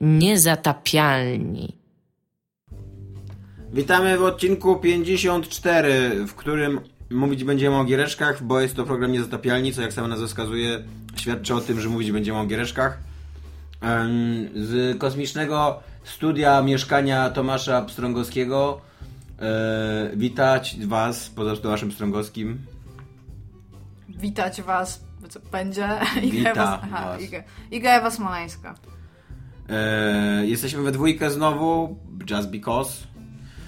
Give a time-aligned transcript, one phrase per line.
[0.00, 1.76] Niezatapialni.
[3.72, 6.80] Witamy w odcinku 54, w którym
[7.10, 10.82] mówić będziemy o giereczkach, bo jest to program Niezatapialni, co jak sama nazwa wskazuje,
[11.16, 12.98] świadczy o tym, że mówić będziemy o giereczkach.
[14.54, 18.80] Z kosmicznego studia mieszkania Tomasza Pstrągowskiego
[19.38, 22.58] e, witać Was poza Tomaszem Pstrągowskim.
[24.08, 25.88] Witać Was, co będzie.
[26.22, 28.74] Wita Iga, aha, Iga, Iga Ewa Smoleńska.
[29.70, 31.98] E, jesteśmy we dwójkę znowu,
[32.30, 33.04] just because.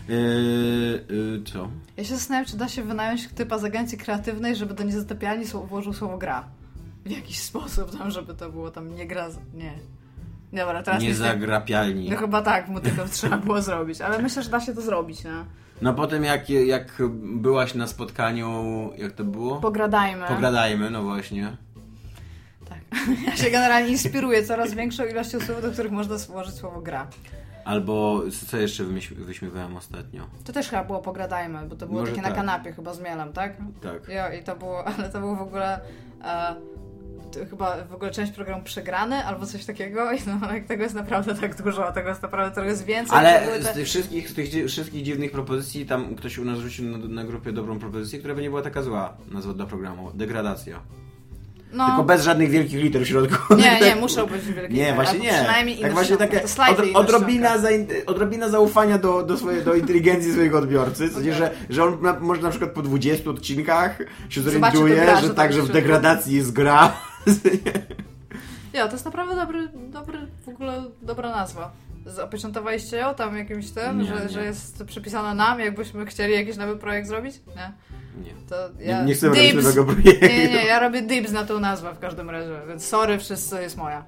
[0.08, 1.68] E, e, co?
[1.96, 5.92] Ja się zastanawiam, czy da się wynająć typa z agencji kreatywnej, żeby do niezatapialni włożył
[5.92, 6.44] słowo gra.
[7.04, 9.28] W jakiś sposób tam, żeby to było tam nie gra...
[9.54, 9.72] Nie.
[10.52, 12.10] Dobra, teraz Nie zagrapialni.
[12.10, 15.24] No chyba tak, mu tylko trzeba było zrobić, ale myślę, że da się to zrobić,
[15.24, 15.44] nie?
[15.82, 19.60] No potem jak, jak byłaś na spotkaniu, jak to było?
[19.60, 20.26] Pogradajmy.
[20.26, 21.56] Pogradajmy, no właśnie.
[23.26, 27.06] Ja się generalnie inspiruję coraz większą ilością słów, do których można włożyć słowo gra.
[27.64, 28.84] Albo co jeszcze
[29.16, 30.26] wyśmiewałem ostatnio?
[30.44, 32.30] To też chyba było pogradajmy, bo to było Może takie tak.
[32.30, 33.56] na kanapie chyba z mielem, tak?
[33.82, 34.08] Tak.
[34.08, 35.80] Ja, I to było, ale to było w ogóle
[36.24, 40.94] e, chyba w ogóle część programu przegrany albo coś takiego i no, jak tego jest
[40.94, 43.18] naprawdę tak dużo, tego jest naprawdę trochę jest więcej.
[43.18, 46.44] Ale były z te- tych wszystkich, z tych dzi- wszystkich dziwnych propozycji, tam ktoś u
[46.44, 49.66] nas rzucił na, na grupie dobrą propozycję, która by nie była taka zła, nazwa dla
[49.66, 50.10] programu.
[50.14, 50.80] Degradacja.
[51.72, 53.54] No, Tylko bez żadnych wielkich liter w środku.
[53.54, 55.32] Nie, nie, muszą być wielkie Nie, właśnie nie.
[55.32, 60.58] Przynajmniej tak właśnie takie od, odrobina, zain, odrobina zaufania do, do, swojej, do inteligencji swojego
[60.58, 61.08] odbiorcy.
[61.08, 65.16] W sensie, że, że on na, może na przykład po 20 odcinkach się zorientuje, gra,
[65.16, 66.92] że że tak, tak że w degradacji jest gra.
[68.72, 71.72] Ja, to jest naprawdę dobry, dobry, w ogóle dobra nazwa.
[72.06, 74.28] Zapieczętowaliście ją tam jakimś tym, Nie, że, nie.
[74.28, 77.34] że jest przypisana nam, jakbyśmy chcieli jakiś nowy projekt zrobić?
[77.56, 77.72] Nie.
[78.16, 78.34] Nie.
[78.48, 79.04] To Nie, ja...
[79.04, 80.26] nie chcę robić nowego projektu.
[80.26, 83.76] Nie, nie, ja robię dibs na tą nazwę w każdym razie, więc sorry, wszyscy jest
[83.76, 84.04] moja.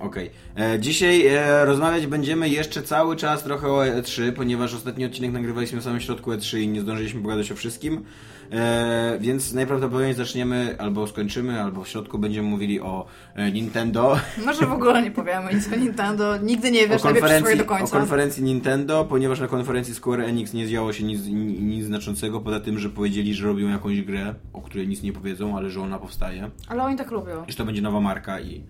[0.00, 0.30] Okej.
[0.58, 5.80] E, Dzisiaj e, rozmawiać będziemy jeszcze cały czas trochę o E3, ponieważ ostatni odcinek nagrywaliśmy
[5.80, 8.04] w samym środku E3 i nie zdążyliśmy pogadać o wszystkim.
[8.52, 14.16] E, więc najprawdopodobniej zaczniemy, albo skończymy, albo w środku będziemy mówili o e, Nintendo.
[14.46, 17.64] Może w ogóle nie powiemy nic o Nintendo, nigdy nie O wiesz, najpierw konferencji, do
[17.64, 17.98] o końca.
[17.98, 22.60] konferencji Nintendo, ponieważ na konferencji Square Enix nie zjało się nic, ni- nic znaczącego, poza
[22.60, 25.98] tym, że powiedzieli, że robią jakąś grę, o której nic nie powiedzą, ale że ona
[25.98, 26.50] powstaje.
[26.68, 27.44] Ale oni tak lubią.
[27.48, 28.64] I że to będzie nowa marka i...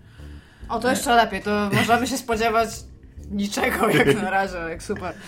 [0.69, 2.69] O, to jeszcze lepiej, to możemy się spodziewać
[3.31, 5.13] niczego jak na razie, jak super.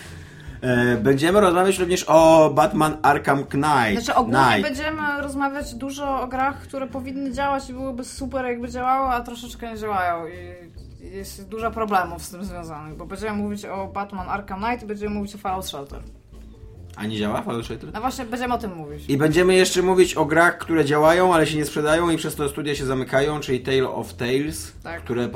[0.65, 3.91] E, będziemy rozmawiać również o Batman Arkham Knight.
[4.03, 4.61] Znaczy ogólnie Knight.
[4.63, 9.71] będziemy rozmawiać dużo o grach, które powinny działać i byłyby super jakby działały, a troszeczkę
[9.71, 10.65] nie działają i
[11.15, 15.15] jest dużo problemów z tym związanych, bo będziemy mówić o Batman Arkham Knight i będziemy
[15.15, 15.99] mówić o Fallout Shelter.
[16.95, 17.89] A nie działa Fallout Shelter?
[17.93, 19.03] No właśnie, będziemy o tym mówić.
[19.09, 22.49] I będziemy jeszcze mówić o grach, które działają, ale się nie sprzedają i przez to
[22.49, 25.03] studia się zamykają, czyli Tale of Tales, Tak.
[25.03, 25.29] które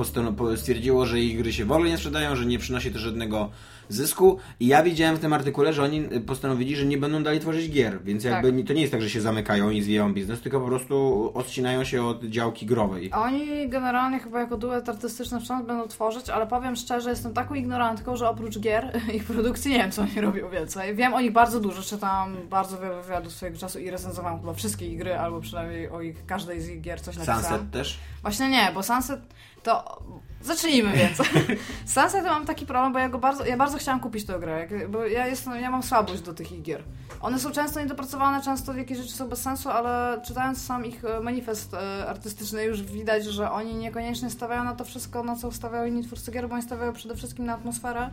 [0.56, 3.50] stwierdziło, że ich gry się w ogóle nie sprzedają, że nie przynosi to żadnego
[3.90, 4.38] zysku.
[4.60, 8.04] I ja widziałem w tym artykule, że oni postanowili, że nie będą dalej tworzyć gier,
[8.04, 8.68] więc jakby Tak.
[8.68, 12.04] to nie jest tak, że się zamykają i zwijają biznes, tylko po prostu odcinają się
[12.04, 13.12] od działki growej.
[13.14, 18.16] Oni generalnie chyba jako duet artystyczny wciąż będą tworzyć, ale powiem szczerze, jestem taką ignorantką,
[18.18, 20.96] że oprócz gier, ich produkcji nie wiem, co oni robią więcej.
[20.96, 24.88] Wiem o nich bardzo dużo, czytam bardzo wiele wywiadów swojego czasu i recenzowałam chyba wszystkie
[24.88, 27.44] ich gry, albo przynajmniej o ich, każdej z ich gier coś napisałam.
[27.44, 28.00] Sunset też?
[28.22, 29.20] Właśnie nie, bo Sunset
[29.64, 30.04] to...
[30.42, 31.18] Zacznijmy więc.
[31.96, 35.06] Sunset mam taki problem, bo ja go bardzo, ja bardzo chciałam kupić tę grę, bo
[35.06, 36.84] ja, jestem, ja mam słabość do tych gier.
[37.22, 41.20] One są często niedopracowane, często jakieś rzeczy są bez sensu, ale czytając sam ich e,
[41.20, 45.86] manifest e, artystyczny już widać, że oni niekoniecznie stawiają na to wszystko, na co stawiają
[45.86, 48.10] inni twórcy gier, bo oni stawiają przede wszystkim na atmosferę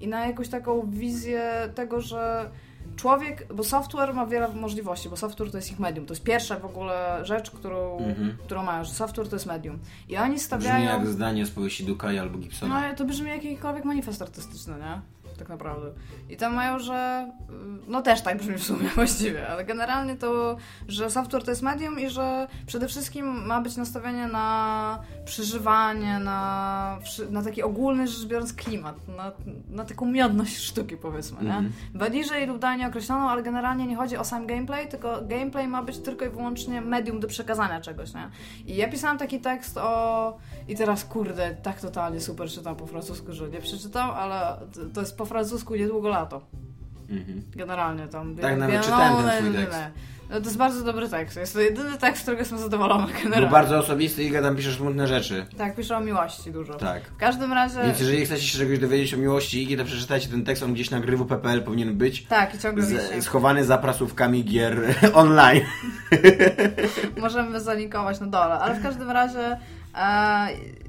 [0.00, 2.50] i na jakąś taką wizję tego, że
[2.98, 6.06] człowiek, bo software ma wiele możliwości, bo software to jest ich medium.
[6.06, 8.36] To jest pierwsza w ogóle rzecz, którą, Mhm.
[8.44, 9.78] którą mają, że software to jest medium.
[10.08, 10.84] I oni Brzmi stawiają...
[10.84, 12.74] jak zdanie z powieści Dukaja albo Gibsona.
[12.74, 15.00] No ale to brzmi jak jakikolwiek manifest artystyczny, nie?
[15.38, 15.90] Tak naprawdę.
[16.28, 17.28] I tam mają, że.
[17.50, 20.56] y, No też tak brzmi w sumie właściwie, ale generalnie to,
[20.88, 26.98] że software to jest medium i że przede wszystkim ma być nastawienie na przeżywanie, na,
[27.30, 29.32] na taki ogólny rzecz biorąc klimat, na,
[29.70, 31.56] na taką miodność sztuki powiedzmy, nie?
[31.56, 31.72] Mhm.
[31.94, 35.98] Bliżej lub dalej określoną, ale generalnie nie chodzi o sam gameplay, tylko gameplay ma być
[35.98, 38.28] tylko i wyłącznie medium do przekazania czegoś, nie?
[38.66, 40.36] I ja pisałam taki tekst o...
[40.68, 45.00] I teraz, kurde, tak totalnie super czytam po francusku, że nie przeczytam, ale to- to
[45.00, 46.40] jest po francusku niedługo lato.
[47.10, 47.42] Mhm.
[47.56, 48.36] Generalnie tam.
[48.36, 49.78] Tak, nawet Bielone, czytałem ten twój tekst.
[50.30, 51.36] No, to jest bardzo dobry tekst.
[51.36, 53.50] Jest to jedyny tekst, z którego jestem zadowolona Był generalnie.
[53.50, 55.46] bardzo osobisty i tam piszesz smutne rzeczy.
[55.58, 56.74] Tak, piszę o miłości dużo.
[56.74, 57.02] Tak.
[57.02, 57.82] W każdym razie...
[57.82, 60.90] Więc jeżeli chcecie się czegoś dowiedzieć o miłości Igi, to przeczytajcie ten tekst, on gdzieś
[60.90, 62.24] na grywu.pl powinien być.
[62.24, 62.84] Tak, i ciągle.
[62.84, 65.62] Z, schowany za prasówkami gier online.
[67.20, 69.58] Możemy zalinkować na dole, ale w każdym razie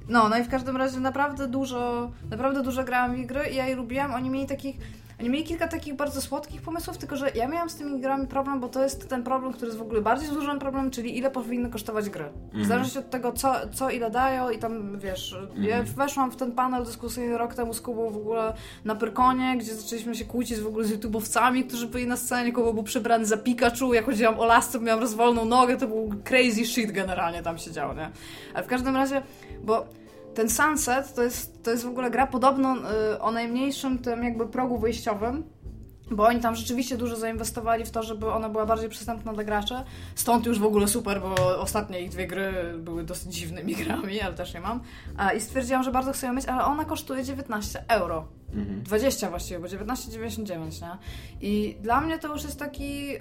[0.09, 3.67] no, no i w każdym razie naprawdę dużo, naprawdę dużo grałam w gry i ja
[3.67, 4.13] je lubiłam.
[4.13, 4.77] Oni mieli takich
[5.19, 8.59] oni mieli kilka takich bardzo słodkich pomysłów, tylko że ja miałam z tymi grami problem,
[8.59, 11.69] bo to jest ten problem, który jest w ogóle bardziej złożony problem, czyli ile powinny
[11.69, 12.25] kosztować gry.
[12.53, 12.65] Mm.
[12.65, 15.63] W zależności od tego, co, co ile dają i tam, wiesz, mm.
[15.63, 15.95] ja mhm.
[15.95, 18.53] weszłam w ten panel dyskusyjny rok temu z Kubą w ogóle
[18.85, 22.73] na Pyrkonie, gdzie zaczęliśmy się kłócić w ogóle z YouTube'owcami, którzy byli na scenie, Kuba
[22.73, 26.91] był przebrany za Pikachu, ja chodziłam o lasce, miałam rozwoloną nogę, to był crazy shit
[26.91, 28.09] generalnie tam się działo, nie?
[28.53, 29.21] Ale w każdym razie,
[29.63, 29.98] bo
[30.39, 32.75] ten Sunset to jest, to jest w ogóle gra podobno
[33.13, 35.43] y, o najmniejszym tym jakby progu wyjściowym,
[36.11, 39.75] bo oni tam rzeczywiście dużo zainwestowali w to, żeby ona była bardziej przystępna dla graczy.
[40.15, 44.35] Stąd już w ogóle super, bo ostatnie ich dwie gry były dosyć dziwnymi grami, ale
[44.35, 44.81] też nie mam.
[45.37, 48.27] I stwierdziłam, że bardzo chcę ją mieć, ale ona kosztuje 19 euro.
[48.53, 48.83] Mhm.
[48.83, 50.97] 20 właściwie, bo 19,99, nie?
[51.41, 53.17] I dla mnie to już jest taki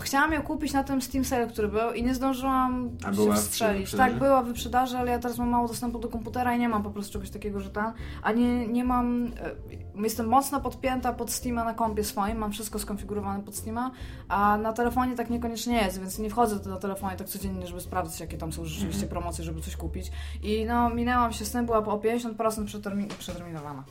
[0.00, 3.90] Chciałam ją kupić na tym Steam Sale, który był i nie zdążyłam A się wstrzelić.
[3.90, 6.90] Tak, była wyprzedaży, ale ja teraz mam mało dostępu do komputera i nie mam po
[6.90, 7.92] prostu czegoś takiego, że tam,
[8.22, 12.78] a nie, nie mam, e, jestem mocno podpięta pod Steama na kompie swoim, mam wszystko
[12.78, 13.90] skonfigurowane pod Steama,
[14.28, 18.20] a na telefonie tak niekoniecznie jest, więc nie wchodzę na telefonie tak codziennie, żeby sprawdzić,
[18.20, 19.10] jakie tam są rzeczywiście mhm.
[19.10, 20.10] promocje, żeby coś kupić.
[20.42, 23.84] I no, minęłam się z tym, była o 50% przetermin przeterminowana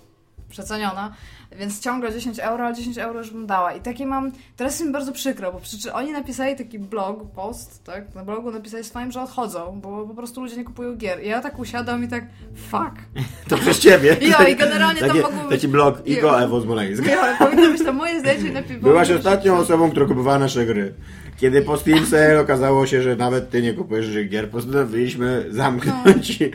[0.49, 1.13] przeceniona,
[1.59, 3.73] więc ciągle 10 euro, ale 10 euro już bym dała.
[3.73, 7.83] I takie mam, teraz jest mi bardzo przykro, bo przecież oni napisali taki blog, post,
[7.83, 11.23] tak, na blogu napisali swoim, że odchodzą, bo po prostu ludzie nie kupują gier.
[11.23, 12.95] I ja tak usiadam i tak, fuck.
[13.49, 14.17] To przez ciebie.
[14.27, 17.05] Ja, i generalnie tam mogło Taki blog Igo Ewo Smoleńsk.
[17.05, 18.53] Ja, powinno być to moje zdjęcie.
[18.53, 20.93] Lepiej Byłaś ostatnią osobą, która kupowała nasze gry.
[21.37, 26.45] Kiedy po Steam Sale okazało się, że nawet ty nie kupujesz gier, postanowiliśmy zamknąć no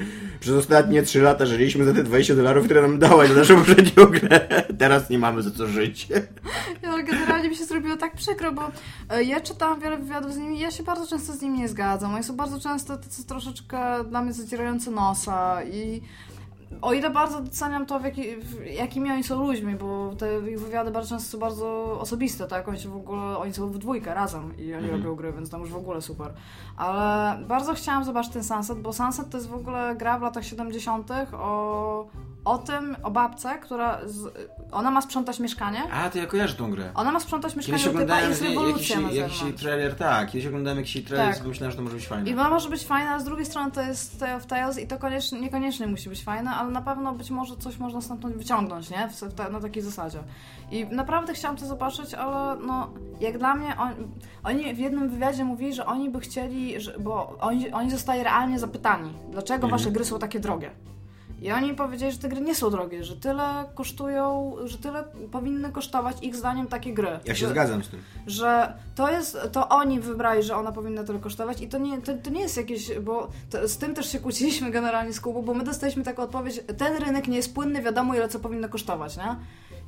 [0.42, 4.04] przez ostatnie 3 lata żyliśmy za te 20 dolarów, które nam dałaś za naszą poprzednią
[4.06, 4.64] grę.
[4.78, 6.08] Teraz nie mamy za co żyć.
[6.82, 8.70] Ja, generalnie mi się zrobiło tak przykro, bo
[9.10, 11.68] e, ja czytałam wiele wywiadów z nimi i ja się bardzo często z nimi nie
[11.68, 12.14] zgadzam.
[12.14, 16.02] Oni są bardzo często tacy troszeczkę dla mnie zacierające nosa i
[16.82, 20.60] o ile bardzo doceniam to, w jaki, w jakimi oni są ludźmi, bo te ich
[20.60, 22.68] wywiady bardzo często są bardzo osobiste, tak?
[22.68, 25.02] Oni, w ogóle, oni są w dwójkę razem i oni mhm.
[25.02, 26.32] robią gry, więc tam już w ogóle super.
[26.76, 30.44] Ale bardzo chciałam zobaczyć ten Sunset, bo Sunset to jest w ogóle gra w latach
[30.44, 31.10] 70.
[31.32, 32.06] o
[32.44, 34.00] o tym, o babce, która.
[34.04, 35.82] Z, ona ma sprzątać mieszkanie.
[35.92, 36.90] A, to ja kojarzę tą grę.
[36.94, 40.30] Ona ma sprzątać mieszkanie, Kiedyś oglądałem jakiś, jakiś trailer, tak.
[40.30, 41.44] Kiedyś oglądałem jakiś trailer tak.
[41.44, 42.30] i myślałem, że to może być fajne.
[42.30, 44.86] I ona może być fajna, a z drugiej strony to jest Tale of Tales i
[44.86, 48.90] to koniecznie, niekoniecznie musi być fajne, ale na pewno być może coś można stamtąd wyciągnąć,
[48.90, 49.08] nie?
[49.08, 50.18] W, w, na takiej zasadzie.
[50.70, 52.90] I naprawdę chciałam to zobaczyć, ale no,
[53.20, 53.92] jak dla mnie, on,
[54.44, 58.58] oni w jednym wywiadzie mówili, że oni by chcieli, że, bo oni, oni zostali realnie
[58.58, 59.70] zapytani, dlaczego mhm.
[59.70, 60.70] wasze gry są takie drogie.
[61.42, 65.72] I oni powiedzieli, że te gry nie są drogie, że tyle kosztują, że tyle powinny
[65.72, 67.20] kosztować ich zdaniem takie gry.
[67.24, 68.00] Ja się że, zgadzam z tym.
[68.26, 72.12] Że to jest, to oni wybrali, że ona powinna tyle kosztować i to nie, to,
[72.22, 75.54] to nie jest jakieś, bo to, z tym też się kłóciliśmy generalnie z Kubą, bo
[75.54, 79.36] my dostaliśmy taką odpowiedź, ten rynek nie jest płynny, wiadomo ile co powinno kosztować, nie?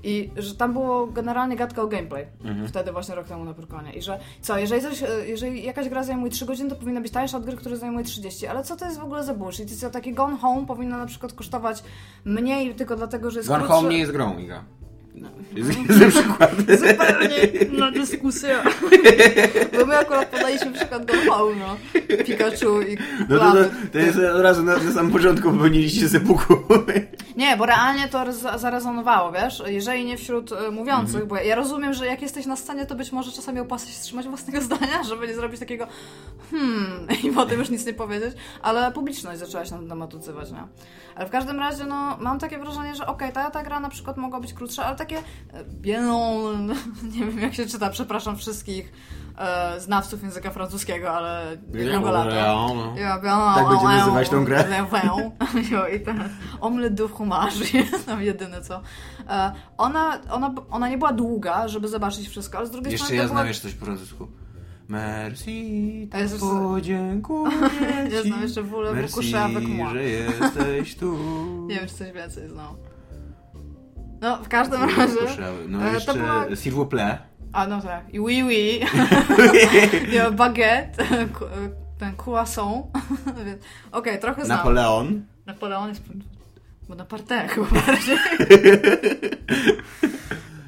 [0.04, 2.26] I że tam było generalnie gadka o gameplay.
[2.44, 2.68] Mhm.
[2.68, 3.92] Wtedy właśnie rok temu na Pyrkonie.
[3.92, 7.36] I że co, jeżeli, coś, jeżeli jakaś gra zajmuje 3 godziny, to powinna być tańsza
[7.36, 8.46] od gry, która zajmuje 30.
[8.46, 9.72] Ale co to jest w ogóle za bullshit?
[9.72, 11.82] I co, takie Gone Home powinno na przykład kosztować
[12.24, 13.76] mniej tylko dlatego, że jest Gone krótsze...
[13.76, 14.64] Home nie jest grą, Iga.
[15.14, 15.28] No.
[15.54, 16.50] Jest przykład.
[16.58, 17.38] Zupełnie
[17.80, 18.58] na dyskusję.
[19.78, 21.76] Bo my akurat podaliśmy przykład Go Home, no.
[22.24, 26.54] Pikachu i No to, to, to jest od razu na, na samym początku popełniliście sepuku.
[27.36, 29.62] Nie, bo realnie to zarezonowało, wiesz?
[29.66, 31.28] Jeżeli nie wśród y, mówiących, mhm.
[31.28, 34.28] bo ja rozumiem, że jak jesteś na scenie, to być może czasami opłaca się wstrzymać
[34.28, 35.86] własnego zdania, żeby nie zrobić takiego
[36.50, 40.50] hmm i potem już nic nie powiedzieć, ale publiczność zaczęła się na ten temat odzywać,
[40.50, 40.64] nie?
[41.16, 43.88] Ale w każdym razie, no, mam takie wrażenie, że okej, okay, ta, ta gra na
[43.88, 46.74] przykład mogła być krótsza, ale takie e, bielon,
[47.14, 48.92] nie wiem jak się czyta, przepraszam wszystkich
[49.38, 52.30] e, znawców języka francuskiego, ale jednego lata.
[53.54, 54.64] Tak będziemy nazywać tą grę.
[55.96, 56.28] I ten
[56.60, 58.80] omelette de fromage jest tam jedyne co.
[59.28, 63.14] E, ona, ona, ona nie była długa, żeby zobaczyć wszystko, ale z drugiej strony...
[63.14, 64.28] Jeszcze ja znam jeszcze coś po francusku.
[64.88, 68.14] Merci, tak podziękuję ci.
[68.14, 69.92] Ja znam jeszcze wolę Merci, avec moi.
[69.92, 71.18] że jesteś tu.
[71.68, 72.76] Nie wiem, czy coś więcej znam.
[74.20, 75.42] No, w każdym razie...
[75.68, 76.46] No jeszcze to była...
[76.46, 77.18] s'il vous plaît.
[77.52, 78.14] A, no tak.
[78.14, 78.80] I oui, oui.
[80.36, 81.04] baguette,
[81.98, 82.86] ten croissant.
[83.26, 83.58] Okej,
[83.92, 84.58] okay, trochę znam.
[84.58, 85.22] Napoleon.
[85.46, 86.02] Napoleon jest...
[86.88, 88.18] Bo na parterku bardziej.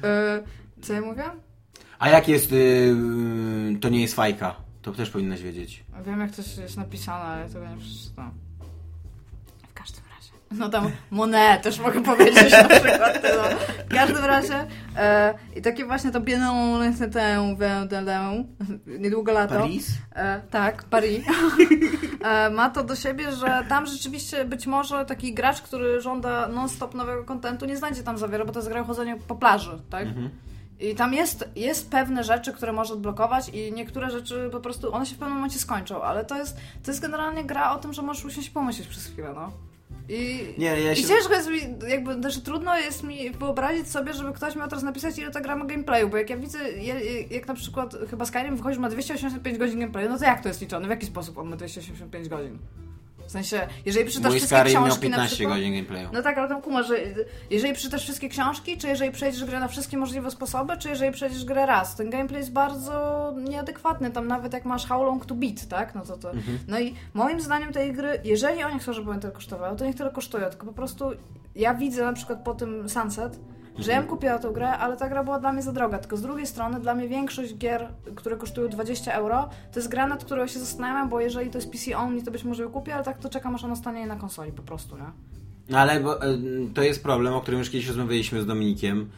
[0.03, 0.43] E,
[0.81, 1.23] co ja mówię?
[1.99, 4.55] A jak jest, yy, to nie jest fajka?
[4.81, 5.83] To też powinnaś wiedzieć.
[6.05, 8.31] Wiem jak to jest napisane, ale tego nie przeczytam.
[9.69, 10.31] W każdym razie.
[10.51, 13.23] No tam Monet też mogę powiedzieć na przykład.
[13.23, 13.57] No.
[13.85, 16.79] W każdym razie e, i takie właśnie to bieną
[18.99, 19.55] niedługo lato.
[19.55, 19.91] Paris?
[20.15, 21.25] E, tak, Paris.
[22.23, 26.93] e, ma to do siebie, że tam rzeczywiście być może taki gracz, który żąda non-stop
[26.93, 30.07] nowego kontentu, nie znajdzie tam zawiera, bo to jest gra o chodzeniu po plaży, tak?
[30.07, 30.29] Mhm.
[30.79, 35.05] I tam jest, jest pewne rzeczy, które może odblokować i niektóre rzeczy po prostu, one
[35.05, 38.01] się w pewnym momencie skończą, ale to jest, to jest generalnie gra o tym, że
[38.01, 39.51] możesz usiąść pomyśleć przez chwilę, no.
[40.09, 41.01] I, nie, ja się...
[41.01, 44.83] I ciężko jest mi, jakby, znaczy trudno jest mi wyobrazić sobie, żeby ktoś miał teraz
[44.83, 48.25] napisać, ile ta gra ma gameplayu, bo jak ja widzę, jak, jak na przykład chyba
[48.25, 50.87] Skyrim wychodzi, ma 285 godzin gameplayu, no to jak to jest liczone?
[50.87, 52.57] W jaki sposób on ma 285 godzin?
[53.27, 56.09] W sensie, jeżeli przeczytasz Mój wszystkie książki miał 15 przykład, godzin gameplayu.
[56.13, 56.95] No tak, ale tam kuma, że
[57.49, 61.45] jeżeli przeczytasz wszystkie książki, czy jeżeli przejdziesz grę na wszystkie możliwe sposoby, czy jeżeli przejdziesz
[61.45, 61.95] grę raz.
[61.95, 65.95] Ten gameplay jest bardzo nieadekwatny, tam nawet jak masz how long to beat, tak?
[65.95, 66.31] No to to.
[66.31, 66.59] Mhm.
[66.67, 69.95] No i moim zdaniem tej gry, jeżeli oni chcą, żeby one tyle kosztowały, to niech
[69.95, 71.11] tyle kosztują, tylko po prostu
[71.55, 73.39] ja widzę na przykład po tym Sunset,
[73.79, 75.97] że ja bym kupiła tę grę, ale ta gra była dla mnie za droga.
[75.97, 80.07] Tylko z drugiej strony, dla mnie większość gier, które kosztują 20 euro, to jest gra,
[80.07, 82.95] nad którą się zastanawiam, bo jeżeli to jest PC only, to być może ją kupię,
[82.95, 85.11] ale tak to czekam, aż ona stanie na konsoli po prostu, nie?
[85.69, 86.37] No ale bo, e,
[86.73, 89.09] to jest problem, o którym już kiedyś rozmawialiśmy z Dominikiem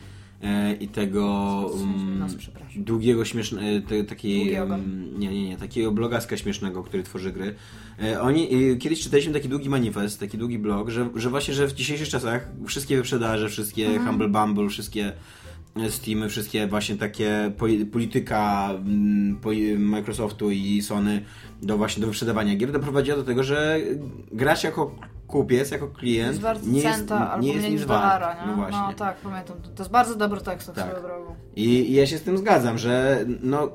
[0.79, 1.25] i tego
[1.74, 2.36] um, nas,
[2.75, 7.55] długiego, śmiesznego, e, takiej, um, nie, nie, nie, takiego blogaska śmiesznego, który tworzy gry.
[8.03, 11.67] E, oni, e, kiedyś czytaliśmy taki długi manifest, taki długi blog, że, że właśnie, że
[11.67, 14.08] w dzisiejszych czasach wszystkie wyprzedaże, wszystkie mhm.
[14.08, 15.13] Humble Bumble, wszystkie
[15.89, 17.51] Steamy, wszystkie właśnie takie
[17.91, 19.39] polityka mm,
[19.77, 21.25] Microsoftu i Sony
[21.62, 23.79] do właśnie do wyprzedawania gier doprowadziła do tego, że
[24.31, 24.96] gracz jako
[25.29, 27.09] kupiec, jako klient nie jest,
[27.41, 28.51] nie jest nic dolara, nie?
[28.51, 28.79] No, właśnie.
[28.88, 29.57] no tak, pamiętam.
[29.75, 30.86] To jest bardzo dobry tekst tak.
[30.86, 31.36] swoją drogą.
[31.55, 33.71] I, I ja się z tym zgadzam, że no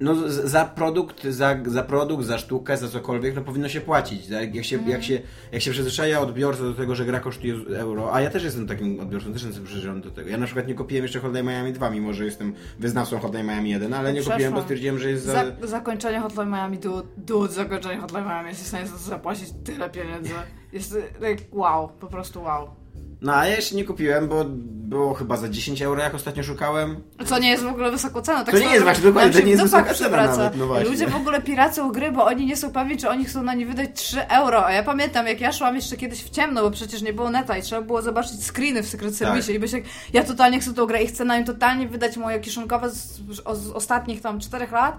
[0.00, 4.28] no za produkt, za, za produkt, za sztukę, za cokolwiek, no powinno się płacić.
[4.28, 4.90] Jak się, mm.
[4.90, 5.20] jak się,
[5.52, 9.00] jak się przyzwyczaja odbiorca do tego, że gra kosztuje euro, a ja też jestem takim
[9.00, 10.30] odbiorcą, też jestem przyzwyczajony do tego.
[10.30, 13.70] Ja na przykład nie kupiłem jeszcze Hotline Miami 2, mimo że jestem wyznawcą Hotline Miami
[13.70, 15.32] 1, ale nie kupiłem, bo stwierdziłem, że jest za...
[15.60, 19.48] za zakończenie Hotline Miami, dude, dude, zakończenie Hotline Miami, jesteś w stanie za to zapłacić
[19.64, 20.34] tyle pieniędzy.
[20.72, 22.68] Jest like, wow, po prostu wow.
[23.22, 24.44] No a ja jeszcze nie kupiłem, bo
[24.88, 26.96] było chyba za 10 euro, jak ostatnio szukałem.
[27.26, 28.44] Co nie jest w ogóle wysoką ceną.
[28.44, 30.90] Tak to nie jest właśnie, dokładnie, to nie jest wysoka cena nawet, no właśnie.
[30.90, 33.66] Ludzie w ogóle piracą gry, bo oni nie są pewni, czy oni chcą na nie
[33.66, 34.66] wydać 3 euro.
[34.66, 37.58] A ja pamiętam, jak ja szłam jeszcze kiedyś w ciemno, bo przecież nie było neta
[37.58, 39.56] i trzeba było zobaczyć screeny w Secret Service tak.
[39.56, 42.40] i być jak, ja totalnie chcę tą grę i chcę na nią totalnie wydać moje
[42.40, 44.98] kieszonkowe z, z, z ostatnich tam 4 lat,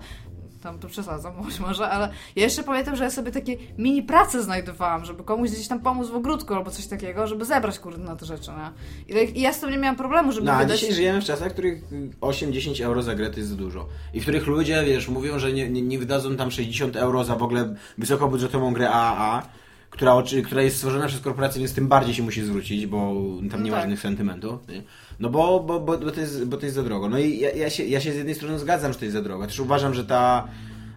[0.62, 4.44] tam to przesadzam być może, ale ja jeszcze pamiętam, że ja sobie takie mini prace
[4.44, 8.16] znajdowałam, żeby komuś gdzieś tam pomóc w ogródku albo coś takiego, żeby zebrać kurde na
[8.16, 9.16] te rzeczy, nie?
[9.16, 10.72] I, ja z tym nie miałam problemu, żeby no, wydać...
[10.72, 11.84] a dzisiaj żyjemy w czasach, w których
[12.22, 13.88] 8-10 euro za grę to jest dużo.
[14.14, 17.36] I w których ludzie, wiesz, mówią, że nie, nie, nie wydadzą tam 60 euro za
[17.36, 19.50] w ogóle wysokobudżetową grę AAA,
[19.90, 23.16] która, która jest stworzona przez korporację, więc tym bardziej się musi zwrócić, bo
[23.52, 23.82] tam nie no ma tak.
[23.82, 24.68] żadnych sentymentów.
[24.68, 24.84] Nie?
[25.20, 27.10] No bo, bo, bo, bo, to jest, bo to jest za drogo.
[27.10, 29.22] No i ja, ja, się, ja się z jednej strony zgadzam, że to jest za
[29.22, 29.46] drogo.
[29.46, 30.48] Też uważam, że ta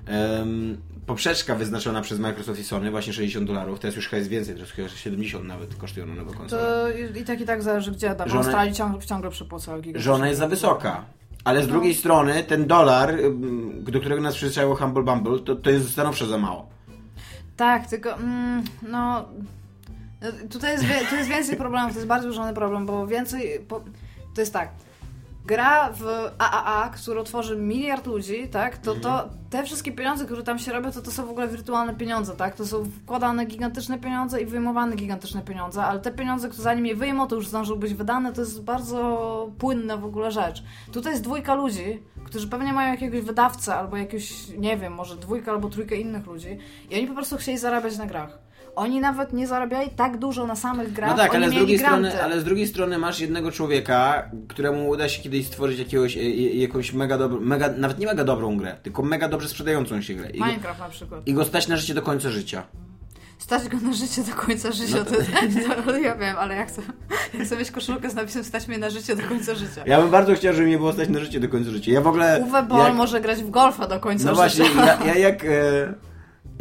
[0.09, 0.77] um,
[1.07, 4.89] poprzeczka wyznaczona przez Microsoft i Sony, właśnie 60 dolarów, teraz już jest więcej, teraz chyba
[4.89, 6.93] 70 nawet kosztują na nową konsolę.
[7.13, 10.41] To i tak i tak zależy gdzie, bo Australii ciągle, ciągle przepłacały Że ona jest
[10.41, 11.05] za wysoka.
[11.45, 11.73] Ale z no.
[11.73, 13.15] drugiej strony ten dolar,
[13.83, 16.69] do którego nas przyzwyczaiło Humble Bumble, to, to jest stanowczo za mało.
[17.57, 19.29] Tak, tylko mm, no...
[20.51, 23.61] Tutaj jest, tu jest więcej problemów, to jest bardzo duży problem, bo więcej...
[23.69, 23.85] Po,
[24.35, 24.69] to jest tak,
[25.47, 29.31] gra w AAA, którą tworzy miliard ludzi, tak, to, to mhm.
[29.51, 32.57] te wszystkie pieniądze, które tam się robią, to to są w ogóle wirtualne pieniądze, tak,
[32.57, 36.95] to są wkładane gigantyczne pieniądze i wyjmowane gigantyczne pieniądze, ale te pieniądze, które zanim je
[36.95, 40.63] wyjmą, to już zdążą być wydane, to jest bardzo płynna w ogóle rzecz.
[40.93, 45.51] Tutaj jest dwójka ludzi, którzy pewnie mają jakiegoś wydawcę albo jakiegoś, nie wiem, może dwójkę
[45.51, 46.59] albo trójkę innych ludzi
[46.91, 48.39] i oni po prostu chcieli zarabiać na grach.
[48.77, 51.11] Oni nawet nie zarabiali tak dużo na samych grach.
[51.11, 55.09] No tak, ale z, drugiej strony, ale z drugiej strony masz jednego człowieka, któremu uda
[55.09, 56.25] się kiedyś stworzyć jakiegoś, e, e,
[56.55, 60.31] jakąś mega, dobro, mega nawet nie mega dobrą grę, tylko mega dobrze sprzedającą się grę.
[60.31, 61.27] I Minecraft go, na przykład.
[61.27, 62.63] I go stać na życie do końca życia.
[63.39, 66.67] Stać go na życie do końca życia, no to, to, to, ja wiem, ale ja
[66.67, 66.83] chcę,
[67.39, 69.83] ja chcę mieć koszulkę z napisem stać mnie na życie do końca życia.
[69.87, 71.93] Ja bym bardzo chciał, żeby mnie było stać na życie do końca życia.
[71.93, 72.45] Ja w ogóle...
[72.47, 72.95] Uwe Boll jak...
[72.95, 74.65] może grać w golfa do końca no życia.
[74.65, 75.45] No właśnie, ja, ja jak...
[75.45, 76.12] E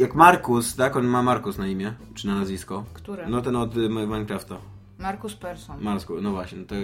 [0.02, 0.96] jak Markus, tak?
[0.96, 2.84] On ma Markus na imię, czy na nazwisko.
[2.92, 3.26] Który?
[3.26, 4.58] No ten od y, Minecrafta.
[4.98, 5.82] Markus Persson.
[5.82, 6.74] Marku, no właśnie, no to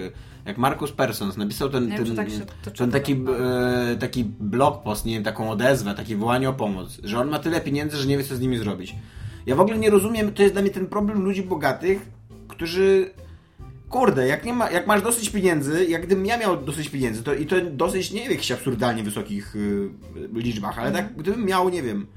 [0.45, 2.27] jak Markus Persson napisał ten, ten, tak
[2.77, 7.19] ten taki, e, taki blog post, nie wiem, taką odezwę, takie wołanie o pomoc, że
[7.19, 8.95] on ma tyle pieniędzy, że nie wie co z nimi zrobić.
[9.45, 12.09] Ja w ogóle nie rozumiem, to jest dla mnie ten problem ludzi bogatych,
[12.47, 13.11] którzy
[13.89, 17.33] kurde, jak, nie ma, jak masz dosyć pieniędzy, jak gdybym ja miał dosyć pieniędzy, to
[17.33, 19.89] i to dosyć nie w jakichś absurdalnie wysokich y,
[20.33, 22.07] liczbach, ale tak gdybym miał, nie wiem,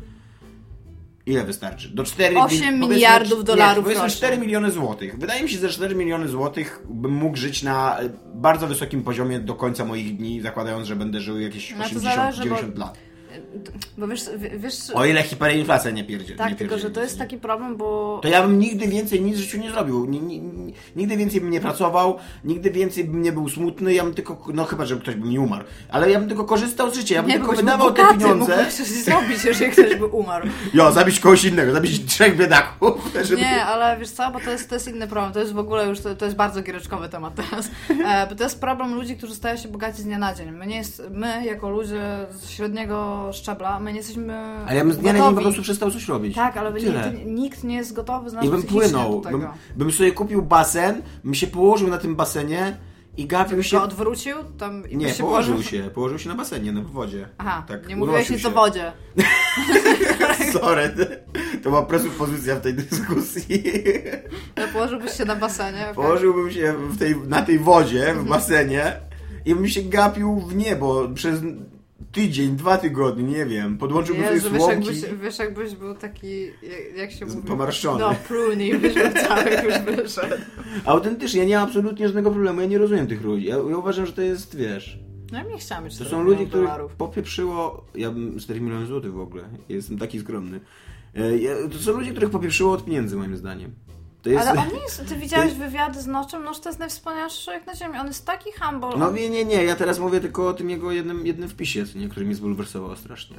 [1.27, 1.89] Ile wystarczy?
[1.89, 4.11] Do 4 Osiem powiedzmy- miliardów dolarów rocznie.
[4.11, 5.19] 4 miliony złotych.
[5.19, 9.03] Wydaje mi się, że za 4 miliony złotych bym mógł żyć na e, bardzo wysokim
[9.03, 12.75] poziomie do końca moich dni, zakładając, że będę żył jakieś No to 80, zależy, 90
[12.75, 12.99] bo- lat.
[13.99, 14.25] Bo wiesz,
[14.57, 16.37] wiesz O ile hiperinflacja nie pierdzie.
[16.37, 17.19] tak, nie tylko że to jest nie?
[17.19, 20.07] taki problem, bo To ja bym nigdy więcej nic w życiu nie zrobił.
[20.07, 24.05] Ni- ni- ni- Nigdy więcej bym nie pracował, nigdy więcej bym nie był smutny, ja
[24.05, 26.95] bym tylko, no chyba, że ktoś by mi umarł, ale ja bym tylko korzystał z
[26.95, 28.57] życia, ja bym nie tylko wydawał te pieniądze.
[28.57, 30.49] mógłbyś coś zrobić, jeżeli ktoś by umarł.
[30.75, 33.13] Jo, zabić kogoś innego, zabić trzech biedaków.
[33.29, 33.43] Żeby...
[33.43, 35.33] Nie, ale wiesz co, bo to jest, to jest inny problem.
[35.33, 37.71] To jest w ogóle już, to, to jest bardzo giereczkowy temat teraz.
[38.13, 40.51] E, bo to jest problem ludzi, którzy stają się bogaci z dnia na dzień.
[40.51, 44.35] My, nie jest, my jako ludzie z średniego szczebla, my nie jesteśmy
[44.67, 46.35] Ale ja bym z dnia na dzień po prostu przestał coś robić.
[46.35, 49.17] Tak, ale nikt, nikt nie jest gotowy z nas I bym płynął.
[49.21, 49.39] do tego.
[49.39, 52.77] Bym, bym sobie kupił basen, bym się położył na tym basenie
[53.17, 53.77] i gapił się...
[53.77, 55.91] Go odwrócił, tam i Nie, się położył położył- się.
[55.91, 57.29] Położył się na basenie, no w wodzie.
[57.39, 58.93] Aha, tak, nie mówiłeś nic o wodzie.
[60.53, 60.95] Sorry,
[61.63, 63.63] to była presupozycja w tej dyskusji.
[64.57, 65.81] Ale położyłbyś się na basenie.
[65.83, 65.95] okej.
[65.95, 68.93] Położyłbym się w tej, na tej wodzie, w basenie
[69.45, 71.41] i bym się gapił w niebo przez
[72.13, 73.79] tydzień, dwa tygodnie, nie wiem.
[73.79, 74.87] Podłączyłbym Jezu, sobie wiesz słomki.
[75.01, 77.43] jakbyś, wiesz jakbyś był taki, jak, jak się mówi?
[77.49, 78.01] pomarszczony.
[78.01, 80.35] No, pruni, byś był cały już wyszedł.
[80.85, 83.47] Autentycznie, ja nie mam absolutnie żadnego problemu, ja nie rozumiem tych ludzi.
[83.47, 84.99] Ja, ja uważam, że to jest, wiesz...
[85.33, 86.93] No ja nie chciałam mieć To 4 są ludzie, których dolarów.
[86.95, 87.87] popieprzyło.
[87.95, 89.45] Ja bym 4 miliony złotych w ogóle.
[89.69, 90.61] Jestem taki skromny.
[91.15, 93.71] E, ja- To są ludzie, których popieprzyło od pieniędzy, moim zdaniem.
[94.27, 94.47] Jest.
[94.49, 96.45] Ale on jest, ty widziałeś wywiady z Noczem?
[96.45, 97.99] Noż to jest najwspanialszy człowiek na ziemi.
[97.99, 98.89] On jest taki humble.
[98.99, 99.65] No nie, nie, nie.
[99.65, 103.37] Ja teraz mówię tylko o tym jego jednym, jednym wpisie, nie, który mnie zbulwersował strasznie.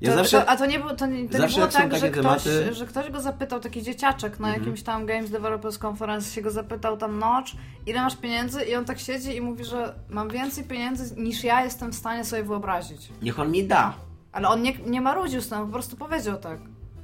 [0.00, 0.40] Ja to, zawsze.
[0.40, 2.86] to, a to nie było, to nie, to nie było tak, że ktoś, tematy- że
[2.86, 4.64] ktoś go zapytał, taki dzieciaczek na Mhm.
[4.64, 7.50] jakimś tam Games Developers Conference się go zapytał tam Notch,
[7.86, 11.64] ile masz pieniędzy i on tak siedzi i mówi, że mam więcej pieniędzy niż ja
[11.64, 13.08] jestem w stanie sobie wyobrazić.
[13.22, 13.94] Niech on mi da.
[14.32, 16.58] Ale on nie, nie marudził z tym, po prostu powiedział tak.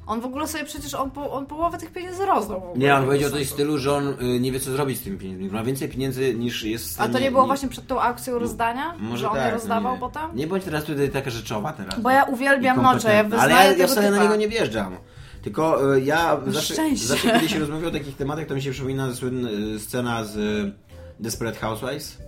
[0.06, 2.62] On w ogóle sobie przecież, on, po, on połowę tych pieniędzy rozdał.
[2.76, 5.18] Nie, on powiedział coś w stylu, że on y, nie wie, co zrobić z tymi
[5.18, 5.50] pieniędzmi.
[5.50, 7.12] Ma więcej pieniędzy niż jest w A stanie.
[7.12, 8.94] to nie było właśnie przed tą akcją rozdania?
[8.98, 10.00] Może że on tak, je no rozdawał nie.
[10.00, 10.22] potem?
[10.34, 12.00] Nie bądź teraz tutaj taka rzeczowa teraz.
[12.00, 14.22] Bo ja uwielbiam I Notcha, ja Ale ja, ja wcale na typa.
[14.22, 14.96] niego nie wjeżdżam.
[15.42, 19.14] Tylko y, ja zawsze, zawsze kiedy się rozmawia o takich tematach, to mi się przypomina
[19.14, 20.72] słynna y, scena z y,
[21.20, 22.18] Desperate Housewives.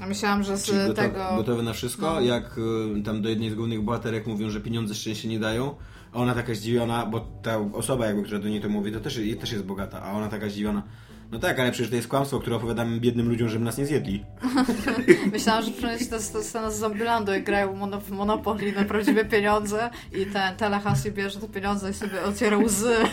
[0.00, 1.18] Ja myślałam, że z Czyli goto, tego...
[1.36, 2.20] gotowy na wszystko, No.
[2.20, 2.58] jak
[2.98, 5.74] y, tam do jednej z głównych bohaterek mówią, że pieniądze szczęście nie dają,
[6.12, 9.20] a ona taka zdziwiona, bo ta osoba, jakby, która do niej to mówi, to też,
[9.40, 10.82] też jest bogata, a ona taka zdziwiona.
[11.30, 14.24] No tak, ale przecież to jest kłamstwo, które opowiadamy biednym ludziom, żeby nas nie zjedli.
[15.32, 20.26] Myślałam, że przecież to scena z Zombielandu, jak grają w Monopoly na prawdziwe pieniądze i
[20.26, 22.96] ten Tallahassee bierze te pieniądze i sobie ociera łzy.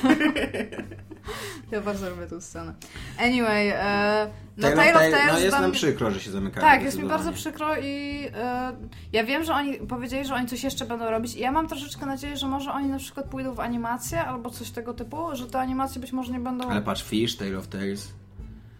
[1.71, 2.73] Ja bardzo lubię tę scenę.
[3.17, 5.33] Anyway, e, no Tale of Tale Tale- Tales...
[5.33, 6.67] no jest nam przykro, że się zamykają.
[6.67, 8.75] Tak, jest mi bardzo przykro i e,
[9.13, 12.05] ja wiem, że oni powiedzieli, że oni coś jeszcze będą robić i ja mam troszeczkę
[12.05, 15.59] nadzieję, że może oni na przykład pójdą w animację albo coś tego typu, że te
[15.59, 16.69] animacje być może nie będą...
[16.69, 18.13] Ale patrz, Fish, Tale of Tales.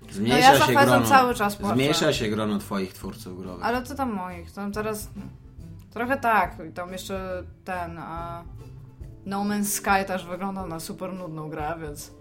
[0.02, 1.76] No Zmniejsza ja za się grono, cały czas płaczę.
[1.76, 3.66] Zmniejsza się grono twoich twórców growych.
[3.66, 5.10] Ale to tam moich, tam teraz
[5.94, 8.44] trochę tak, i tam jeszcze ten a
[9.26, 12.12] No Man's Sky też wygląda na super nudną grę, więc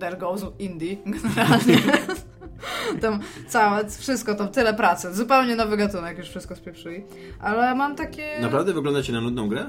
[0.00, 1.76] there goes indie generalnie.
[3.02, 7.04] tam całe, wszystko, tam tyle pracy, zupełnie nowy gatunek, już wszystko spieprzyli.
[7.40, 8.38] Ale mam takie...
[8.40, 9.66] Naprawdę wygląda ci na nudną grę?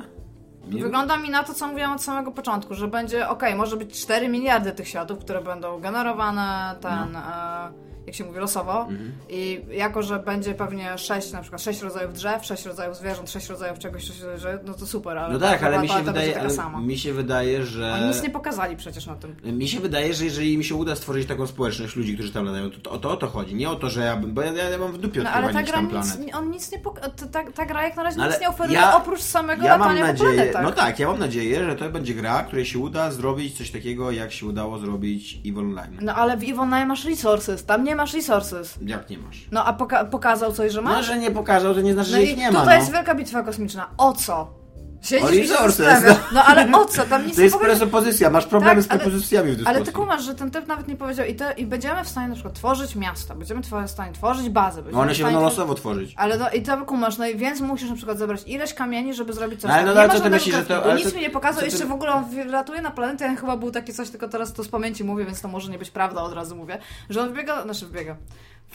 [0.67, 4.01] Nie Wygląda mi na to, co mówiłam od samego początku, że będzie, okej, może być
[4.01, 8.81] 4 miliardy tych światów, które będą generowane, ten, e, jak się mówi, losowo.
[8.81, 9.11] Mhm.
[9.29, 13.49] I jako, że będzie pewnie 6, na przykład 6 rodzajów drzew, 6 rodzajów zwierząt, 6
[13.49, 16.81] rodzajów czegoś, 6 rodzajów, no to super, ale No tak, ale mi się, wydaje, ale
[16.81, 17.93] mi się wydaje, że...
[17.93, 19.35] Oni nic nie pokazali przecież na tym.
[19.43, 22.69] Mi się wydaje, że jeżeli mi się uda stworzyć taką społeczność ludzi, którzy tam latają,
[22.71, 23.55] to, o to o to chodzi.
[23.55, 24.33] Nie o to, że ja bym.
[24.33, 27.09] Bo ja, ja mam w dupie No ale ta gra nic, on nic nie poka-
[27.31, 29.79] ta, ta, gra jak na razie No nic nie oferuje ja- oprócz samego Ja mam
[29.79, 30.63] latania po nadzieję, planetach.
[30.63, 34.11] no tak, ja mam nadzieję, że to będzie gra, której się uda zrobić coś takiego,
[34.11, 35.97] jak się udało zrobić EVE Online.
[36.01, 38.79] No ale w Ivonne masz resources, tam nie masz resources.
[38.85, 39.47] Jak nie masz?
[39.51, 40.95] No a poka- pokazał coś, że masz?
[40.97, 42.59] No, że nie pokazał, to nie znaczy, No że ich nie ma.
[42.59, 42.81] tutaj No.
[42.81, 43.87] jest wielka bitwa kosmiczna.
[43.97, 44.60] O co?
[45.01, 46.17] Siedzisz i resources, zastanawiasz.
[46.33, 47.03] No ale o co?
[47.05, 47.77] Tam nic To jest powiedział.
[47.77, 50.87] presupozycja, masz problemy Tak, z prepozycjami w ten Ale ty kumasz, że ten typ nawet
[50.87, 54.13] nie powiedział i, te, i będziemy w stanie na przykład tworzyć miasta, będziemy w stanie
[54.13, 54.81] tworzyć bazę.
[54.91, 56.13] No one się będą tworzyć- losowo tworzyć.
[56.17, 59.33] Ale no, i to kumasz, no i więc musisz na przykład zebrać ileś kamieni, żeby
[59.33, 59.69] zrobić coś.
[59.69, 61.59] No ale no, ale co ty myślisz, że to- Nic co- mi nie pokazał, co
[61.65, 64.53] ty- jeszcze w ogóle on wylatuje na planetę, ja chyba był takie coś, tylko teraz
[64.53, 66.77] to z pamięci mówię, więc to może nie być prawda, od razu mówię,
[67.09, 68.15] że on wbiega, znaczy wbiega.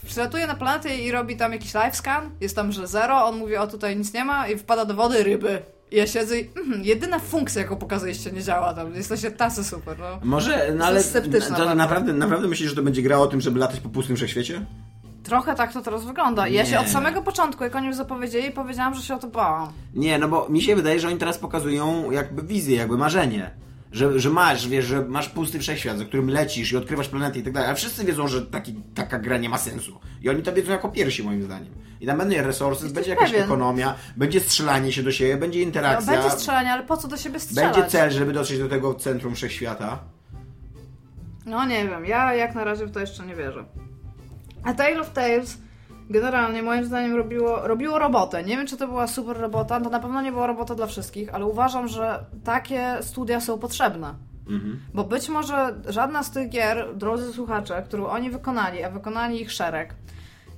[0.06, 3.56] Przylatuje na planetę i robi tam jakiś live scan, jest tam, że zero, on mówi,
[3.56, 5.62] o tutaj nic nie ma i wpada do wody ryby.
[5.92, 8.94] Ja siedzę i mhm, jedyna funkcja, jaką pokazaliście, nie działa tam.
[8.94, 10.18] Jesteście tacy super, no.
[10.22, 13.58] Może, no ale sceptyczna to naprawdę, naprawdę myślisz, że to będzie gra o tym, żeby
[13.58, 14.66] latać po pustym wszechświecie?
[15.22, 16.48] Trochę tak to teraz wygląda.
[16.48, 19.72] Ja się od samego początku, jak oni już zapowiedzieli, powiedziałam, że się o to bałam.
[19.94, 23.50] Nie, no bo mi się wydaje, że oni teraz pokazują jakby wizję, jakby marzenie.
[23.96, 27.42] Że, że masz, wiesz, że masz pusty wszechświat, za którym lecisz i odkrywasz planety i
[27.42, 30.00] tak dalej, a wszyscy wiedzą, że taki, taka gra nie ma sensu.
[30.22, 31.72] I oni to wiedzą jako pierwsi, moim zdaniem.
[32.00, 33.44] I tam będą resources, będzie jakaś pewien.
[33.44, 36.12] ekonomia, będzie strzelanie się do siebie, będzie No, interakcja.
[36.12, 37.74] będzie strzelanie, ale po co do siebie strzelać?
[37.76, 39.98] Będzie cel, żeby dotrzeć do tego centrum wszechświata.
[41.46, 43.64] No nie wiem, ja jak na razie w to jeszcze nie wierzę.
[44.64, 45.58] A Tale of Tales
[46.10, 48.44] generalnie moim zdaniem robiło, robiło robotę.
[48.44, 51.34] Nie wiem, czy to była super robota, to na pewno nie była robota dla wszystkich,
[51.34, 54.14] ale uważam, że takie studia są potrzebne.
[54.48, 54.80] Mhm.
[54.94, 59.52] Bo być może żadna z tych gier, drodzy słuchacze, którą oni wykonali, a wykonali ich
[59.52, 59.94] szereg,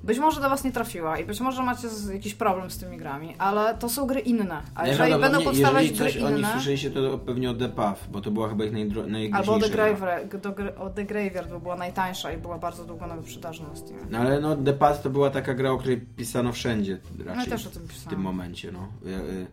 [0.03, 2.97] być może do Was nie trafiła i być może macie z, jakiś problem z tymi
[2.97, 4.63] grami, ale to są gry inne.
[4.75, 7.69] A jeżeli Najprawdopodobniej, będą powstawać jeżeli gry coś nich inne, słyszeliście, to pewnie o The
[7.69, 9.95] Path, bo to była chyba ich najgłośniejsza albo The, gra.
[9.95, 13.63] Graver, do, gry- o The Graveyard, bo była najtańsza i była bardzo długo na wyprzedaży
[13.63, 14.03] na Steamie.
[14.11, 17.51] No ale no The Path to była taka gra, o której pisano wszędzie raczej No
[17.51, 18.11] też o tym w pisałam.
[18.11, 18.89] tym momencie, no.
[19.07, 19.47] Y, y,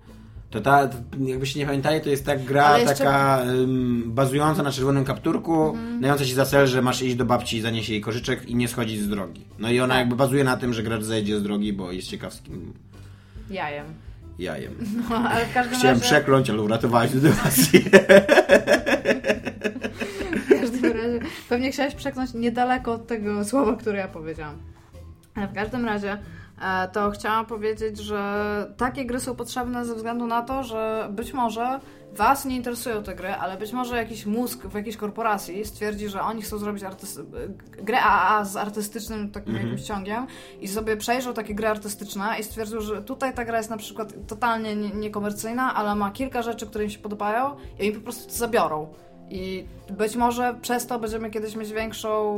[0.56, 0.90] To ta,
[1.20, 3.38] jakbyście nie pamiętali, to jest tak gra jeszcze- Mhm.
[3.40, 7.58] taka ym, bazująca na czerwonym kapturku, dająca ci za cel, że masz iść do babci
[7.58, 9.46] i zanieść jej kożyczek i nie schodzić z drogi.
[9.60, 10.00] No i ona Tak.
[10.00, 12.74] jakby bazuje na tym, że gracz zejdzie z drogi, bo jest ciekawskim
[13.50, 13.86] Jajem.
[14.40, 14.74] jajem.
[15.10, 16.10] No, ale w każdym Chciałem razie...
[16.10, 17.80] przekląć, ale uratowałeś sytuację.
[20.46, 24.56] W każdym razie, pewnie chciałeś przeknąć niedaleko od tego słowa, które ja powiedziałam.
[25.36, 26.18] Ale w każdym razie
[26.94, 31.80] to chciałam powiedzieć, że takie gry są potrzebne ze względu na to, że być może
[32.14, 36.22] Was nie interesują te gry, ale być może jakiś mózg w jakiejś korporacji stwierdzi, że
[36.22, 37.24] oni chcą zrobić artys-
[37.84, 39.70] grę AAA z artystycznym takim Mhm.
[39.70, 40.28] jakimś ciągiem
[40.62, 44.14] i sobie przejrzał takie gry artystyczne i stwierdził, że tutaj ta gra jest na przykład
[44.28, 48.26] totalnie nie- niekomercyjna, ale ma kilka rzeczy, które im się podobają i oni po prostu
[48.30, 48.94] to zabiorą.
[49.30, 49.66] I
[49.98, 52.36] być może przez to będziemy kiedyś mieć większą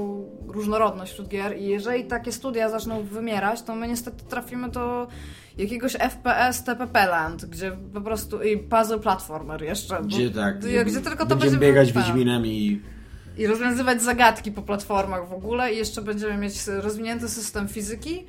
[0.48, 5.08] różnorodność wśród gier i jeżeli takie studia zaczną wymierać, to my niestety trafimy do
[5.58, 9.96] jakiegoś FPS TPP Land, gdzie po prostu i puzzle platformer jeszcze.
[10.02, 10.60] bo- Gdzie tak?
[10.60, 11.92] Gdzie, gdzie tylko to będziemy będzie biegać.
[11.94, 12.82] Wiedźminem i
[13.38, 18.26] I rozwiązywać zagadki po platformach w ogóle i jeszcze będziemy mieć rozwinięty system fizyki,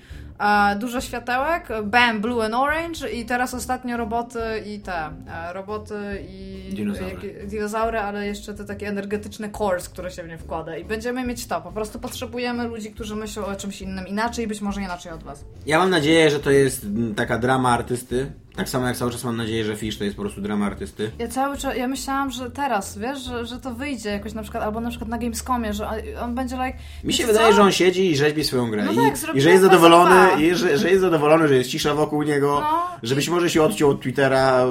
[0.81, 5.95] dużo światełek, bam, blue and orange i teraz ostatnio roboty i te, e, roboty
[6.29, 7.15] i Dinozaury.
[7.15, 11.25] jakie- dinozaury, ale jeszcze te takie energetyczne cores, które się w nie wkłada i będziemy
[11.25, 15.13] mieć to, po prostu potrzebujemy ludzi, którzy myślą o czymś innym inaczej, być może inaczej
[15.13, 15.45] od was.
[15.67, 18.33] Ja mam nadzieję, że to jest mm, taka drama artysty.
[18.59, 21.11] Tak samo jak cały czas mam nadzieję, że Fish to jest po prostu drama artysty.
[21.19, 24.63] Ja cały czas, ja myślałam, że teraz, wiesz, że, że to wyjdzie jakoś na przykład,
[24.65, 25.89] albo na przykład na Gamescomie, że
[26.23, 26.79] on będzie like...
[27.05, 27.53] Mi się wydaje, co?
[27.57, 28.85] że on siedzi i rzeźbi swoją grę.
[28.85, 30.41] No I, tak, I że jest zadowolony, 2.
[30.41, 33.51] i że, że jest zadowolony, że jest cisza wokół niego, No, że i- być może
[33.51, 34.65] się odciął od Twittera,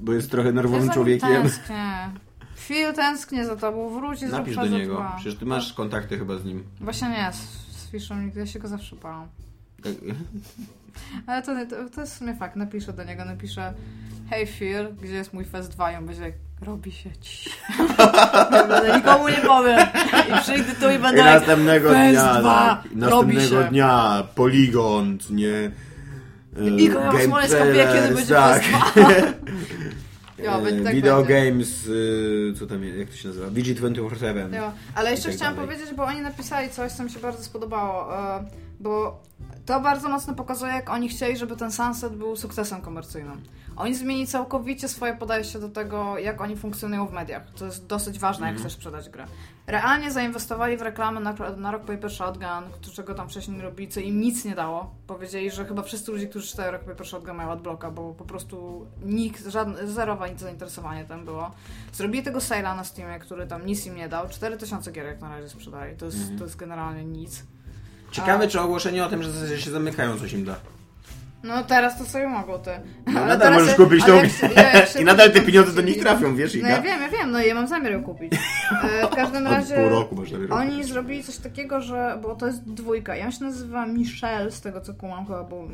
[0.00, 1.42] bo jest trochę nerwowym Ja człowiekiem.
[1.42, 2.10] Tęsknię.
[2.56, 4.94] Phil tęsknię za tobą, wróć i Napisz do niego.
[4.94, 5.12] dwa.
[5.16, 6.64] Przecież ty masz kontakty chyba z nim.
[6.80, 9.28] Właśnie nie, z, Fishem nigdy, ja się go zawsze bałam.
[9.86, 10.16] Tak.
[11.26, 13.72] Ale to, to, to jest w sumie fakt, napiszę do niego, napiszę
[14.30, 15.92] Hej Phil, gdzie jest mój Fest 2?
[15.92, 17.50] I on będzie robi się ci.
[18.96, 19.80] nikomu nie powiem.
[20.28, 25.70] I przyjdę tu i I będę jak, następnego Fest dnia, tak, następnego dnia, Poligon, nie...
[26.58, 28.62] e, Igor Game Smoleńska wie, kiedy będzie tak.
[28.62, 29.12] Fest 2.
[30.38, 31.34] Jo, E, tak Video będzie.
[31.34, 33.46] Games, y, co tam jest, jak to się nazywa?
[33.46, 34.54] VG247.
[34.54, 37.42] Jo, ale jeszcze I tak chciałam powiedzieć, bo oni napisali coś, co mi się bardzo
[37.42, 38.44] spodobało, e,
[38.80, 39.22] bo
[39.66, 43.42] to bardzo mocno pokazuje, jak oni chcieli, żeby ten Sunset był sukcesem komercyjnym.
[43.76, 47.42] Oni zmienili całkowicie swoje podejście do tego, jak oni funkcjonują w mediach.
[47.56, 49.26] To jest dosyć ważne, jak chcesz sprzedać grę.
[49.66, 52.48] Realnie zainwestowali w reklamę na, na Rock Paper Shotgun,
[52.94, 54.94] czego tam wcześniej nie robili, co im nic nie dało.
[55.06, 58.86] Powiedzieli, że chyba wszyscy ludzie, którzy czytają Rock Paper Shotgun mają adblocka, bo po prostu
[59.04, 61.50] nikt, żadne, zerowe nic zainteresowanie tam było.
[61.92, 64.28] Zrobili tego sale'a na Steamie, który tam nic im nie dał.
[64.28, 65.96] 4000 gier jak na razie sprzedali.
[65.96, 66.38] To jest, Mhm.
[66.38, 67.44] to jest generalnie nic.
[68.16, 70.56] Ciekawe, czy ogłoszenie o tym, że się zamykają, coś im da.
[71.42, 72.70] No teraz to sobie mogą ty.
[73.06, 74.26] No, Ale nadal możesz kupić tą jak
[74.94, 76.68] ja- I nadal te pieniądze do nich trafią, wiesz, No Iga?
[76.68, 78.32] ja wiem, ja wiem, no ja mam zamiar ją kupić.
[79.02, 80.86] E, w każdym Od razie pół roku masz zamiar oni kupić.
[80.88, 84.80] zrobili coś takiego, że, bo to jest dwójka i on się nazywa Michel, z tego
[84.80, 85.68] co kumam chyba, bo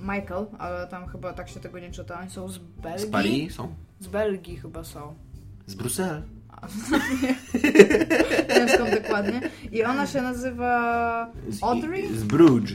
[0.00, 3.06] Michael, ale tam chyba tak się tego nie czyta, oni są z Belgii.
[3.06, 3.74] Z Paris są?
[4.00, 5.14] Z Belgii chyba są.
[5.66, 6.22] Z Brukseli.
[8.48, 9.40] Nie wiem skąd dokładnie.
[9.72, 12.16] I ona się nazywa Audrey?
[12.16, 12.72] Z Bruges.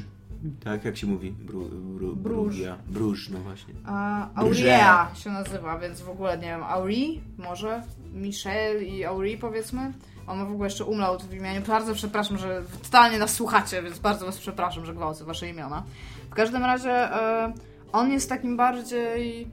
[0.63, 1.31] Tak, jak się mówi?
[1.31, 2.55] Bru, bru, Bruges.
[2.55, 2.77] Brugia.
[2.87, 3.73] Bruges, no właśnie.
[3.85, 4.59] A Bruges.
[4.59, 7.83] Aurea się nazywa, więc w ogóle nie wiem, Aurie może?
[8.13, 9.93] Michel i Aurie powiedzmy.
[10.27, 11.61] On ma w ogóle jeszcze umlaut w imieniu.
[11.67, 15.83] Bardzo przepraszam, że totalnie nas słuchacie, więc bardzo was przepraszam, że gwałcę wasze imiona.
[16.29, 17.53] W każdym razie e,
[17.91, 19.47] on jest takim bardziej...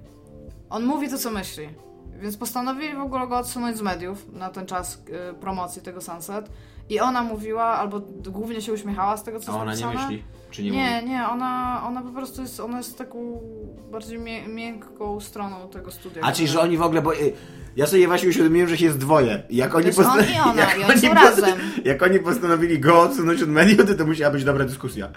[0.71, 1.69] On mówi to, co myśli.
[2.21, 6.51] Więc postanowili w ogóle go odsunąć z mediów na ten czas e, promocji tego Sunset.
[6.89, 10.23] I ona mówiła, albo głównie się uśmiechała z tego, co A ona nie myśli?
[10.51, 11.11] Czy nie, Nie, mówi?
[11.11, 13.41] nie, ona, ona po prostu jest, ona jest taką
[13.93, 16.23] bardziej mię, miękką stroną tego studia.
[16.23, 17.33] A czyli, że oni w ogóle, bo y,
[17.77, 19.43] ja sobie właśnie uświadomiłem, że ich jest dwoje.
[19.51, 21.59] Jak oni, on i ona, jak i oni są post- razem.
[21.85, 25.09] Jak oni postanowili go odsunąć od mediów, to to musiała być dobra dyskusja.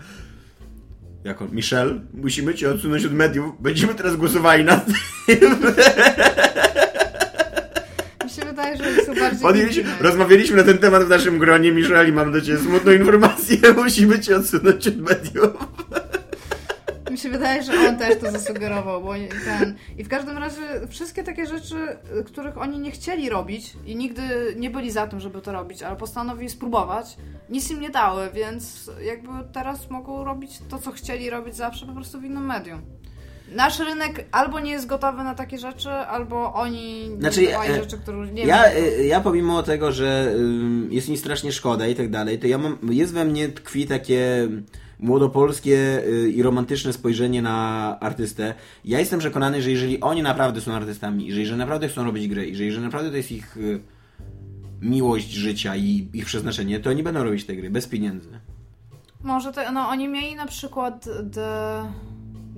[1.23, 3.61] Jako Michelle, musimy cię odsunąć od mediów.
[3.61, 4.95] Będziemy teraz głosowali na tym.
[8.71, 10.03] Oni są bardziej Podjęliśmy, intymne.
[10.09, 11.71] rozmawialiśmy na ten temat w naszym gronie.
[11.71, 13.57] Michelle, i mam do ciebie smutną informację.
[13.83, 15.51] Musimy cię odsunąć od mediów.
[17.11, 19.13] Mi się wydaje, że on też to zasugerował, bo
[19.45, 19.75] ten...
[19.97, 21.75] I w każdym razie wszystkie takie rzeczy,
[22.25, 24.21] których oni nie chcieli robić i nigdy
[24.57, 27.17] nie byli za tym, żeby to robić, ale postanowili spróbować,
[27.49, 31.93] nic im nie dały, więc jakby teraz mogą robić to, co chcieli robić zawsze, po
[31.93, 32.81] prostu w innym medium.
[33.51, 37.79] Nasz rynek albo nie jest gotowy na takie rzeczy, albo oni nie Znaczy, działają e,
[37.79, 40.33] rzeczy, które nie Ja, y, ja pomimo tego, że
[40.89, 44.47] jest mi strasznie szkoda i tak dalej, to ja mam, jest we mnie tkwi takie
[44.99, 48.53] młodopolskie y, i romantyczne spojrzenie na artystę.
[48.85, 52.55] Ja jestem przekonany, że jeżeli oni naprawdę są artystami, że jeżeli naprawdę chcą robić gry,
[52.55, 53.79] że jeżeli naprawdę to jest ich y,
[54.81, 58.29] miłość życia i ich przeznaczenie, to oni będą robić te gry bez pieniędzy.
[59.23, 61.81] Może to, no oni mieli na przykład The,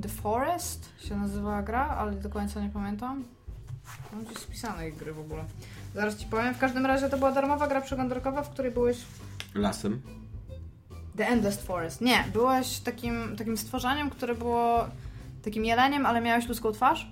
[0.01, 3.23] The Forest się nazywała gra, ale do końca nie pamiętam.
[4.13, 5.43] Mam gdzieś spisane ich gry w ogóle.
[5.95, 6.53] Zaraz ci powiem.
[6.53, 8.97] W każdym razie to była darmowa gra przeglądarkowa, w której byłeś
[9.55, 10.01] Lasem.
[11.17, 12.01] The Endless Forest.
[12.01, 14.85] Nie, byłeś takim, takim stworzeniem, które było
[15.43, 17.11] takim jeleniem, ale miałeś ludzką twarz.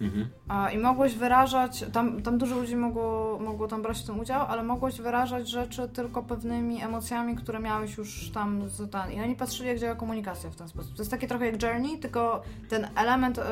[0.00, 0.28] Mhm.
[0.74, 4.62] I mogłeś wyrażać, tam, tam dużo ludzi mogło, mogło tam brać w tym udział, ale
[4.62, 8.94] mogłeś wyrażać rzeczy tylko pewnymi emocjami, które miałeś już tam z.
[9.14, 10.94] I oni patrzyli, jak działa komunikacja w ten sposób.
[10.96, 13.42] To jest takie trochę jak Journey, tylko ten element e,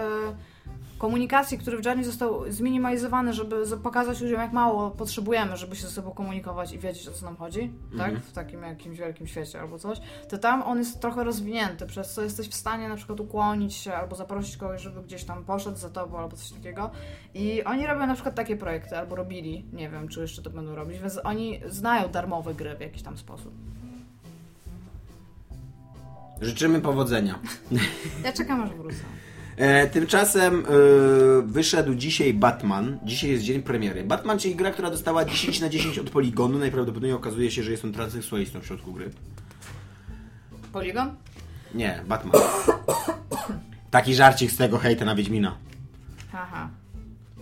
[1.05, 5.91] komunikacji, który w Journey został zminimalizowany, żeby pokazać ludziom, jak mało potrzebujemy, żeby się ze
[5.91, 8.21] sobą komunikować i wiedzieć, o co nam chodzi, tak?
[8.21, 12.23] W takim jakimś wielkim świecie albo coś, to tam on jest trochę rozwinięty, przez co
[12.23, 15.91] jesteś w stanie na przykład ukłonić się albo zaprosić kogoś, żeby gdzieś tam poszedł za
[15.91, 16.91] tobą albo coś takiego.
[17.35, 20.75] I oni robią na przykład takie projekty, albo robili, nie wiem, czy jeszcze to będą
[20.75, 23.53] robić, więc oni znają darmowe gry w jakiś tam sposób.
[26.41, 27.39] Życzymy powodzenia.
[28.25, 29.05] Ja czekam, aż wrócę.
[29.57, 30.63] E, tymczasem e,
[31.47, 32.99] wyszedł dzisiaj Batman.
[33.03, 34.05] Dzisiaj jest dzień premiery.
[34.05, 36.59] Batman, czyli gra, która dostała 10 na 10 od Poligonu.
[36.59, 39.11] Najprawdopodobniej okazuje się, że jest on transseksualistą w środku gry.
[40.73, 41.15] Polygon?
[41.75, 42.43] Nie, Batman.
[43.91, 45.57] Taki żarcik z tego hejta na Wiedźmina,
[46.33, 46.71] Haha.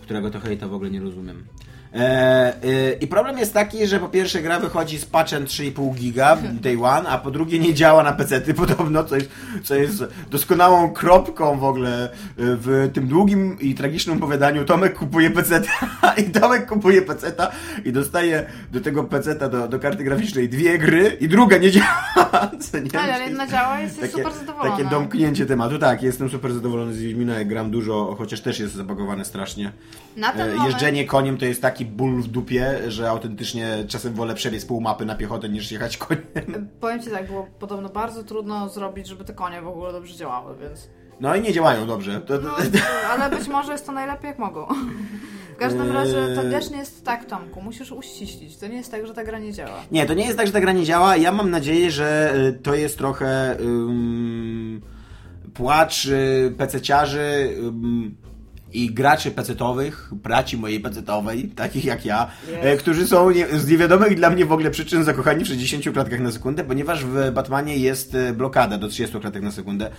[0.01, 1.43] którego to hejta w ogóle nie rozumiem.
[1.93, 1.99] E,
[2.63, 6.77] e, I problem jest taki, że po pierwsze gra wychodzi z patchem 3,5 giga day
[6.83, 9.29] one, a po drugie nie działa na PC-ty podobno, co jest,
[9.63, 14.65] co jest doskonałą kropką w ogóle e, w tym długim i tragicznym opowiadaniu.
[14.65, 15.71] Tomek kupuje PC-ta
[16.21, 17.51] i Tomek kupuje PC-ta
[17.85, 22.03] i dostaje do tego PC-ta, do, do karty graficznej dwie gry i druga nie działa.
[22.59, 22.99] Co nie?
[22.99, 24.77] Ale, ale jedna działa i jesteś super zadowolona.
[24.77, 25.79] Takie domknięcie tematu.
[25.79, 29.71] Tak, jestem super zadowolony z Wiedźmina, gram dużo, chociaż też jest zabagowane strasznie.
[30.17, 30.71] Na ten E, moment...
[30.71, 35.05] Jeżdżenie koniem to jest taki ból w dupie, że autentycznie czasem wolę przebiec pół mapy
[35.05, 36.23] na piechotę niż jechać koniem.
[36.79, 40.55] Powiem Ci tak, było podobno bardzo trudno zrobić, żeby te konie w ogóle dobrze działały,
[40.57, 40.89] więc...
[41.19, 42.21] No i nie działają dobrze.
[42.21, 42.49] To, No,
[43.09, 44.67] ale być może jest to najlepiej jak mogą.
[45.53, 45.93] W każdym Eee.
[45.93, 47.61] razie to też nie jest tak, Tomku.
[47.61, 48.57] Musisz uściślić.
[48.57, 49.75] To nie jest tak, że ta gra nie działa.
[49.91, 51.15] Nie, to nie jest tak, że ta gra nie działa.
[51.17, 54.81] Ja mam nadzieję, że y, to jest trochę ym,
[55.53, 58.15] płacz y, pececiarzy ym,
[58.73, 62.65] i graczy pecetowych, braci mojej pecetowej, takich jak ja, Jest.
[62.65, 66.19] e, którzy są nie, z niewiadomych dla mnie w ogóle przyczyn zakochani w 60 klatkach
[66.19, 69.89] na sekundę, ponieważ w Batmanie jest e, blokada do 30 klatek na sekundę.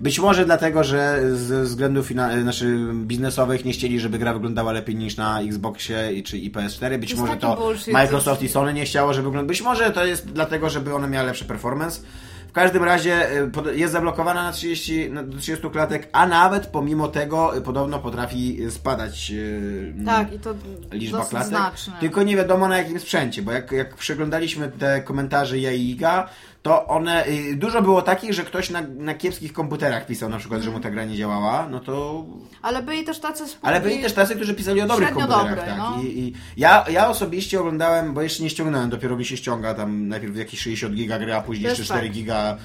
[0.00, 4.96] Być może dlatego, że ze względów e, znaczy biznesowych nie chcieli, żeby gra wyglądała lepiej
[4.96, 6.98] niż na Xboxie czy i PS4.
[6.98, 7.72] Być może to.
[7.92, 9.48] Microsoft i Sony nie chciało, żeby wyglądać.
[9.48, 12.00] Być może to jest dlatego, żeby one miały lepszy performance.
[12.54, 13.30] W każdym razie
[13.66, 17.98] y, jest zablokowana na 30, na do 30 klatek, a nawet pomimo tego y, podobno
[17.98, 20.54] potrafi y, spadać y, Tak, i to
[20.92, 21.48] liczba klatek.
[21.48, 21.94] znacznie.
[22.00, 26.28] Tylko nie wiadomo na jakim sprzęcie, bo jak, jak przeglądaliśmy te komentarze ja i Iga,
[26.64, 30.62] to one, y, dużo było takich, że ktoś na, na kiepskich komputerach pisał na przykład,
[30.62, 32.24] że mu ta gra nie działała, no to
[32.62, 33.66] Ale byli też tacy spółki...
[33.66, 35.48] ale byli też tacy, którzy pisali o dobrych komputerach.
[35.48, 35.78] dobre, tak.
[35.78, 36.02] no.
[36.02, 40.08] I, I ja, ja osobiście oglądałem, bo jeszcze nie ściągnąłem, dopiero mi się ściąga tam
[40.08, 42.14] najpierw jakieś 60 giga gry, a później Też jeszcze 4 tak.
[42.14, 42.56] giga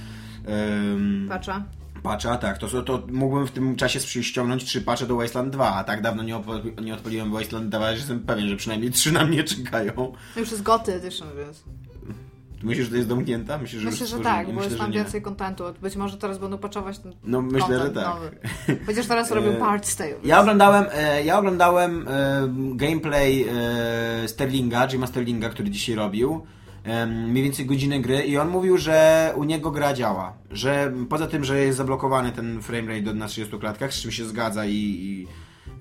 [0.48, 1.64] um, Patrzę.
[2.04, 2.58] patcha, tak.
[2.58, 6.24] To, to, mógłbym w tym czasie ściągnąć 3 patche do Wasteland 2, a tak dawno
[6.24, 10.14] nie, opo- nie odpaliłem Wasteland 2, że jestem pewien, że przynajmniej 3 na mnie czekają.
[10.36, 11.64] Już jest Goty Edition, więc...
[12.64, 13.58] Myślisz, że to jest domknięta?
[13.58, 14.36] Myślisz, że Myślę, że stworzyli?
[14.46, 15.64] tak, bo jest że tam więcej kontentu.
[15.82, 18.06] Być może teraz będą patchować ten No myślę, że tak.
[18.06, 18.32] nowy.
[18.86, 20.12] Chociaż teraz robią E, Part Tale.
[20.24, 20.86] Ja oglądałem,
[21.26, 23.46] ja oglądałem e, gameplay
[24.24, 26.42] e, Sterlinga, Jima Sterlinga, który dzisiaj robił.
[27.30, 30.34] mniej więcej godzinę gry i on mówił, że u niego gra działa.
[30.52, 34.26] Że poza tym, że jest zablokowany ten framerate do- na 30 klatkach, z czym się
[34.26, 35.28] zgadza i, i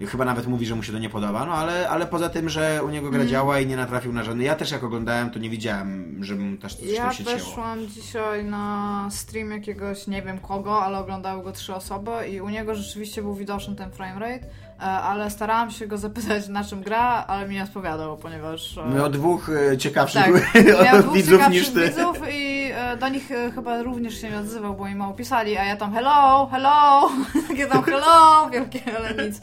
[0.07, 2.81] chyba nawet mówi, że mu się to nie podoba, no ale, ale poza tym, że
[2.85, 4.45] u niego gra działa i nie natrafił na żadny.
[4.45, 7.37] Ja też jak oglądałem, to nie widziałem, żebym też coś Ja się cięło.
[7.39, 12.49] weszłam dzisiaj na stream jakiegoś, nie wiem kogo, ale oglądały go trzy osoby i u
[12.49, 14.47] niego rzeczywiście był widoczny ten framerate,
[14.85, 18.79] ale starałam się go zapytać na czym gra, ale mi nie odpowiadał, ponieważ...
[18.79, 21.89] e, Miał dwóch e, ciekawszych Tak, miał dwóch widzów ciekawszych niż ty.
[21.89, 25.57] widzów i e, do nich e, chyba również się nie odzywał, bo im mało pisali,
[25.57, 27.09] a ja tam hello, hello,
[27.49, 29.41] takie tam hello, wielkie, ale nic,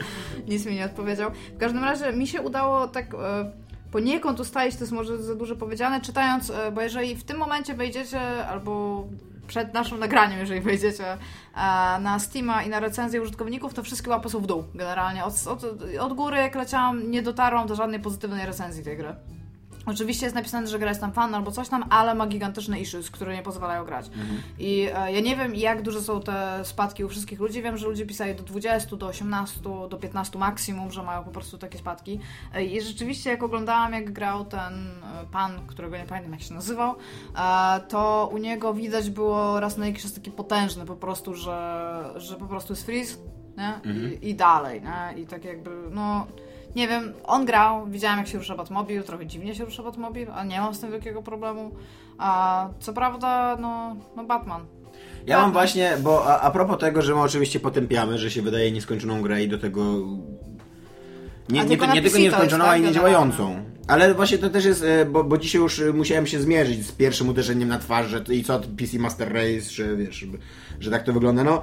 [0.47, 1.31] nic mi nie odpowiedział.
[1.55, 3.17] W każdym razie mi się udało tak e,
[3.91, 7.73] poniekąd ustalić, to jest może za dużo powiedziane, czytając, e, bo jeżeli w tym momencie
[7.73, 8.19] wejdziecie,
[8.49, 9.03] albo
[9.47, 11.17] przed naszym nagraniem, jeżeli wejdziecie e,
[11.99, 15.25] na Steama i na recenzję użytkowników, to wszystkie łapy są w dół generalnie.
[15.25, 15.63] Od, od,
[15.99, 19.15] od góry jak leciałam, nie dotarłam do żadnej pozytywnej recenzji tej gry.
[19.85, 23.11] Oczywiście jest napisane, że gra jest tam fan albo coś tam, ale ma gigantyczne issues,
[23.11, 24.09] które nie pozwalają grać.
[24.59, 27.61] I e, ja nie wiem, jak duże są te spadki u wszystkich ludzi.
[27.61, 31.57] Wiem, że ludzie pisali do 20, do 18, do 15 maksimum, że mają po prostu
[31.57, 32.19] takie spadki.
[32.53, 36.53] E, I rzeczywiście, jak oglądałam, jak grał ten e, pan, którego nie pamiętam, jak się
[36.53, 36.95] nazywał,
[37.37, 42.13] e, to u niego widać było raz na jakiś czas taki potężny po prostu, że,
[42.15, 43.17] że po prostu jest freeze,
[43.57, 43.93] nie?
[44.21, 45.21] I, I dalej, nie?
[45.21, 46.27] I tak jakby, no...
[46.75, 50.43] Nie wiem, on grał, widziałam jak się rusza Batmobil, trochę dziwnie się rusza Batmobil, a
[50.43, 51.71] nie mam z tym wielkiego problemu.
[52.17, 54.65] A co prawda, no, no Batman.
[55.27, 55.51] Ja mam Batman.
[55.51, 59.43] właśnie, bo a, a propos tego, że my oczywiście potępiamy, że się wydaje nieskończoną grę
[59.43, 59.81] i do tego...
[61.49, 63.63] Nie, nie, tylko nie, na tylko nieskończoną, jest, a i tak, niedziałającą.
[63.87, 67.29] Ale właśnie to też jest, e, bo, bo dzisiaj już musiałem się zmierzyć z pierwszym
[67.29, 70.25] uderzeniem na twarz, że i co PC Master Race, że wiesz,
[70.79, 71.43] że, tak to wygląda.
[71.43, 71.61] No,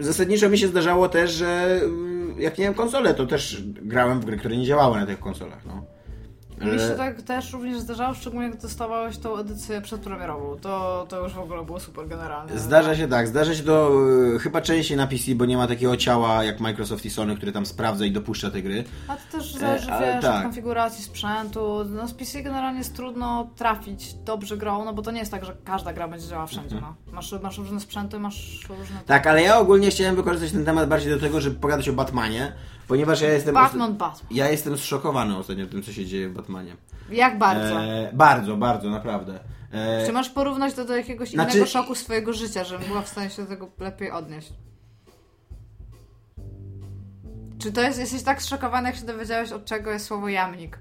[0.00, 1.80] zasadniczo mi się zdarzało też, że
[2.40, 5.84] jak miałem konsolę, to też grałem w gry, które nie działały na tych konsolach, no.
[6.60, 10.56] Mi się E, tak też również zdarzało, szczególnie jak testowałeś tą edycję przedpremierową.
[10.56, 12.58] To, to już w ogóle było super generalnie.
[12.58, 13.92] Zdarza się tak, zdarza się to
[14.34, 17.52] e, chyba częściej na PC, bo nie ma takiego ciała jak Microsoft i Sony, który
[17.52, 18.84] tam sprawdza i dopuszcza te gry.
[19.08, 20.36] A to też zależy, E, wiesz, tak.
[20.36, 21.84] od konfiguracji sprzętu.
[21.84, 25.44] No z PC generalnie jest trudno trafić dobrze grą, no bo to nie jest tak,
[25.44, 26.94] że każda gra będzie działała wszędzie, no.
[27.12, 28.96] Masz, masz różne sprzęty, masz różne...
[29.06, 32.52] Tak, ale ja ogólnie chciałem wykorzystać ten temat bardziej do tego, żeby pogadać o Batmanie,
[32.88, 33.54] ponieważ ja jestem.
[33.54, 34.26] Batman, Batman.
[34.30, 36.76] Ja jestem zszokowany ostatnio tym, co się dzieje w Batmanie.
[37.10, 37.82] Jak bardzo?
[37.82, 39.40] E, bardzo, bardzo, naprawdę.
[39.72, 43.08] E, Czy masz porównać to do jakiegoś Znaczy- innego szoku swojego życia, żebym była w
[43.08, 44.52] stanie się do tego lepiej odnieść?
[47.58, 50.78] Czy to jest, jesteś tak zszokowany, jak się dowiedziałeś, od czego jest słowo jamnik?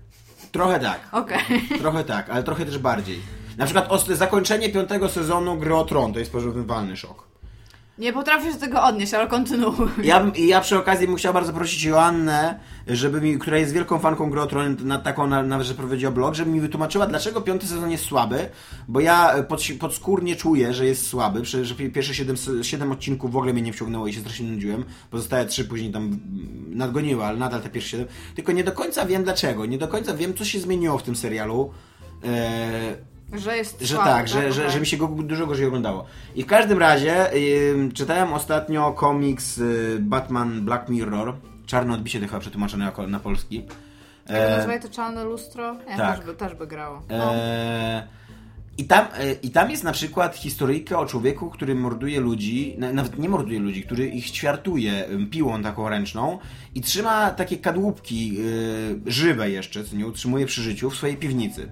[0.51, 1.61] trochę tak, Okej.
[1.79, 3.21] trochę tak, ale trochę też bardziej.
[3.59, 7.29] Na przykład zakończenie piątego sezonu Gry o Tron to jest porównywalny szok.
[7.97, 9.87] Nie potrafię się do tego odnieść, ale kontynuuj.
[10.03, 13.99] Ja, bym- ja przy okazji bym chciał bardzo prosić Joannę, żeby mi, która jest wielką
[13.99, 17.41] fanką Gry o Tron, na taką na- nawet, że prowadziła blog, żeby mi wytłumaczyła, dlaczego
[17.41, 18.49] piąty sezon jest słaby,
[18.87, 23.31] bo ja e, pod, podskórnie czuję, że jest słaby, że pi- pierwsze 7, 7 odcinków
[23.31, 26.19] w ogóle mnie nie wciągnęło i się strasznie nudziłem, pozostałe trzy później tam
[26.67, 30.13] nadgoniły, ale nadal te pierwsze 7, tylko nie do końca wiem dlaczego, nie do końca
[30.13, 31.71] wiem, co się zmieniło w tym serialu,
[32.23, 36.05] e, Że jest że słaby, tak, że, że, że mi się go dużo gorzej oglądało.
[36.35, 37.29] I w każdym razie
[37.71, 41.33] ym, czytałem ostatnio komiks y, Batman Black Mirror.
[41.65, 43.55] Czarne odbicie to chyba przetłumaczone jako na polski.
[44.29, 45.75] Jak E, nazywaj to czarne lustro?
[45.89, 46.17] Ja tak.
[46.17, 47.01] też, by, też by grało.
[47.09, 47.35] No.
[47.35, 48.07] e,
[48.77, 52.93] i tam, e, I tam jest na przykład historyjka o człowieku, który morduje ludzi, na-
[52.93, 56.39] nawet nie morduje ludzi, który ich ćwiartuje piłą taką ręczną
[56.75, 61.71] i trzyma takie kadłubki y, żywe jeszcze, co nie utrzymuje przy życiu w swojej piwnicy.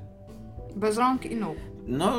[0.77, 1.57] Bez rąk i nóg.
[1.87, 2.13] No,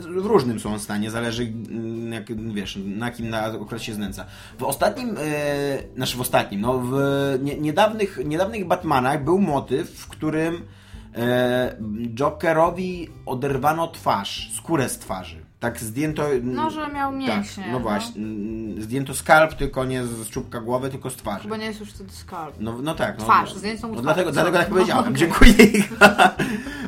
[0.00, 4.24] w różnym są stanie, zależy mm, jak, wiesz, na kim na się znęca.
[4.58, 6.94] W ostatnim, e, znaczy w ostatnim, no w
[7.42, 10.62] nie, niedawnych, niedawnych Batmanach był motyw, w którym
[11.14, 11.76] e,
[12.14, 15.43] Jokerowi oderwano twarz, skórę z twarzy.
[15.64, 16.22] Tak zdjęto...
[16.42, 17.62] No, że miał mięśnie.
[17.64, 18.22] Tak, no właśnie.
[18.22, 21.42] mm, Zdjęto skalp, tylko nie z czubka głowy, tylko z twarzy.
[21.42, 22.54] Chyba nie jest już wtedy skarb.
[22.60, 23.18] No, no tak.
[23.18, 24.14] No, Twarz, no, zdjęto mu no twarz.
[24.14, 25.04] dlatego, dlatego tak No, powiedziałem.
[25.04, 25.16] okej.
[25.16, 25.54] Dziękuję.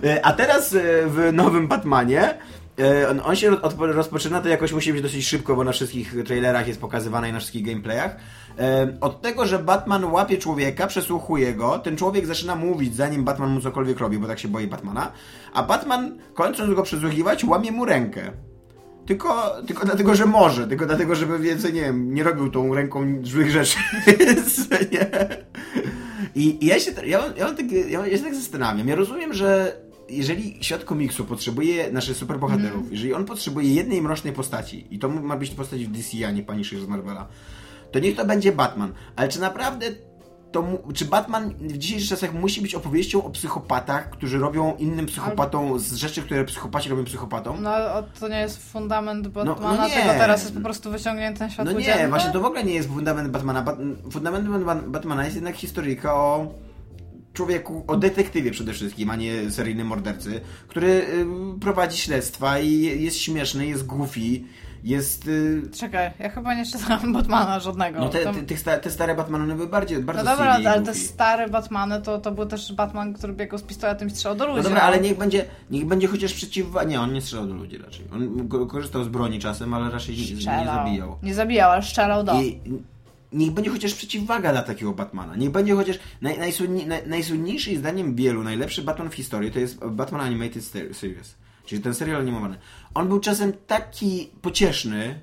[0.05, 2.35] E, A teraz e, w nowym Batmanie
[2.79, 6.15] e, on, on się od, rozpoczyna, to jakoś musi być dosyć szybko, bo na wszystkich
[6.25, 8.17] trailerach jest pokazywane i na wszystkich gameplayach.
[9.01, 13.61] Od tego, że Batman łapie człowieka, przesłuchuje go, ten człowiek zaczyna mówić, zanim Batman mu
[13.61, 15.12] cokolwiek robi, bo tak się boi Batmana,
[15.55, 18.33] a Batman, kończąc go przesłuchiwać, łamie mu rękę.
[19.07, 23.21] Tylko, tylko dlatego, że może, tylko dlatego, żeby więcej, nie wiem, nie robił tą ręką
[23.23, 23.79] złych rzeczy.
[24.92, 25.11] nie?
[26.35, 28.88] I, I ja się, ja, ja, mam takie, ja, ja się tak zastanawiam.
[28.88, 29.76] Ja rozumiem, że
[30.09, 35.37] jeżeli świat komiksu potrzebuje naszych superbohaterów, jeżeli on potrzebuje jednej mrocznej postaci, i to ma
[35.37, 37.28] być postać w DC, a nie Punisher z Marvela,
[37.93, 38.93] to niech to będzie Batman.
[39.16, 39.87] Ale czy naprawdę
[40.53, 45.07] to mu, czy Batman w dzisiejszych czasach musi być opowieścią o psychopatach, którzy robią innym
[45.07, 47.62] psychopatom z rzeczy, które psychopaci robią psychopatom?
[47.62, 47.70] No
[48.20, 49.94] to nie jest fundament no Batmana, nie.
[49.94, 52.09] tego teraz jest po prostu wyciągnięty na No światło nie, dzienne?
[52.09, 53.62] właśnie to w ogóle nie jest fundament Batmana.
[53.62, 53.76] Bat
[54.12, 56.55] fundamentem Bat- Batmana jest jednak historyjka o
[57.32, 61.26] człowieku, o detektywie przede wszystkim, a nie seryjnym mordercy, który y,
[61.61, 64.20] prowadzi śledztwa i jest śmieszny, jest goofy,
[64.87, 65.28] jest...
[65.28, 67.99] Y, Czekaj, ja chyba nie czytałam Batmana żadnego.
[68.01, 70.95] no te, te, te, sta- te stare Batmany były bardziej, bardzo No dobra, ale te
[70.95, 74.57] stare Batmany to, to był też Batman, który biegał z pistoletem i strzelał do ludzi.
[74.57, 76.66] No dobra, ale niech będzie, niech będzie chociaż przeciw...
[76.87, 78.05] Nie, on nie strzelał do ludzi raczej.
[78.14, 80.76] On ko- korzystał z broni czasem, ale raczej nie, nie Strzelał.
[80.76, 81.16] zabijał.
[81.22, 82.41] Nie zabijał, ale strzelał do.
[82.41, 82.61] I
[83.32, 85.37] niech będzie chociaż przeciwwaga dla takiego Batmana.
[85.37, 85.99] Niech będzie chociaż.
[86.20, 90.95] Naj, najsłynni, naj, najsłynniejszy zdaniem wielu, najlepszy Batman w historii to jest Batman Animated Ser-
[90.95, 91.34] Series.
[91.67, 92.59] Czyli ten serial animowany.
[92.95, 95.21] On był czasem taki pocieszny.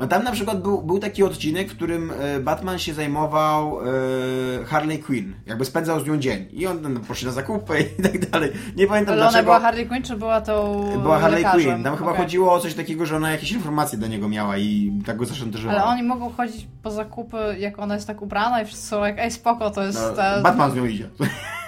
[0.00, 4.64] No tam na przykład był, był taki odcinek, w którym e, Batman się zajmował e,
[4.64, 5.34] Harley Quinn.
[5.46, 6.46] Jakby spędzał z nią dzień.
[6.50, 8.52] I on tam poszedł na zakupy i tak dalej.
[8.76, 9.44] Nie pamiętam ale ona dlaczego.
[9.44, 11.72] była Harley Quinn, czy była to Była Harley lekarzem?
[11.72, 11.84] Quinn.
[11.84, 12.22] Tam chyba Okej.
[12.22, 15.82] chodziło o coś takiego, że ona jakieś informacje do niego miała i tak go zaszantażowała.
[15.82, 19.18] Ale oni mogą chodzić po zakupy, jak ona jest tak ubrana i wszyscy są jak,
[19.18, 19.98] ej spoko, to jest...
[20.10, 20.42] No, ta...
[20.42, 21.08] Batman z nią idzie.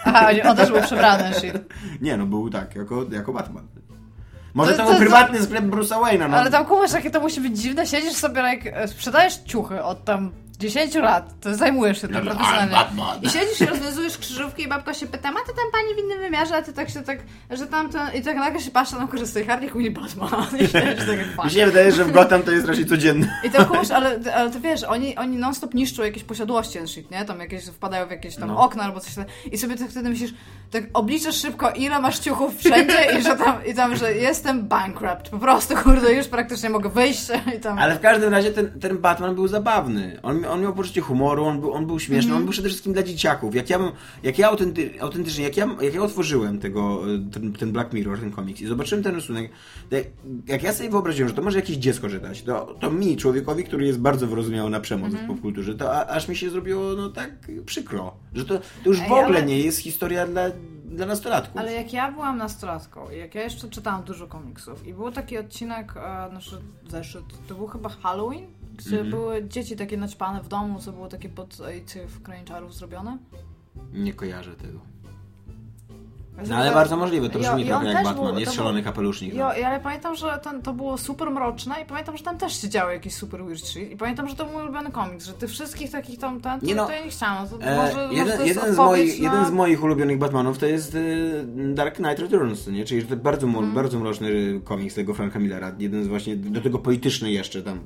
[0.05, 1.55] Aha, on też był przebrany, shit.
[2.01, 3.67] Nie, no był tak, jako, jako Batman.
[4.55, 6.37] Może To- to, to- był to- prywatny sklep Bruce'a Wayne'a, no.
[6.37, 10.05] Ale tam kumasz, jakie to musi być dziwne, siedzisz sobie, like, e, sprzedajesz ciuchy od
[10.05, 10.31] tam
[10.61, 13.21] 10 lat, to zajmujesz się tym No, no, profesjonalnie.
[13.23, 16.19] I siedzisz i rozwiązujesz krzyżówki i babka się pyta, ma ty tam pani w innym
[16.19, 17.19] wymiarze, a ty tak się tak,
[17.51, 18.01] że tamten...
[18.15, 20.31] I tak nagle się patrzy, tam korzysta i Harley Quinn i Batman.
[20.55, 21.05] I siedzisz
[21.45, 23.41] Mi się wydaje, że w Gotham to jest raczej codzienne.
[23.45, 27.11] I to kumasz, ale, ale to wiesz, oni, oni non-stop niszczą jakieś posiadłości and shit,
[27.11, 27.25] nie?
[27.25, 28.61] Tam jakieś wpadają w jakieś tam No.
[28.61, 29.25] okna albo coś tam.
[29.53, 30.35] I sobie tak wtedy myślisz,
[30.71, 35.29] tak obliczasz szybko, ile masz ciuchów wszędzie i że tam, i tam, że jestem bankrupt.
[35.31, 37.79] Po prostu, kurde, już praktycznie mogę wyjść i tam...
[37.79, 40.19] Ale w każdym razie ten, ten Batman był zabawny.
[40.23, 42.37] On, on miał poczucie humoru, on był, on był śmieszny, Mhm.
[42.37, 43.55] on był przede wszystkim dla dzieciaków.
[43.55, 43.93] Jak ja, bym-
[44.23, 48.19] jak ja autenty, autentycznie, jak ja, jak ja otworzyłem tego, e, ten, ten Black Mirror,
[48.21, 49.51] ten komiks i zobaczyłem ten rysunek,
[49.91, 50.05] jak,
[50.47, 53.87] jak ja sobie wyobraziłem, że to może jakieś dziecko czytać, to, to mi, człowiekowi, który
[53.87, 55.25] jest bardzo wyrozumiały na przemoc Mhm.
[55.25, 57.31] w popkulturze, to a, aż mi się zrobiło no tak
[57.67, 60.43] przykro, że to, to już w Ej, ogóle ale- nie jest historia dla,
[60.85, 61.57] dla nastolatków.
[61.61, 65.95] Ale jak ja byłam nastolatką, jak ja jeszcze czytałam dużo komiksów i był taki odcinek,
[65.97, 66.57] e, znaczy
[66.89, 68.47] zeszyt, to był chyba Halloween,
[68.87, 69.11] gdzie Mhm.
[69.11, 71.57] były dzieci takie naćpane w domu, co było takie pod
[72.09, 73.19] w krainie czarów zrobione.
[73.93, 74.79] Nie kojarzę tego.
[76.49, 78.57] No ale to- bardzo możliwe, to brzmi i trochę on jak Batman, był- jest to
[78.57, 79.35] szalony był- kapelusznik.
[79.35, 79.55] No.
[79.55, 82.69] ja ale pamiętam, że ten, to było super mroczne i pamiętam, że tam też się
[82.69, 85.51] działo jakieś super weird shit i pamiętam, że to był mój ulubiony komiks, że tych
[85.51, 87.49] wszystkich takich tam, ten, to, Nie no, to ja nie chciałam.
[87.49, 89.25] To E, może, może jeden, to jest jeden, z moich, na...
[89.33, 90.99] jeden z moich ulubionych Batmanów to jest e,
[91.75, 92.85] Dark Knight Returns, nie?
[92.85, 93.75] czyli to bardzo, Mhm.
[93.75, 95.73] bardzo mroczny komiks tego Franka Millera.
[95.79, 97.81] Jeden z właśnie, do tego polityczny jeszcze tam.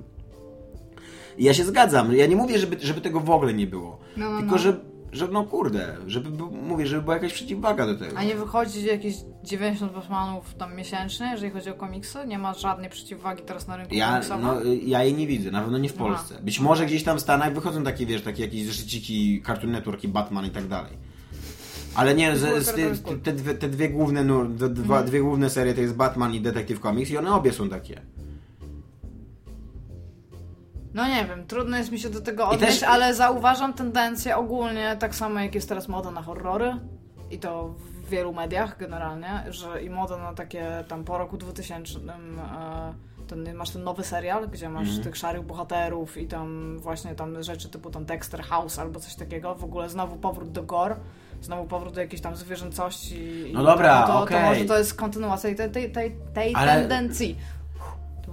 [1.39, 2.12] I ja się zgadzam.
[2.16, 3.99] Ja nie mówię, żeby, żeby tego w ogóle nie było.
[4.16, 4.59] No, no, tylko, no.
[4.59, 4.80] że,
[5.12, 8.18] że no kurde, żeby, mówię, żeby była jakaś przeciwwaga do tego.
[8.18, 9.14] A nie wychodzi jakieś
[9.45, 12.18] 90 Batmanów tam miesięcznie, jeżeli chodzi o komiksy?
[12.26, 14.45] Nie ma żadnej przeciwwagi teraz na rynku Ja, komiksowym?
[14.47, 14.55] no,
[14.87, 15.93] ja jej nie widzę, na pewno nie w.
[15.95, 16.35] Polsce.
[16.43, 20.09] Być może gdzieś tam w Stanach wychodzą takie, wiesz, takie jakieś zeszyciki Cartoon Network i
[20.09, 20.93] Batman i tak dalej.
[21.95, 22.72] Ale nie, z, z,
[23.03, 24.20] te, te, dwie, te dwie główne
[24.59, 25.07] te dwa, Mhm.
[25.07, 28.01] dwie główne serie to jest Batman i Detective Comics i one obie są takie.
[30.95, 34.97] No nie wiem, trudno jest mi się do tego odnieść, też- ale zauważam tendencję ogólnie,
[35.01, 36.76] tak samo jak jest teraz moda na horrory
[37.30, 41.99] i to w wielu mediach generalnie, że i moda na takie tam po roku 2000
[41.99, 42.95] e,
[43.28, 45.03] ten, masz ten nowy serial, gdzie masz Mhm.
[45.05, 49.55] tych szarych bohaterów i tam właśnie tam rzeczy typu tam Dexter House albo coś takiego,
[49.55, 50.97] w ogóle znowu powrót do gore,
[51.42, 53.51] znowu powrót do jakiejś tam zwierzęcości.
[53.51, 54.36] i- No dobra, to, okej.
[54.42, 57.36] to może to jest kontynuacja tej, tej, tej, tej Ale- tendencji.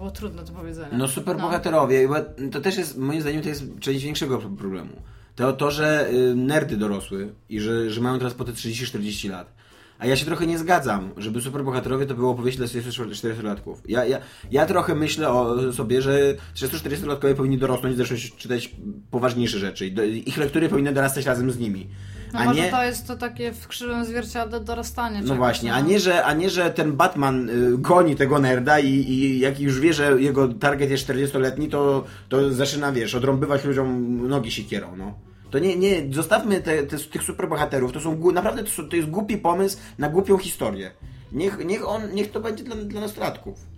[0.01, 0.97] Było trudne do powiedzenia.
[0.97, 2.15] No super bohaterowie, bo
[2.51, 4.93] to też jest, moim zdaniem, to jest część większego problemu.
[5.35, 9.53] To, to że y, nerdy dorosły i że, że mają teraz po te 30-40 lat.
[9.99, 13.75] A ja się trochę nie zgadzam, żeby superbohaterowie to było opowieść dla 44-latków.
[13.87, 14.19] Ja, ja,
[14.51, 18.75] ja trochę myślę o sobie, że 34-latkowie powinni dorosnąć i zacząć czytać
[19.11, 19.87] poważniejsze rzeczy.
[20.25, 21.87] Ich lektury powinny dorastać razem z nimi.
[22.33, 25.15] No a może nie, to jest to takie w krzywym zwierciadle dorastanie.
[25.15, 25.87] no czegoś, właśnie, a no.
[25.87, 29.79] nie, że, a nie, że ten Batman y, goni tego nerda i, i jak już
[29.79, 35.13] wie, że jego target jest 40-letni, to, to zaczyna, wiesz, odrąbywać ludziom nogi sikierą, no.
[35.49, 39.09] To nie, nie, zostawmy te, te, tych superbohaterów, to są, naprawdę to, są, to jest
[39.09, 40.91] głupi pomysł na głupią historię.
[41.31, 43.70] Niech, niech, on, niech to będzie dla, dla nastolatków.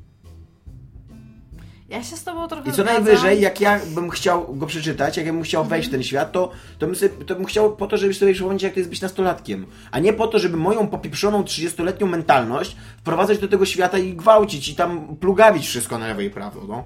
[1.90, 3.04] Ja się z tobą trochę I co zgadzam.
[3.04, 6.32] najwyżej, jak ja bym chciał go przeczytać, jak ja bym chciał wejść w ten świat,
[6.32, 8.90] to, to, bym sobie, to bym chciał po to, żeby sobie przypomnieć, jak to jest
[8.90, 9.66] być nastolatkiem.
[9.92, 14.70] A nie po to, żeby moją popieprzoną 30-letnią mentalność wprowadzać do tego świata i gwałcić
[14.70, 16.84] i tam plugawić wszystko na lewo i prawo, no.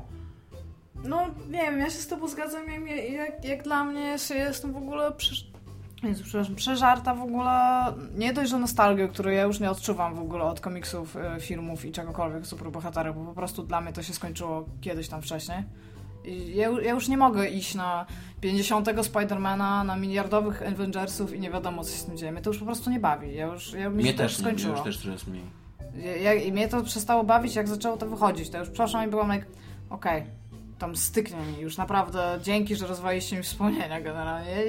[1.03, 4.73] No nie wiem, ja się z tobą zgadzam, jak, jak, jak dla mnie jest, jestem
[4.73, 5.11] w ogóle...
[5.11, 5.56] Przy...
[6.03, 7.85] Jezu, przepraszam, przeżarta w ogóle,
[8.15, 11.85] nie dość, że nostalgię, której ja już nie odczuwam w ogóle od komiksów, y, filmów
[11.85, 15.63] i czegokolwiek superbohaterów, bo po prostu dla mnie to się skończyło kiedyś tam wcześniej.
[16.25, 18.05] I ja, ja już nie mogę iść na
[18.41, 22.31] 50 Spidermana, na miliardowych Avengersów i nie wiadomo, co się z tym dzieje.
[22.31, 23.35] Mnie to już po prostu nie bawi.
[23.35, 24.75] Ja już, ja, mi Mnie już też nie, mnie skończyło.
[24.75, 25.43] już też coraz mniej.
[25.95, 28.49] Ja, ja, I mnie to przestało bawić, jak zaczęło to wychodzić.
[28.49, 29.45] To już przeszłam i byłam like,
[29.89, 30.23] okej,
[30.79, 32.39] tam styknie mi już naprawdę.
[32.43, 34.51] Dzięki, że rozwaliliście mi wspomnienia generalnie.
[34.51, 34.61] Ja,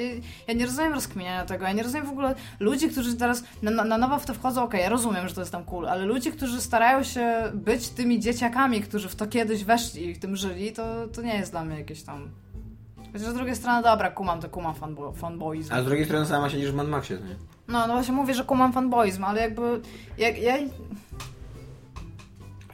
[0.49, 1.65] ja, nie rozumiem rozkminiania tego.
[1.65, 4.63] Ja nie rozumiem w ogóle ludzi, którzy teraz na, na, na nowo w to wchodzą.
[4.63, 8.21] Okej, ja rozumiem, że to jest tam cool, ale ludzi, którzy starają się być tymi
[8.21, 11.65] dzieciakami, którzy w to kiedyś weszli i w tym żyli, to, to nie jest dla
[11.65, 12.31] mnie jakieś tam.
[13.13, 15.75] Chociaż z drugiej strony, dobra, kumam, to kumam fanbo fanboizm.
[15.75, 17.37] A z drugiej strony sama siedzisz w Mad Maxie, nie?
[17.69, 19.81] No, no właśnie mówię, że kumam fanboizm, ale jakby.
[20.19, 20.55] Jak, ja,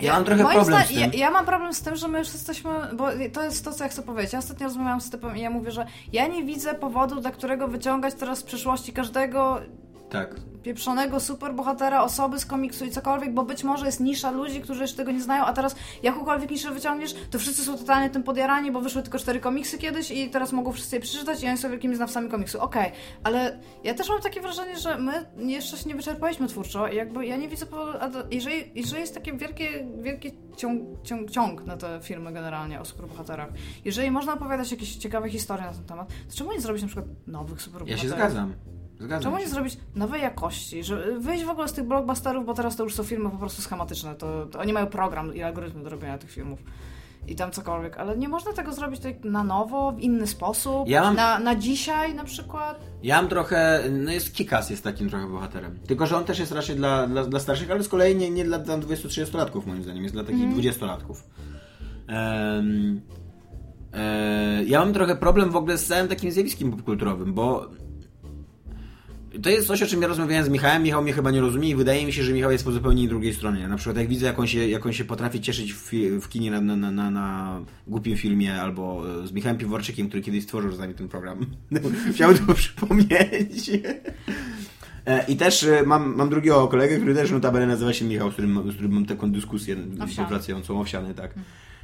[0.05, 0.99] Ja mam trochę problem zda- z tym.
[0.99, 3.85] Ja, ja mam problem z tym, że my już jesteśmy, bo to jest to, co
[3.85, 4.33] ja chcę powiedzieć.
[4.33, 7.69] Ja ostatnio rozmawiałam z typem i ja mówię, że ja nie widzę powodu, dla którego
[7.69, 9.61] wyciągać teraz z przeszłości każdego
[10.15, 10.35] Tak.
[10.63, 14.97] pieprzonego superbohatera, osoby z komiksu i cokolwiek, bo być może jest nisza ludzi, którzy jeszcze
[14.97, 18.81] tego nie znają, a teraz jakąkolwiek niszę wyciągniesz, to wszyscy są totalnie tym podjarani, bo
[18.81, 21.97] wyszły tylko cztery komiksy kiedyś i teraz mogą wszyscy je przeczytać i oni są wielkimi
[21.97, 22.61] znawcami komiksu.
[22.61, 22.93] Okej,
[23.23, 27.27] ale ja też mam takie wrażenie, że my jeszcze się nie wyczerpaliśmy twórczo i jakby
[27.27, 27.99] ja nie widzę powodu,
[28.31, 33.49] jeżeli, jeżeli jest taki wielkie, wielki ciąg, ciąg, ciąg na te filmy generalnie o superbohaterach,
[33.85, 37.07] jeżeli można opowiadać jakieś ciekawe historie na ten temat, to czemu nie zrobić na przykład
[37.27, 38.03] nowych Ja superbohaterów?
[38.03, 38.55] się zgadzam.
[39.01, 39.43] Zgadzam Czemu się.
[39.43, 40.85] nie zrobić nowej jakości?
[40.85, 43.63] Że wyjść w ogóle z tych blockbusterów, bo teraz to już są filmy po prostu
[43.63, 44.15] schematyczne.
[44.15, 46.59] To, to oni mają program i algorytmy do robienia tych filmów.
[47.29, 50.89] I tam cokolwiek, ale nie można tego zrobić tak na nowo, w inny sposób.
[50.89, 52.81] Ja mam- na, na dzisiaj na przykład.
[53.03, 55.79] Ja mam trochę, no jest Kikas jest takim trochę bohaterem.
[55.87, 58.45] Tylko, że on też jest raczej dla, dla, dla starszych, ale z kolei nie, nie
[58.45, 60.63] dla tam 20-30-latków moim zdaniem, jest dla takich Mhm.
[60.63, 61.15] 20-latków.
[62.09, 63.01] Em,
[63.93, 67.67] e, ja mam trochę problem w ogóle z całym takim zjawiskiem popkulturowym, bo
[69.43, 70.83] to jest coś, o czym ja rozmawiałem z Michałem.
[70.83, 73.35] Michał mnie chyba nie rozumie i wydaje mi się, że Michał jest po zupełnie drugiej
[73.35, 73.69] stronie.
[73.69, 76.51] Na przykład jak widzę, jak on się, jak on się potrafi cieszyć w, w kinie
[76.51, 80.79] na, na, na, na, głupim filmie, albo e, z Michałem Piworczykiem, który kiedyś stworzył z
[80.79, 81.47] nami ten program.
[82.15, 83.71] Chciałbym to przypomnieć.
[85.07, 88.33] E, I też e, mam, mam drugiego kolegę, który też notabene nazywa się Michał, z
[88.33, 89.77] którym, z którym mam taką dyskusję
[90.09, 91.35] współpracującą, owsiany, tak.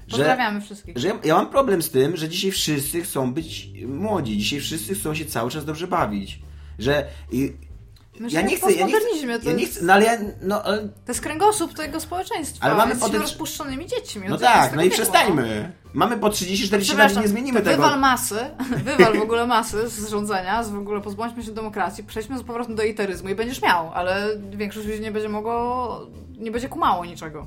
[0.08, 0.98] Że, Pozdrawiamy wszystkich.
[0.98, 4.94] że ja, ja mam problem z tym, że dzisiaj wszyscy chcą być młodzi, dzisiaj wszyscy
[4.94, 6.40] chcą się cały czas dobrze bawić.
[6.78, 7.52] Że i,
[8.20, 10.62] My ja nie chcę, ja nie chcę, to ja nie chcę, no ale ja, no,
[10.62, 12.66] ale, To jest kręgosłup tego społeczeństwa.
[12.66, 14.22] Ale mamy Jesteśmy potem- rozpuszczonymi dziećmi.
[14.28, 15.72] no tak, no i przestańmy.
[15.92, 17.82] Mamy po 30-40 lat i nie zmienimy tego.
[17.82, 18.38] Wywal masy,
[18.84, 22.74] wywal w ogóle masy z rządzenia, z w ogóle pozbądźmy się demokracji, przejdźmy z powrotem
[22.74, 26.00] do iteryzmu i będziesz miał, ale większość ludzi nie będzie mogło,
[26.38, 27.46] nie będzie kumało niczego.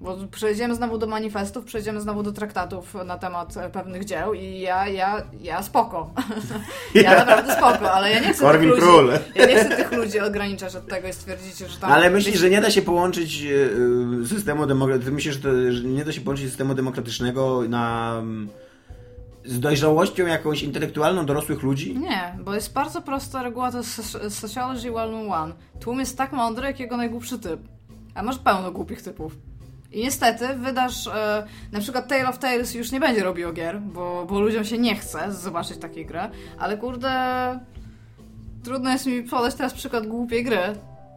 [0.00, 4.60] Bo przejdziemy znowu do manifestów, przejdziemy znowu do traktatów na temat e, pewnych dzieł i
[4.60, 6.10] ja, ja, ja spoko.
[6.94, 9.04] Ja naprawdę spoko, ale ja nie chcę Korwin tych Król.
[9.04, 11.90] ludzi, ja nie chcę tych ludzi ograniczać od tego i stwierdzić, że tam...
[11.90, 13.48] No, ale myślisz, że nie da się połączyć e,
[14.22, 15.14] e, systemu demokratycznego.
[15.14, 18.14] Myślisz, że, to, że nie da się połączyć systemu demokratycznego na.
[18.18, 18.48] mm,
[19.44, 21.98] z dojrzałością jakąś intelektualną dorosłych ludzi?
[21.98, 25.52] Nie, bo jest bardzo prosta reguła, to jest Sociology 101.
[25.80, 27.60] Tłum jest tak mądry, jak jego najgłupszy typ.
[28.14, 29.36] A masz pełno głupich typów.
[29.92, 34.26] I niestety wydasz, e, na przykład Tale of Tales już nie będzie robił gier, bo,
[34.28, 36.20] bo ludziom się nie chce zobaczyć takiej gry,
[36.58, 37.10] ale kurde,
[38.64, 40.58] trudno jest mi podać teraz przykład głupiej gry.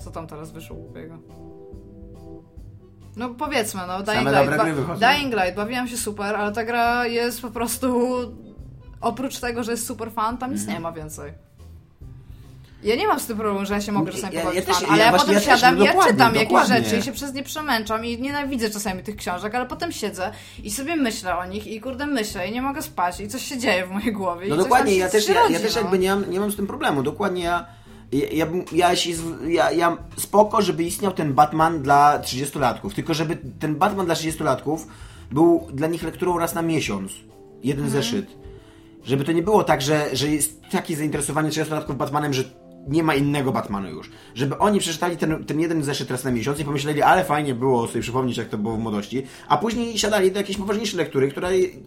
[0.04, 1.18] Co tam teraz wyszło głupiego?
[3.16, 5.00] No powiedzmy, no Dying Same Light, wychodzą.
[5.08, 8.10] Dying Light, bawiłam się super, ale ta gra jest po prostu
[9.02, 10.78] oprócz tego, że jest super fan, tam nic Mhm.
[10.78, 11.32] nie ma więcej.
[12.84, 15.04] Ja nie mam z tym problemu, że ja się mogę czasami Ja- pobawić ja ale
[15.04, 18.70] ja, potem siadam i ja czytam jakieś rzeczy i się przez nie przemęczam i nienawidzę
[18.70, 20.32] czasami tych książek, ale potem siedzę
[20.64, 23.58] i sobie myślę o nich i kurde myślę i nie mogę spać i coś się
[23.58, 24.48] dzieje w mojej głowie.
[24.48, 25.82] i No dokładnie, ja też, rodzi, ja też no.
[25.82, 27.04] jakby nie mam, nie mam z tym problemu.
[27.04, 27.66] Dokładnie ja.
[28.12, 28.94] Ja, ja,
[29.48, 32.94] ja, ja spoko, żeby istniał ten Batman dla 30-latków.
[32.94, 34.78] Tylko żeby ten Batman dla 30-latków
[35.32, 37.12] był dla nich lekturą raz na miesiąc.
[37.64, 38.04] Jeden Mhm.
[38.04, 38.26] zeszyt.
[39.04, 42.44] Żeby to nie było tak, że, że jest takie zainteresowanie 30-latków Batmanem, że
[42.90, 44.12] nie ma innego Batmana już.
[44.36, 47.88] Żeby oni przeczytali ten, ten jeden zeszyt raz na miesiąc i pomyśleli, ale fajnie było
[47.88, 51.84] sobie przypomnieć, jak to było w młodości, a później siadali do jakiejś poważniejszej lektury, której,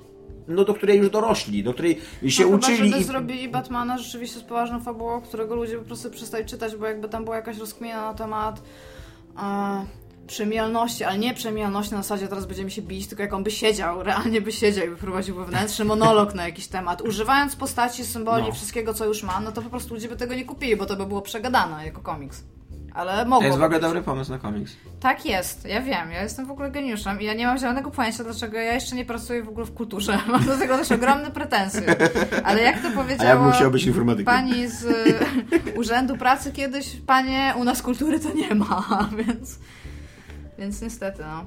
[0.49, 2.77] no, do której już dorośli, do której się no, uczyli.
[2.77, 3.05] Chyba, żeby i...
[3.05, 7.25] zrobili Batmana rzeczywiście z poważną fabułą, którego ludzie po prostu przestali czytać, bo jakby tam
[7.25, 8.63] była jakaś rozkmina na temat
[9.43, 13.51] e, przemijalności, ale nie przemijalności na zasadzie teraz będziemy się bić, tylko jak on by
[13.51, 18.45] siedział, realnie by siedział i by prowadził wewnętrzny monolog na jakiś temat, używając postaci, symboli,
[18.47, 18.53] No.
[18.53, 20.97] wszystkiego, co już ma, no to po prostu ludzie by tego nie kupili, bo to
[20.97, 22.43] by było przegadane jako komiks.
[22.95, 23.39] Ale mogło.
[23.41, 24.73] To jest w ogóle dobry pomysł na komiks.
[25.01, 28.25] Tak jest, ja wiem, ja jestem w ogóle geniuszem i ja nie mam żadnego pojęcia,
[28.25, 30.18] dlaczego ja jeszcze nie pracuję w ogóle w kulturze.
[30.33, 31.97] Mam do tego też ogromne pretensje.
[32.45, 34.25] Ale jak to powiedziała ja być informatykiem.
[34.35, 35.14] pani z y,
[35.81, 38.85] Urzędu Pracy kiedyś, panie, u nas kultury to nie ma,
[39.27, 39.59] więc,
[40.63, 41.47] więc niestety, no.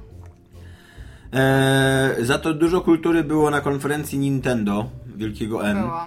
[1.32, 5.76] Eee, za to dużo kultury było na konferencji Nintendo, wielkiego N.
[5.82, 6.06] Było.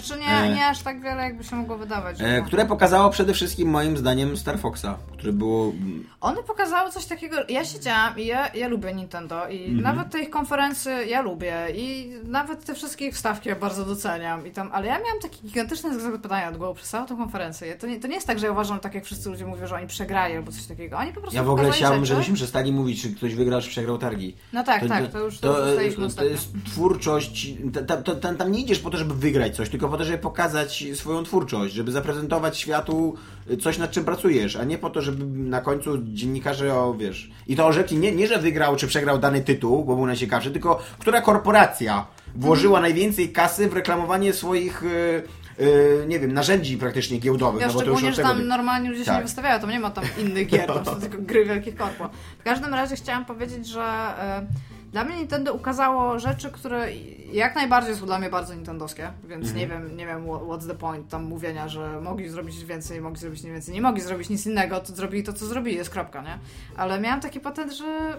[0.00, 0.54] Znaczy nie, E.
[0.54, 2.16] nie aż tak wiele, jakby się mogło wydawać.
[2.20, 5.72] E, które pokazało przede wszystkim moim zdaniem Star Foxa, które było...
[6.20, 7.36] One pokazały coś takiego.
[7.48, 9.80] Ja siedziałam i ja, ja lubię Nintendo i Mhm.
[9.82, 14.46] nawet te ich konferencje ja lubię i nawet te wszystkie ich wstawki ja bardzo doceniam
[14.46, 17.74] i tam, ale ja miałam taki gigantyczny znak zapytania od głowy przez całą tę konferencję.
[17.76, 19.74] To nie, to nie jest tak, że ja uważam tak jak wszyscy ludzie mówią, że
[19.76, 20.96] oni przegrali albo coś takiego.
[20.98, 22.14] Oni po prostu Ja w ogóle chciałbym, rzeczy.
[22.14, 24.36] żebyśmy przestali mówić, czy ktoś wygrał, czy przegrał targi.
[24.52, 27.48] No tak, tak, to już to, to, zostaliśmy to jest twórczość.
[27.86, 30.18] ta- ta- ta- tam nie idziesz po to, żeby wygrać coś, tylko po to, żeby
[30.18, 33.14] pokazać swoją twórczość, żeby zaprezentować światu
[33.62, 37.30] coś, nad czym pracujesz, a nie po to, żeby na końcu dziennikarze, o wiesz.
[37.46, 40.82] I to orzekli nie, nie, że wygrał czy przegrał dany tytuł, bo był najciekawszy, tylko
[40.98, 44.82] która korporacja włożyła najwięcej kasy w reklamowanie swoich.
[44.82, 45.22] y,
[45.60, 47.60] y, nie wiem, narzędzi praktycznie giełdowych.
[47.60, 49.16] Ja no bo to już że tam normalnie ludzie się Tak.
[49.16, 52.08] nie wystawiają, tam nie ma tam innych gier, tam są tylko gry wielkich korpo.
[52.38, 54.46] W każdym razie chciałam powiedzieć, że e,
[54.94, 56.86] dla mnie Nintendo ukazało rzeczy, które
[57.32, 59.56] jak najbardziej są dla mnie bardzo nintendowskie, więc Mhm.
[59.60, 63.20] nie wiem, nie wiem what- what's the point tam mówienia, że mogli zrobić więcej, mogli
[63.20, 66.22] zrobić nie więcej, nie mogli zrobić nic innego, to zrobili to, co zrobili, jest kropka,
[66.22, 66.38] nie?
[66.76, 68.16] Ale miałam taki patent, że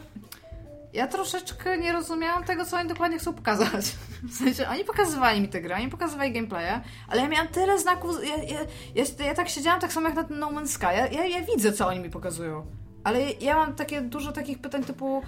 [0.94, 3.86] ja troszeczkę nie rozumiałam tego, co oni dokładnie chcą pokazać.
[4.32, 8.16] W sensie, oni pokazywali mi te gry, oni pokazywali gameplaye, ale ja miałam tyle znaków,
[8.28, 8.60] ja, ja,
[8.96, 11.42] ja, ja tak siedziałam tak samo jak na ten No Man's Sky, ja, ja, ja
[11.56, 12.66] widzę, co oni mi pokazują.
[13.04, 15.22] Ale ja mam takie dużo takich pytań typu,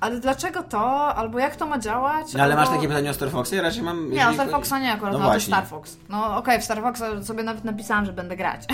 [0.00, 2.34] ale dlaczego to, albo jak to ma działać?
[2.34, 2.76] No, ale masz albo...
[2.76, 3.56] takie pytanie o Star Foxie?
[3.56, 4.10] Ja raczej mam.
[4.10, 5.40] Nie, o Star Foxa nie akurat, No no, to.
[5.40, 5.96] Star Fox.
[6.08, 8.64] No okej, w Star Foxa sobie nawet napisałam, że będę grać.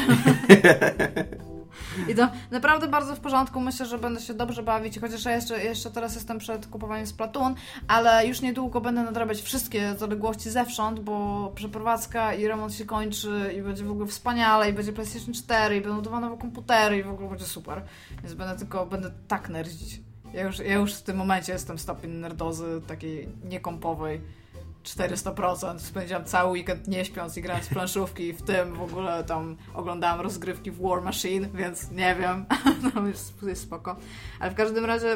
[2.08, 3.60] I to naprawdę bardzo w porządku.
[3.60, 7.54] Myślę, że będę się dobrze bawić, chociaż ja jeszcze, jeszcze teraz jestem przed kupowaniem Splatoon,
[7.88, 13.62] ale już niedługo będę nadrabiać wszystkie zaległości zewsząd, bo przeprowadzka i remont się kończy i
[13.62, 17.10] będzie w ogóle wspaniale i będzie PlayStation 4 i będą dwa nowe komputery i w
[17.10, 17.82] ogóle będzie super.
[18.22, 20.09] Więc będę tylko, będę tak nerdzić.
[20.34, 24.20] Ja już, ja już w tym momencie jestem stopień nerdozy takiej niekompowej.
[24.84, 25.78] 400%.
[25.78, 30.20] Spędziłam cały weekend nie śpiąc i grając w planszówki, w tym w ogóle tam oglądałam
[30.20, 32.46] rozgrywki w War Machine, więc nie wiem,
[32.94, 33.96] no jest, jest spoko.
[34.40, 35.12] Ale w każdym razie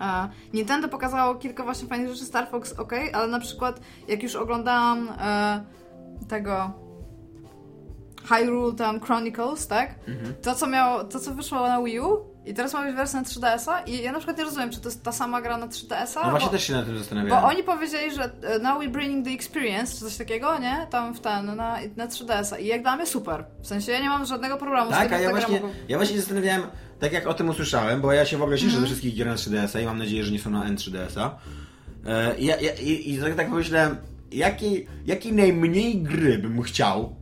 [0.00, 4.34] e, Nintendo pokazało kilka właśnie fajnych rzeczy, Star Fox ok, ale na przykład jak już
[4.34, 5.64] oglądałam e,
[6.28, 6.70] tego
[8.24, 9.94] Hyrule tam Chronicles, tak?
[10.42, 13.26] To, co miało, to, co wyszło na Wii U i teraz ma być wersja na
[13.26, 16.22] 3DS-a i ja na przykład nie rozumiem, czy to jest ta sama gra na 3DS-a,
[16.24, 17.42] No właśnie bo- też się na tym zastanawiałem.
[17.42, 20.86] bo oni powiedzieli, że e, now we bringing the experience, czy coś takiego, nie?
[20.90, 22.58] Tam w ten, na, na 3DS-a.
[22.58, 23.44] I jak dla mnie super.
[23.62, 25.96] W sensie ja nie mam żadnego problemu z Tak, tym, a ja właśnie, mogła- ja
[25.98, 26.62] właśnie zastanawiałem,
[27.00, 28.80] tak jak o tym usłyszałem, bo ja się w ogóle cieszę Mhm.
[28.82, 31.38] ze wszystkich gier na 3DS-a i mam nadzieję, że nie są na N3DS-a.
[32.06, 33.96] E, ja, ja, i, I tak, tak pomyślałem,
[34.32, 37.16] jakiej, jakiej najmniej gry bym chciał,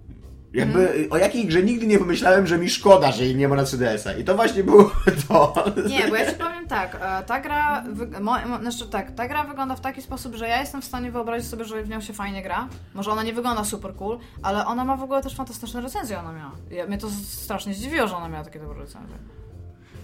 [0.54, 1.12] jakby Mhm.
[1.12, 4.12] o jakiej grze nigdy nie pomyślałem, że mi szkoda, że jej nie ma na 3DS-a.
[4.12, 4.90] I to właśnie było
[5.28, 5.64] to.
[5.88, 8.20] Nie, bo ja ci powiem tak, e, ta gra, wy...
[8.20, 8.36] mo...
[8.60, 11.64] znaczy tak, ta gra wygląda w taki sposób, że ja jestem w stanie wyobrazić sobie,
[11.64, 12.68] że w nią się fajnie gra.
[12.94, 16.32] Może ona nie wygląda super cool, ale ona ma w ogóle też fantastyczne recenzje, ona
[16.32, 16.52] miała.
[16.70, 19.16] Ja, mnie to strasznie zdziwiło, że ona miała takie dobre recenzje.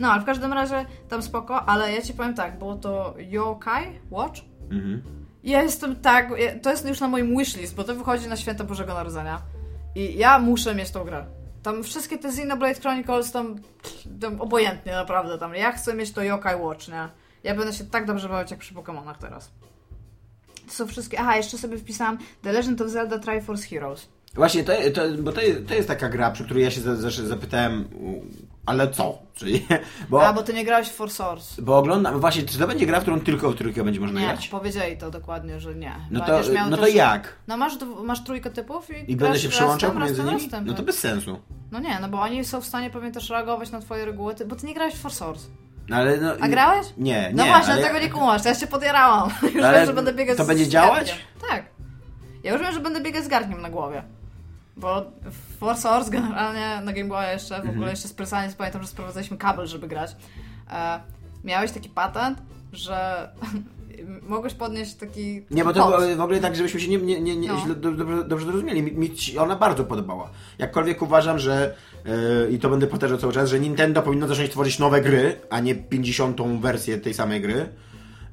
[0.01, 4.01] No, ale w każdym razie tam spoko, ale ja ci powiem tak, było to Yokai
[4.11, 4.41] Watch.
[4.71, 5.03] Mhm.
[5.45, 6.29] Ja jestem tak,
[6.63, 9.43] to jest już na moim wishlist, bo to wychodzi na święta Bożego Narodzenia.
[9.95, 11.27] I ja muszę mieć tą grę.
[11.63, 13.57] Tam wszystkie te Xenoblade Chronicles, tam,
[14.21, 17.09] tam obojętnie naprawdę, tam ja chcę mieć to Yokai Watch, nie?
[17.45, 19.51] Ja będę się tak dobrze bawić jak przy Pokémonach teraz.
[20.67, 24.09] To są wszystkie, aha, jeszcze sobie wpisałam The Legend of Zelda Triforce Heroes.
[24.35, 26.97] Właśnie, to, to, bo to, jest- to jest taka gra, przy której ja się za,
[26.97, 27.89] za, zapytałem,
[28.67, 29.19] ale co?
[29.35, 29.67] Czyli,
[30.11, 31.63] bo, A, bo ty nie grałeś w For Source.
[31.63, 34.27] bo oglądam, właśnie, czy to będzie gra, w którą tylko w trójkę będzie można Nie,
[34.27, 34.49] grać?
[34.49, 35.93] powiedzieli to dokładnie, że nie.
[36.11, 37.35] No to, no to też- jak?
[37.49, 37.73] No masz,
[38.05, 40.49] masz trójkę typów i I będę się przełączał tam, nimi?
[40.49, 41.39] tam, No to bez sensu.
[41.73, 44.45] No nie, no bo oni są w stanie pewnie też reagować na twoje reguły, ty,
[44.45, 45.47] bo ty nie grałeś w For Source.
[45.89, 46.87] No, ale no, A grałeś?
[46.97, 47.31] Nie, nie.
[47.35, 49.31] No właśnie, ale dlatego nie kumasz, ja się podjarałam.
[49.55, 51.25] Już Ale wiem, że będę biegać to będzie działać?
[51.51, 51.65] Tak.
[52.45, 54.03] Ja już wiem, że będę biegać z garnkiem na głowie.
[54.77, 57.75] Bo w For Source generalnie na Game Boya jeszcze, w Mhm.
[57.77, 60.17] ogóle jeszcze specjalnie pamiętam, że sprowadzaliśmy kabel, żeby grać.
[60.71, 61.01] E,
[61.45, 62.39] miałeś taki patent,
[62.73, 63.29] że
[64.29, 67.37] mogłeś podnieść taki Nie, bo to było w ogóle tak, żebyśmy się nie, nie, nie,
[67.37, 67.75] nie No.
[67.75, 68.83] dobrze, dobrze zrozumieli.
[68.83, 70.31] Mi, mi ona bardzo podobała.
[70.59, 74.79] Jakkolwiek uważam, że yy, i to będę powtarzał cały czas, że Nintendo powinno zacząć tworzyć
[74.79, 76.41] nowe gry, a nie 50.
[76.61, 77.69] wersję tej samej gry.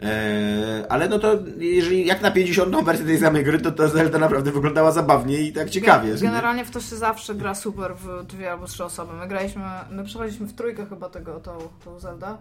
[0.04, 4.20] E, ale no to jeżeli jak na 50 wersję tej samej gry, to ta Zelda
[4.20, 6.16] naprawdę wyglądała zabawnie i tak ciekawie.
[6.16, 9.14] Generalnie w to się zawsze gra super w dwie albo trzy osoby.
[9.14, 12.38] My graliśmy, my przechodziliśmy w trójkę chyba tego, tą, tą Zelda,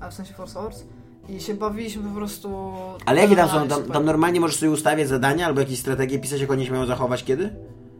[0.00, 0.84] a w sensie Force Wars.
[1.28, 2.72] I się bawiliśmy po prostu.
[3.06, 3.68] Ale jakie tam są?
[3.68, 6.86] Tam, tam normalnie możesz sobie ustawiać zadania albo jakieś strategie pisać, jak oni się mają
[6.86, 7.56] zachować kiedy?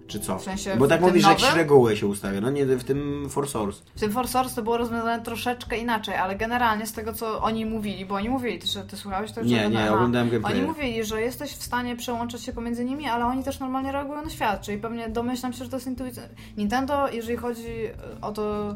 [0.07, 0.39] Czy co?
[0.39, 2.41] W sensie Bo tak mówisz, że jakieś reguły się ustawia.
[2.41, 3.83] No nie, w tym Force Source.
[3.97, 7.67] W tym Force Wars to było rozwiązane troszeczkę inaczej, ale generalnie z tego, co oni
[7.67, 9.43] mówili, bo oni mówili, ty, ty słuchałeś to?
[9.43, 10.53] Nie, nie, oglądałem gameplay.
[10.59, 14.23] Oni mówili, że jesteś w stanie przełączać się pomiędzy nimi, ale oni też normalnie reagują
[14.23, 16.29] na świat, czyli pewnie domyślam się, że to jest intuicyjne.
[16.57, 17.89] Nintendo, jeżeli chodzi
[18.23, 18.75] o to,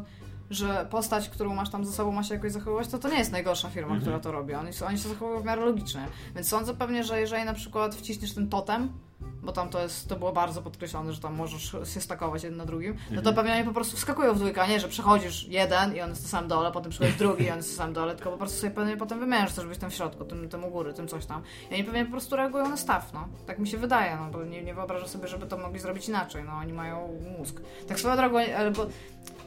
[0.49, 3.31] że postać, którą masz tam ze sobą ma się jakoś zachowywać, to to nie jest
[3.31, 4.01] najgorsza firma, Mhm.
[4.01, 4.53] która to robi.
[4.53, 6.05] Oni, oni się zachowują w miarę logicznie.
[6.35, 8.89] Więc sądzę pewnie, że jeżeli na przykład wciśniesz ten totem,
[9.43, 12.65] bo tam to jest, to było bardzo podkreślone, że tam możesz się stakować jeden na
[12.65, 13.23] drugim, no Mhm.
[13.23, 16.09] to pewnie oni po prostu wskakują w dwójkę, a nie, że przechodzisz jeden i on
[16.09, 18.37] jest na samym dole, potem przechodzisz drugi i on jest na samym dole, tylko po
[18.37, 21.07] prostu sobie pewnie potem wymieniasz to, żebyś tam w środku, tym, tym u góry, tym
[21.07, 21.41] coś tam.
[21.71, 23.27] I oni pewnie po prostu reagują na staw, no.
[23.47, 26.43] Tak mi się wydaje, no, bo nie, nie wyobrażam sobie, żeby to mogli zrobić inaczej,
[26.43, 27.61] no, oni mają mózg.
[27.87, 28.85] Tak swoją drogą, ale bo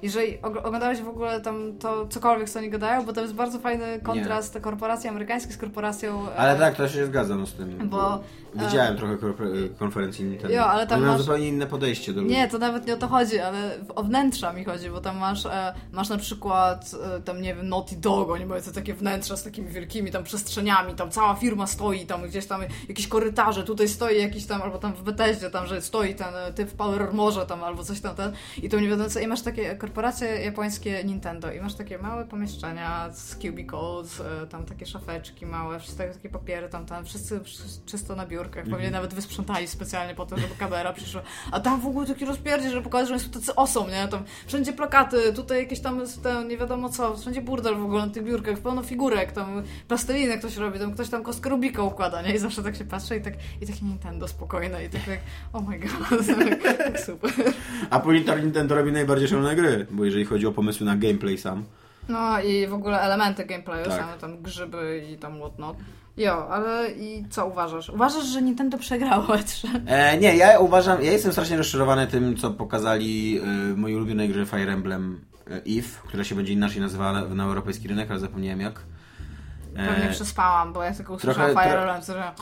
[0.03, 3.59] jeżeli og- oglądałeś w ogóle tam to cokolwiek, co oni gadają, bo to jest bardzo
[3.59, 6.29] fajny kontrast korporacji amerykańskiej z korporacją...
[6.31, 7.89] e, Ale tak, to się zgadza no, z tym.
[7.89, 8.21] Bo,
[8.55, 10.55] Widziałem trochę korpor- konferencji Nintendo.
[10.57, 12.35] Jo, ale tam Oni mają masz- zupełnie inne podejście do ludzi.
[12.35, 15.47] Nie, to nawet nie o to chodzi, ale o wnętrza mi chodzi, bo tam masz,
[15.47, 19.37] e, masz na przykład e, tam, nie wiem, Naughty Dog, oni mają te takie wnętrza
[19.37, 23.89] z takimi wielkimi tam przestrzeniami, tam cała firma stoi, tam gdzieś tam jakieś korytarze, tutaj
[23.89, 27.03] stoi jakiś tam, albo tam w Bethesdzie, tam, że stoi ten e, typ w Power
[27.03, 30.29] Armorze tam, albo coś tam, ten, i to nie wiadomo co, i masz takie korporacje
[30.45, 31.53] japońskie Nintendo.
[31.53, 36.69] I masz takie małe pomieszczenia z cubicles, e, tam takie szafeczki małe, wszystkie takie papiery
[36.69, 37.41] tam, tam, wszyscy
[37.87, 41.87] czysto na biurkach, pewnie nawet wysprzątali specjalnie po to, żeby kamera przyszła, a tam w
[41.87, 45.81] ogóle taki rozpierdzie, że pokazać, że są tacy osom, nie, tam wszędzie plakaty, tutaj jakieś
[45.81, 49.63] tam, tam nie wiadomo co, wszędzie burdel w ogóle na tych biurkach, pełno figurek, tam
[49.89, 53.17] plasteliny ktoś robi, tam ktoś tam kostkę Rubika układa, nie, i zawsze tak się patrzy
[53.17, 55.21] i tak, i takie Nintendo spokojne i tak jak,
[55.53, 55.91] oh my god,
[56.79, 57.31] tak super.
[57.91, 61.65] A Politar Nintendo robi najbardziej szalone gry, bo jeżeli chodzi o pomysły na gameplay sam.
[62.09, 63.93] No i w ogóle elementy gameplayu, Tak.
[64.01, 65.77] same tam grzyby i tam whatnot.
[66.17, 67.89] Jo, ale i co uważasz?
[67.89, 69.69] Uważasz, że Nintendo przegrało E3?
[69.87, 74.29] E, nie, ja uważam, ja jestem strasznie rozczarowany tym, co pokazali e, w mojej ulubionej
[74.29, 78.21] grze Fire Emblem e, Eve, która się będzie inaczej nazywała na, na europejski rynek, ale
[78.21, 78.81] zapomniałem jak.
[79.77, 82.33] Pewnie przespałam, bo ja tylko usłyszałam trochę- Fire Emblem, że...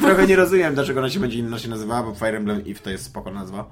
[0.06, 3.04] Trochę nie rozumiem, dlaczego ona się będzie inaczej nazywała, bo Fire Emblem Eve to jest
[3.04, 3.64] spoko nazwa.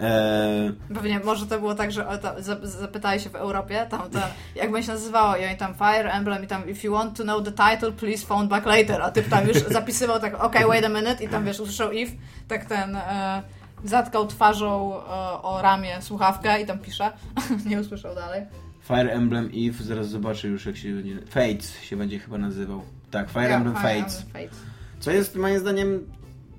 [0.00, 4.10] E, Pewnie może to było tak, że o, ta, zap- zapytali się w Europie, tam
[4.10, 4.22] ten,
[4.54, 7.22] jak będzie się nazywało i oni tam Fire Emblem i tam if you want to
[7.22, 10.84] know the title, please phone back later, a typ tam już zapisywał tak, ok, wait
[10.84, 12.12] a minute i tam wiesz, usłyszał if,
[12.48, 13.42] tak ten e,
[13.84, 15.02] zatkał twarzą e,
[15.42, 17.12] o ramię słuchawkę i tam pisze,
[17.70, 18.42] nie usłyszał dalej.
[18.88, 21.18] Fire Emblem Eve, zaraz zobaczę już jak się będzie...
[21.26, 22.82] Fates się będzie chyba nazywał.
[23.10, 24.20] Tak, Fire Emblem Fire Fates.
[24.22, 24.58] Emblem Fates.
[25.00, 26.06] Co jest moim zdaniem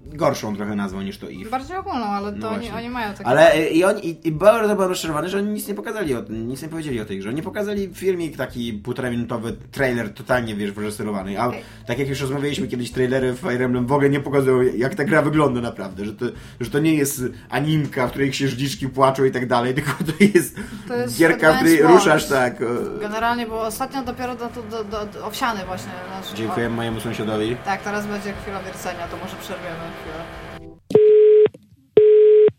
[0.06, 1.50] gorszą trochę nazwą niż to Eve.
[1.50, 3.26] Bardziej ogólną, ale to No oni, oni mają takie...
[3.26, 6.24] Ale e, i oni, i, i bardzo byłem rozczarowany, że oni nic nie pokazali o
[6.30, 7.30] nic nie powiedzieli o tej grze.
[7.30, 11.42] Oni pokazali filmik taki półtora minutowy trailer, totalnie wiesz, wyreżyserowany.
[11.42, 11.52] A
[11.88, 15.04] tak jak już rozmawialiśmy kiedyś, trailery w Fire Emblem w ogóle nie pokazują, jak ta
[15.04, 16.06] gra wygląda naprawdę.
[16.06, 16.26] Że to,
[16.60, 20.56] że to nie jest animka, w której księżniczki płaczą i tak dalej, tylko to jest,
[20.88, 22.56] To jest gierka, w której ruszasz tak.
[23.02, 25.92] Generalnie, bo ostatnio dopiero do, do, do, do, owsiany właśnie.
[26.10, 27.56] Nasz, Dziękuję mojemu sąsiadowi.
[27.66, 29.95] Tak, teraz będzie chwila wiercenia, to może przerwiemy.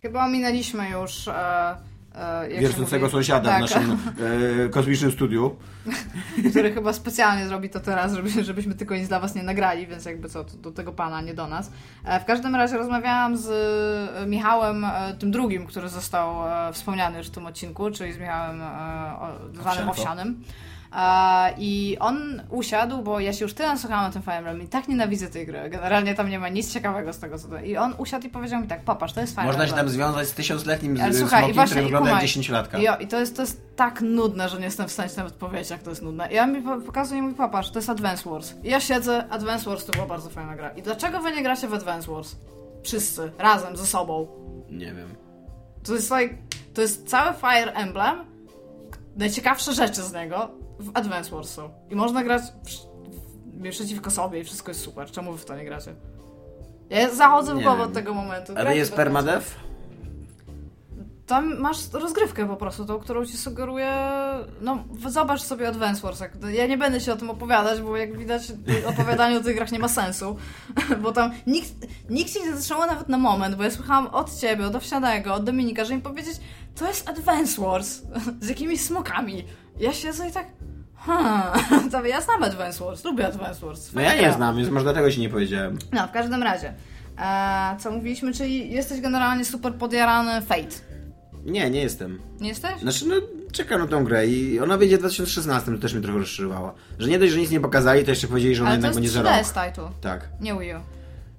[0.02, 1.28] Chyba ominęliśmy już...
[1.28, 1.76] E,
[2.14, 3.98] e, sąsiada tak, w naszym
[4.64, 5.56] e, kosmicznym studiu.
[6.50, 10.04] który chyba specjalnie zrobi to teraz, żeby, żebyśmy tylko nic dla was nie nagrali, więc
[10.04, 11.70] jakby co, do tego pana, nie do nas.
[12.04, 13.48] E, w każdym razie rozmawiałam z
[14.16, 18.18] e, Michałem, e, tym drugim, który został e, wspomniany już w tym odcinku, czyli z
[18.18, 19.14] Michałem e,
[19.54, 20.24] zwanym Owsianko.
[21.58, 24.88] I on usiadł, bo ja się już tyle słuchałam na tym Fire Emblem i tak
[24.88, 25.70] nienawidzę tej gry.
[25.70, 27.58] Generalnie tam nie ma nic ciekawego z tego, co to...
[27.58, 30.28] I on usiadł i powiedział mi tak, popatrz, to jest Fire Można się tam związać
[30.28, 32.26] z tysiącletnim Ale z- słuchaj, i smokiem, właśnie który i wygląda jak kumaj.
[32.28, 32.78] 10-latka.
[32.78, 35.70] Jo, i to jest, to jest tak nudne, że nie jestem w stanie nawet powiedzieć,
[35.70, 36.32] jak to jest nudne.
[36.32, 38.54] I on mi po- pokazuje i mówi, popatrz, to jest Advance Wars.
[38.64, 40.68] I ja siedzę, Advance Wars to była bardzo fajna gra.
[40.70, 42.36] I dlaczego wy nie gracie w Advance Wars?
[42.82, 44.26] Wszyscy, razem, ze sobą.
[44.70, 45.14] Nie wiem.
[45.84, 46.34] To jest like,
[46.74, 48.24] to jest cały Fire Emblem,
[49.16, 51.70] najciekawsze rzeczy z niego w Advance Wars są.
[51.90, 52.42] I można grać
[53.62, 55.10] w, przeciwko sobie i wszystko jest super.
[55.10, 55.94] Czemu wy w to nie gracie?
[56.90, 58.52] Ja zachodzę w głowę od tego momentu.
[58.56, 59.44] Ale jest permadev?
[61.26, 63.92] Tam masz rozgrywkę po prostu, tą, którą ci sugeruje.
[64.60, 66.22] No, zobacz sobie Advance Wars.
[66.52, 68.52] Ja nie będę się o tym opowiadać, bo jak widać,
[68.86, 70.36] opowiadanie o tych grach nie ma sensu.
[71.02, 71.72] Bo tam nikt,
[72.10, 75.44] nikt się nie zatrzymał nawet na moment, bo ja słuchałam od ciebie, od Owsianego, od
[75.44, 76.40] Dominika, że im powiedzieć,
[76.74, 78.02] to jest Advance Wars
[78.40, 79.44] z jakimiś smokami.
[79.80, 80.46] Ja siedzę i tak.
[80.96, 83.92] Hmm, to ja znam Advance Wars, lubię Advance Wars.
[83.94, 85.78] No ja nie znam, więc może dlatego ci nie powiedziałem.
[85.92, 86.74] No, w każdym razie.
[87.18, 90.76] E, co mówiliśmy, czyli jesteś generalnie super podjarany Fate.
[91.44, 92.20] Nie, nie jestem.
[92.40, 92.80] Nie jesteś?
[92.80, 93.14] Znaczy, no
[93.52, 96.74] czekam na tą grę i ona wyjdzie w 2016, to też mnie trochę rozczarowała.
[96.98, 99.22] Że nie dość, że nic nie pokazali, to jeszcze powiedzieli, że ona jednak będzie za
[99.22, 99.32] rok.
[99.32, 100.28] 3DS title, Tak.
[100.40, 100.78] nie Wii U.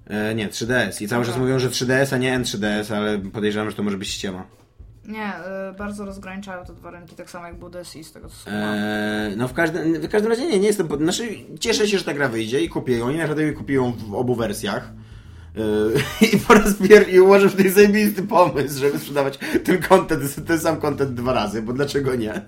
[0.07, 1.01] E, nie, 3DS.
[1.01, 1.41] I cały czas Dobra.
[1.41, 4.43] mówią, że 3DS, a nie N3DS, ale podejrzewam, że to może być ściema.
[5.07, 8.35] Nie, e, bardzo rozgraniczają te dwa rynki, tak samo jak był DSi, z tego co
[8.35, 8.73] słuchałam.
[8.73, 10.99] E, no w każdym, w każdym razie nie, nie jestem pod...
[10.99, 11.29] Znaczy,
[11.59, 13.05] cieszę się, że ta gra wyjdzie i kupię ją.
[13.05, 14.91] Oni naprawdę ją kupią w obu wersjach.
[16.21, 17.17] E, I po raz pierwszy i
[17.57, 22.15] to jest zajebisty pomysł, żeby sprzedawać ten content, ten sam content dwa razy, bo dlaczego
[22.15, 22.41] nie?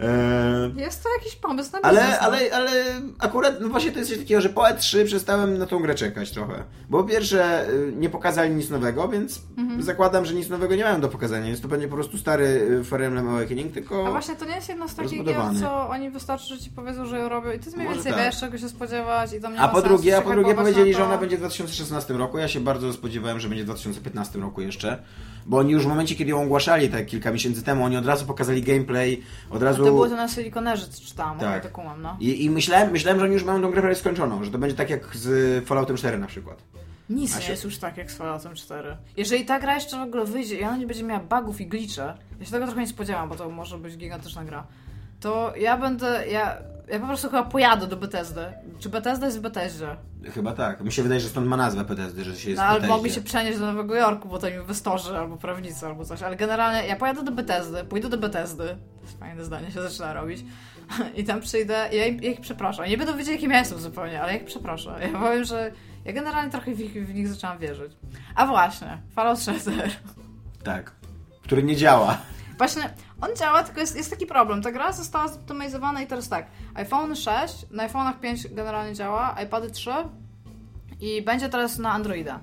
[0.00, 2.26] E, Jest to jakiś pomysł na Ale, biznes, no.
[2.26, 2.70] ale, ale
[3.18, 6.30] akurat no właśnie to jest coś takiego, że po E3 przestałem na tą grę czekać
[6.30, 6.64] trochę.
[6.90, 9.82] Bo po pierwsze y, nie pokazali nic nowego, więc Mhm.
[9.82, 12.44] zakładam, że nic nowego nie mają do pokazania, więc to będzie po prostu stary
[12.80, 14.06] y, Fire Emblem Awakening, tylko...
[14.06, 17.06] A właśnie to nie jest jedna z takich gier, co oni wystarczy, że ci powiedzą,
[17.06, 18.24] że ją robią i ty mniej więcej tak.
[18.24, 20.98] wiesz, czego się spodziewać i tam nie A po drugie, a po drugie powiedzieli, że
[20.98, 21.04] to.
[21.04, 22.38] ona będzie w 2016 roku.
[22.38, 25.02] Ja się bardzo spodziewałem, że będzie w 2015 roku jeszcze.
[25.46, 28.26] Bo oni już w momencie, kiedy ją ogłaszali, tak kilka miesięcy temu, oni od razu
[28.26, 29.75] pokazali gameplay, od razu...
[29.84, 31.62] To było to na Silikonerze, czytałam, Tak.
[31.62, 32.16] to kumam, no.
[32.20, 34.76] I, I myślałem, myślałem, że oni już mają tą grę prawie skończoną, że to będzie
[34.76, 36.62] tak jak z Falloutem 4 na przykład.
[37.10, 38.96] Nic A nie się- jest już tak jak z Falloutem 4.
[39.16, 42.14] Jeżeli ta gra jeszcze w ogóle wyjdzie i ona nie będzie miała bugów i glitche,
[42.40, 44.66] ja się tego trochę nie spodziewam, bo to może być gigantyczna gra,
[45.20, 46.56] to ja będę, ja,
[46.88, 48.44] ja po prostu chyba pojadę do Bethesdy.
[48.78, 49.96] Czy Bethesda jest w Bethesdzie?
[50.34, 50.80] Chyba tak.
[50.80, 52.88] Mi się wydaje, że stąd ma nazwę Bethesdy, że się jest No, Bethesdzie.
[52.88, 56.88] mogli się przenieść do Nowego Jorku, bo tam inwestorzy albo prawnicy albo coś, ale generalnie
[56.88, 60.44] ja pojadę do Bethesdy, pójdę do Bethesdy, to jest fajne zdanie, się zaczyna robić,
[61.16, 62.88] i tam przyjdę i ja, ich- ja ich przeproszę.
[62.88, 64.98] Nie będą wiedzieli, kim ja jestem zupełnie, ale ja ich przeproszę.
[65.12, 65.72] Ja powiem, że
[66.04, 67.92] ja generalnie trochę w, ich, w nich zaczęłam wierzyć.
[68.34, 69.90] A właśnie, Fallout Shelter.
[70.64, 70.92] Tak.
[71.42, 72.18] Który nie działa.
[72.58, 72.82] Właśnie,
[73.20, 74.62] on działa, tylko jest, jest taki problem.
[74.62, 76.46] Ta gra została zoptymalizowana i teraz tak.
[76.74, 79.90] iPhone 6, na iPhone'ach 5 generalnie działa, iPady 3
[81.00, 82.40] i będzie teraz na Androida.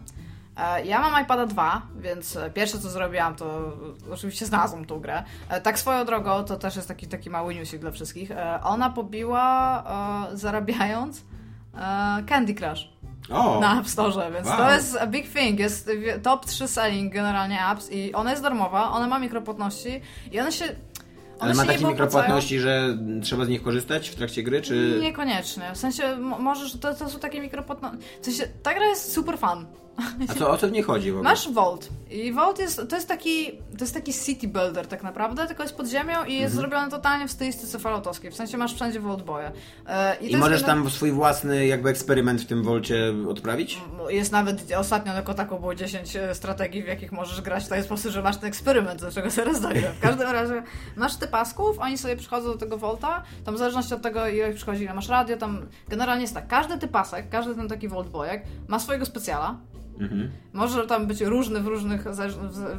[0.57, 3.73] E, Ja mam iPada 2, więc e, pierwsze co zrobiłam to
[4.13, 5.23] oczywiście znalazłam tą grę.
[5.49, 8.31] E, Tak swoją drogą, to też jest taki, taki mały newsik dla wszystkich.
[8.63, 9.83] Ona pobiła
[10.33, 11.21] zarabiając
[12.29, 12.89] Candy Crush
[13.29, 13.59] O!
[13.59, 14.57] na App Store, więc Wow.
[14.57, 15.59] to jest a big thing.
[15.59, 15.89] Jest
[16.23, 20.01] top 3 selling generalnie apps i ona jest darmowa, ona ma mikropłatności
[20.31, 20.65] i one się.
[20.65, 20.75] One
[21.39, 24.99] Ale ma takie mikropłatności, że trzeba z nich korzystać w trakcie gry, czy...
[25.01, 25.63] Niekoniecznie.
[25.73, 27.97] W sensie mo- możesz, to, to są takie mikropłatności.
[28.21, 29.65] W sensie, ta gra jest super fun.
[30.29, 31.29] A co, o co w niej chodzi w ogóle?
[31.29, 35.47] Masz Vault i Vault jest, to jest taki, to jest taki city builder tak naprawdę,
[35.47, 36.41] tylko jest pod ziemią i Mhm.
[36.41, 38.31] jest zrobiony totalnie w stylistyce falloutowskiej.
[38.31, 39.51] W sensie masz wszędzie Vault boje.
[39.87, 43.81] E, I to możesz jest tam swój własny jakby eksperyment w tym wolcie odprawić?
[44.09, 47.83] Jest nawet ostatnio na Kotaku było 10 e, strategii, w jakich możesz grać w ten
[47.83, 49.93] sposób, że masz ten eksperyment, do czego zaraz dojdę.
[49.93, 50.63] W każdym razie
[50.95, 54.49] masz te pasków, oni sobie przychodzą do tego Volta, tam w zależności od tego, ile
[54.49, 57.87] ich przychodzi, ile masz radio, tam generalnie jest tak, każdy ty pasek, każdy ten taki
[57.87, 59.57] Volt Bojek ma swojego specjala,
[60.03, 60.31] Mhm.
[60.53, 62.03] może tam być różny w różnych,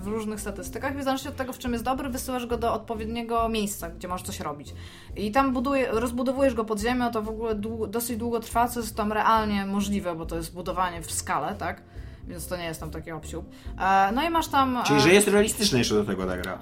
[0.00, 2.74] w- różnych statystykach, i w zależności od tego, w czym jest dobry, wysyłasz go do
[2.74, 4.74] odpowiedniego miejsca, gdzie możesz coś robić.
[5.16, 7.54] I tam buduje, rozbudowujesz go pod ziemią, to w ogóle
[7.88, 11.82] dosyć długo trwa, co jest tam realnie możliwe, bo to jest budowanie w skale, tak?
[12.28, 13.50] Więc to nie jest tam taki obsiób.
[13.80, 14.78] E, no i masz tam...
[14.86, 16.58] Czyli, e, że jest realistyczna jeszcze do tego ta gra.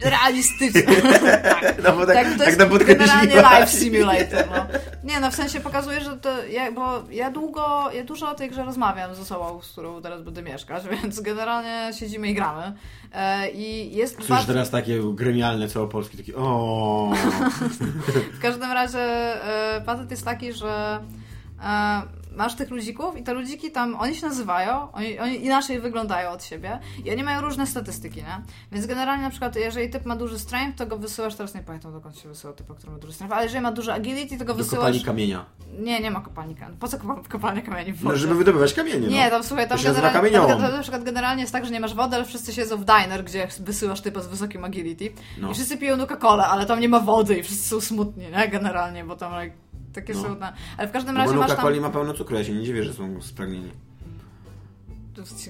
[0.00, 0.82] Realistyczne.
[1.42, 1.82] tak.
[1.84, 3.20] No bo tak, Tak, to tak na podkreśliła.
[3.20, 4.66] generalnie life simulator, no.
[5.04, 8.50] Nie, no w sensie pokazuje, że to, ja, bo ja długo, ja dużo o tej
[8.50, 12.72] grze rozmawiam z osobą, z którą teraz będę mieszkać, więc generalnie siedzimy i gramy.
[13.12, 17.12] E, I jest Słyszysz bardzo, teraz takie gremialne całopolskie, takie o.
[18.38, 19.32] w każdym razie
[19.86, 21.00] patent jest taki, że
[22.36, 26.44] masz tych ludzików i te ludziki tam, oni się nazywają, oni, oni inaczej wyglądają od
[26.44, 28.40] siebie i oni mają różne statystyki, nie?
[28.72, 31.92] Więc generalnie na przykład, jeżeli typ ma duży strength, to go wysyłasz, teraz nie pamiętam
[31.92, 34.52] dokąd się wysyła typa, który ma duży strength, ale jeżeli ma duży agility, to go
[34.52, 34.78] Do wysyłasz...
[34.78, 35.44] kopalni kamienia.
[35.78, 36.78] Nie, nie ma kopalni kamieni.
[36.78, 39.06] Po co kopa- kopalnia kamieni w No, żeby wydobywać kamienie.
[39.08, 39.30] Nie, no.
[39.30, 42.16] tam słuchaj, tam generalnie, tam, tam, na przykład generalnie jest tak, że nie masz wody,
[42.16, 45.50] ale wszyscy siedzą w diner, gdzie wysyłasz typa z wysokim agility No.
[45.50, 48.48] i wszyscy piją Nuka-Colę, ale tam nie ma wody i wszyscy są smutni, nie?
[48.48, 49.56] Generalnie, bo tam like,
[49.94, 50.22] takie No.
[50.22, 50.34] są...
[50.34, 50.52] Na...
[50.76, 51.64] Ale w każdym No bo razie masz Nuka tam...
[51.64, 53.70] Coli ma pełno cukru, ja się nie dziwię, że są spragnieni.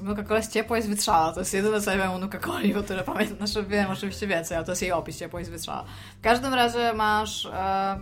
[0.03, 1.33] Nuka-Cola jest ciepła i jest wytrzała.
[1.33, 3.37] To jest jedyne, co ja wiem o Nuka-Coli, bo tyle pamiętam.
[3.37, 5.85] Znaczy wiem oczywiście więcej, ale to jest jej opis, ciepła i jest wytrzała.
[6.19, 7.47] W każdym razie masz...
[7.47, 7.99] E...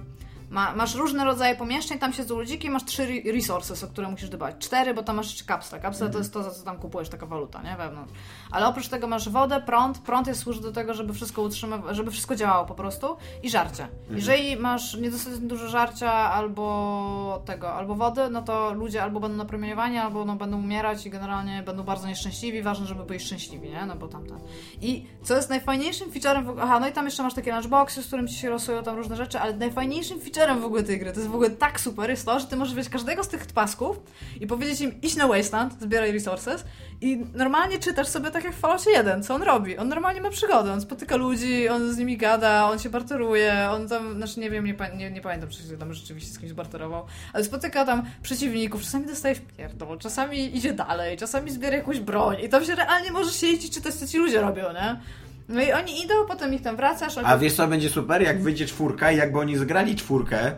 [0.52, 4.28] Ma, masz różne rodzaje pomieszczeń, tam siedzą ludziki masz trzy re- resources, o które musisz
[4.28, 4.54] dbać.
[4.58, 5.80] Cztery, bo tam masz jeszcze kapsle.
[5.80, 7.76] Kapsle to jest to, za co tam kupujesz, taka waluta, nie?
[7.76, 8.12] Wewnątrz.
[8.50, 9.98] Ale oprócz tego masz wodę, prąd.
[9.98, 13.88] Prąd jest służy do tego, żeby wszystko utrzymywać, żeby wszystko działało po prostu i żarcie.
[14.10, 19.98] Jeżeli masz niedostatecznie dużo żarcia albo tego, albo wody, no to ludzie albo będą napromieniowani,
[19.98, 22.62] albo no, będą umierać i generalnie będą bardzo nieszczęśliwi.
[22.62, 23.86] Ważne, żeby byli szczęśliwi, nie?
[23.86, 24.38] No bo tamten.
[24.80, 26.46] I co jest najfajniejszym featurem.
[26.60, 29.16] Aha, no i tam jeszcze masz takie lunchboxy, z którym ci się losują tam różne
[29.16, 32.26] rzeczy, ale najfajniejszym featurem w ogóle tej gry, to jest w ogóle tak super, jest
[32.26, 34.00] to, że ty możesz wziąć każdego z tych pasków
[34.40, 36.64] i powiedzieć im iść na Wasteland, zbieraj resources.
[37.00, 39.78] I normalnie czytasz sobie tak jak w Falloutie 1, co on robi.
[39.78, 43.88] On normalnie ma przygodę, on spotyka ludzi, on z nimi gada, on się barteruje, on
[43.88, 47.06] tam, znaczy nie wiem, nie, nie, nie pamiętam, czy się tam rzeczywiście z kimś barterował,
[47.32, 52.36] ale spotyka tam przeciwników, czasami dostaje w pierdol, czasami idzie dalej, czasami zbiera jakąś broń
[52.42, 55.00] i tam się realnie możesz siedzieć i czytać, co ci ludzie robią, nie?
[55.48, 57.18] No i oni idą, potem ich tam wracasz.
[57.24, 58.22] A wiesz co będzie super?
[58.22, 60.52] Jak wyjdzie czwórka i jakby oni zgrali czwórkę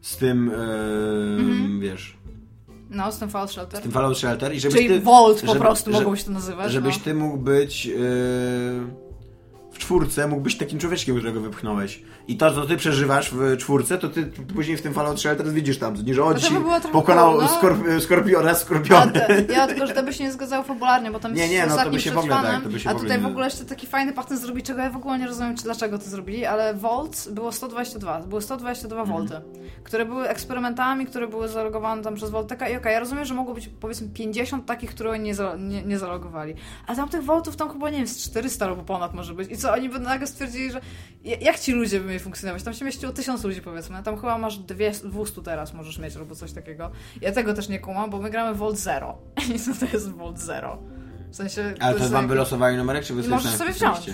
[0.00, 0.54] z tym, e,
[1.40, 1.80] Mhm.
[1.80, 2.16] wiesz,
[2.90, 3.80] No, z tym Fallout Shelter.
[3.80, 5.00] z tym Fallout Shelter i żebyś Czyli ty...
[5.00, 6.72] Vault po żeby- prostu że- mogło się to nazywać.
[6.72, 7.04] Żebyś no.
[7.04, 8.80] ty mógł być w
[9.82, 12.02] czwórce, mógł być takim człowieczkiem, którego wypchnąłeś.
[12.28, 15.78] I to, co ty przeżywasz w czwórce, to ty później w tym Fallout Shelter widzisz
[15.78, 16.60] tam, że o, No to ci by
[16.92, 17.46] pokonał no.
[17.46, 19.12] skorp- skorpiona, A skorpiony.
[19.12, 21.66] te, ja tylko, że to by się nie zgadzało fabularnie, bo tam Nie, jest nie,
[21.66, 23.64] no to by się w ogóle tak, to by się A tutaj w ogóle jeszcze
[23.64, 26.74] taki fajny patent zrobili, czego ja w ogóle nie rozumiem, czy dlaczego to zrobili, ale
[26.74, 29.18] Volt było 122, były 122 Mhm.
[29.18, 29.40] volty,
[29.84, 33.54] które były eksperymentami, które były zalogowane tam przez Volteka i okej, ja rozumiem, że mogło
[33.54, 36.54] być powiedzmy 50 takich, które nie, za, nie, nie zalogowali,
[36.86, 39.56] ale tam tych Voltów tam chyba, nie wiem, z 400 albo ponad może być i
[39.56, 40.80] co, oni by nagle stwierdzili, że
[41.24, 42.62] ja- jak ci ludzie by mieli funkcjonować?
[42.62, 46.34] Tam się mieściło 1000 ludzi powiedzmy, tam chyba masz dwie, 200 teraz możesz mieć albo
[46.34, 46.90] coś takiego.
[47.20, 49.18] Ja tego też nie kumam, bo my gramy Volt Zero.
[49.54, 50.78] I co to jest Volt Zero?
[51.30, 51.74] W sensie...
[51.80, 54.10] Ale to jest wam jak- wylosowali numerek, czy wy Możesz sobie wziąć.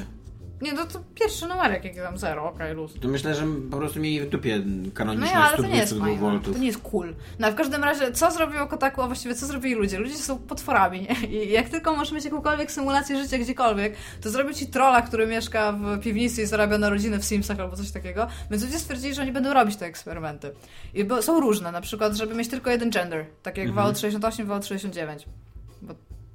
[0.60, 2.92] Nie, no to pierwszy numerek, jaki tam zero, okej, luz.
[3.00, 5.86] To myślę, że po prostu mieli w dupie No kanoniczne ja, ale to nie jest
[5.88, 6.20] 122 fajne.
[6.20, 6.54] voltów.
[6.54, 7.14] To nie jest cool.
[7.38, 9.98] No a w każdym razie, co zrobiło Kotaku, a właściwie co zrobili ludzie?
[9.98, 11.28] Ludzie są potworami, nie?
[11.28, 15.72] I jak tylko możesz mieć jakąkolwiek symulację życia gdziekolwiek, to zrobią ci trolla, który mieszka
[15.72, 18.26] w piwnicy i zarabia na rodzinę w Simsach albo coś takiego.
[18.50, 20.50] Więc ludzie stwierdzili, że oni będą robić te eksperymenty.
[20.94, 23.84] I są różne, na przykład, żeby mieć tylko jeden gender, tak jak Mhm.
[23.84, 25.26] Vault 68, Vault 69.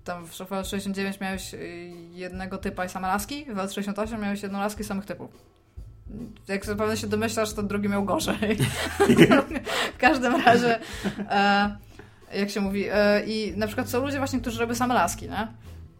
[0.03, 4.43] Tam w Vault 69 miałeś y, jednego typa i same laski, w Vault 68 miałeś
[4.43, 5.31] jedną laskę i samych typów.
[6.47, 8.57] Jak zapewne się domyślasz, to drugi miał gorzej.
[9.95, 10.79] w każdym razie,
[11.29, 11.75] e,
[12.33, 15.47] jak się mówi, e, i na przykład są ludzie właśnie, którzy robią same laski, nie?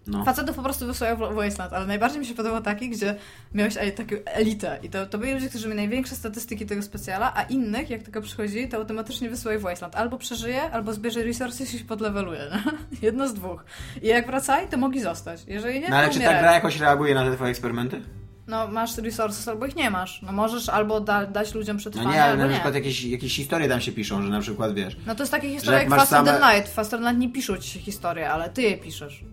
[0.07, 0.25] No.
[0.25, 3.15] Facetów po prostu wysyłają w Wasteland, ale najbardziej mi się podobał taki, gdzie
[3.53, 7.43] miałeś taką elitę i to, to byli ludzie, którzy mieli największe statystyki tego specjala, a
[7.43, 9.95] innych, jak tylko przychodzili, to automatycznie wysyłaj w Wasteland.
[9.95, 12.71] Albo przeżyje, albo zbierze resources i się podleweluje, nie?
[13.07, 13.63] Jedno z dwóch.
[14.01, 15.41] I jak wracali, to mogli zostać.
[15.47, 18.01] Jeżeli nie, No ale czy ta gra jakoś reaguje na te twoje eksperymenty?
[18.47, 20.21] No, masz resources, albo ich nie masz.
[20.21, 22.51] No możesz albo da, dać ludziom No przetrwanie, nie, ale na nie.
[22.53, 24.97] przykład jakieś, jakieś historie tam się piszą, że na przykład wiesz.
[25.07, 26.73] No to jest takie historie jak jak Faster same- Than Light.
[26.73, 29.23] Faster Than Light nie piszą ci się historie, ale ty je piszesz.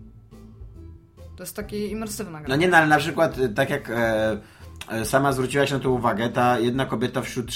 [1.41, 2.49] To jest taki imersywna gra.
[2.49, 4.39] No nie, no ale na przykład y, tak jak e,
[4.89, 7.51] e, sama zwróciłaś na to uwagę, ta jedna kobieta wśród,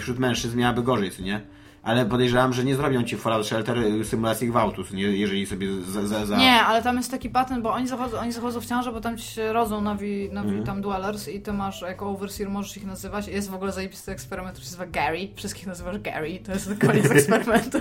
[0.00, 1.40] wśród mężczyzn miałaby gorzej, co nie?
[1.82, 5.02] Ale podejrzewam, że nie zrobią ci Fallout Shelter y, symulacji gwałtu, nie?
[5.02, 6.06] jeżeli sobie za...
[6.06, 6.36] za, za...
[6.36, 9.18] Nie, ale tam jest taki patent, bo oni zachodzą, oni zachodzą w ciążę, bo tam
[9.18, 10.66] ci się rodzą nowi, nowi Mhm.
[10.66, 13.28] tam dwellers i ty masz, jako overseer możesz ich nazywać.
[13.28, 15.28] Jest w ogóle zajebisty eksperyment, który się nazywa Gary.
[15.36, 16.38] Wszystkich nazywasz Gary.
[16.46, 17.78] To jest koniec eksperymentu.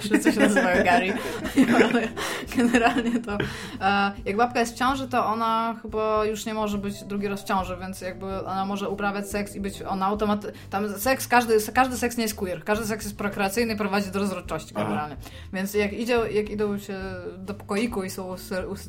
[0.00, 1.12] Wszyscy się nazywają Gary.
[2.56, 3.38] Generalnie to...
[3.80, 7.42] E, jak babka jest w ciąży, to ona chyba już nie może być drugi raz
[7.42, 10.58] w ciąży, więc jakby ona może uprawiać seks i być ona automatycznie...
[10.70, 12.64] Tam seks, każdy, każdy seks nie jest queer.
[12.64, 15.16] Każdy seks jest prokreacyjny prowadzi do rozrodczości generalnie.
[15.52, 17.00] Więc jak, idzie, jak idą się
[17.38, 18.36] do pokoiku i są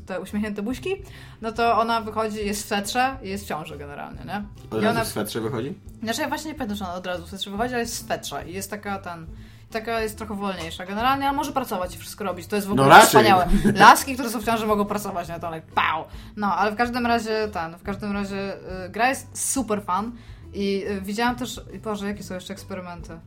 [0.06, 0.96] te uśmiechnięte buźki,
[1.42, 4.44] no to ona wychodzi, jest w swetrze i jest w ciąży generalnie, nie?
[4.70, 5.74] Od razu ona, w swetrze wychodzi?
[6.04, 8.00] znaczy ja właśnie nie pamiętam, że ona od razu w swetrze wychodzi, ale jest w
[8.00, 9.28] swetrze i jest taka ten...
[9.72, 12.48] Taka jest trochę wolniejsza generalnie, ale może pracować i wszystko robić.
[12.48, 13.48] To jest w ogóle No wspaniałe.
[13.76, 15.40] Laski, które są w ciąży mogą pracować, nie?
[15.40, 16.06] To like, pał!
[16.38, 18.54] No, ale w każdym razie ten, w każdym razie
[18.86, 20.12] y, gra jest super fan
[20.54, 23.20] i y, widziałam też, i Boże, jakie są jeszcze eksperymenty.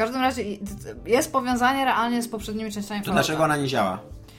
[0.00, 0.42] W każdym razie
[1.06, 3.22] jest powiązanie realnie z poprzednimi częściami To Fallouta.
[3.26, 3.98] dlaczego ona nie działa?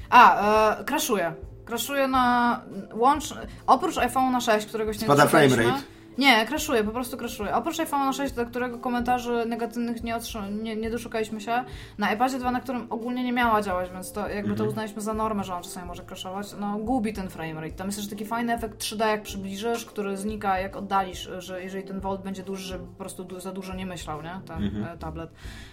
[0.09, 1.33] A, e, crashuje.
[1.65, 2.61] Crashuje na
[2.93, 3.33] łącz...
[3.67, 5.81] Oprócz iPhone'a 6, któregoś nie Spada frame rate?
[6.21, 7.55] Nie, crashuje, po prostu crashuje.
[7.55, 10.15] Oprócz iPhone'a 6, do którego komentarzy negatywnych nie,
[10.63, 11.63] nie, nie doszukaliśmy się,
[11.97, 14.57] na iPadzie 2, na którym ogólnie nie miała działać, więc to jakby Mhm.
[14.57, 17.71] to uznaliśmy za normę, że on czasami może crashować, no gubi ten frame rate.
[17.75, 21.83] Tam jest też taki fajny efekt 3D, jak przybliżysz, który znika, jak oddalisz, że jeżeli
[21.83, 24.39] ten volt będzie duży, żeby po prostu za dużo nie myślał, nie?
[24.47, 24.83] Ten Mhm.
[24.85, 25.31] e, tablet.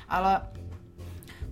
[0.08, 0.40] Ale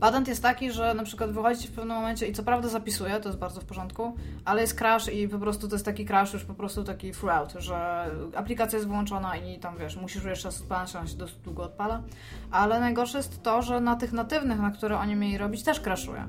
[0.00, 3.28] Patent jest taki, że na przykład wychodzicie w pewnym momencie i co prawda zapisuje, to
[3.28, 6.44] jest bardzo w porządku, ale jest crash i po prostu to jest taki crash już
[6.44, 11.06] po prostu taki throughout, że aplikacja jest wyłączona i tam wiesz, musisz jeszcze odpalać, ona
[11.06, 12.02] się dosyć długo odpala.
[12.50, 16.28] Ale najgorsze jest to, że na tych natywnych, na które oni mieli robić, też crashuje.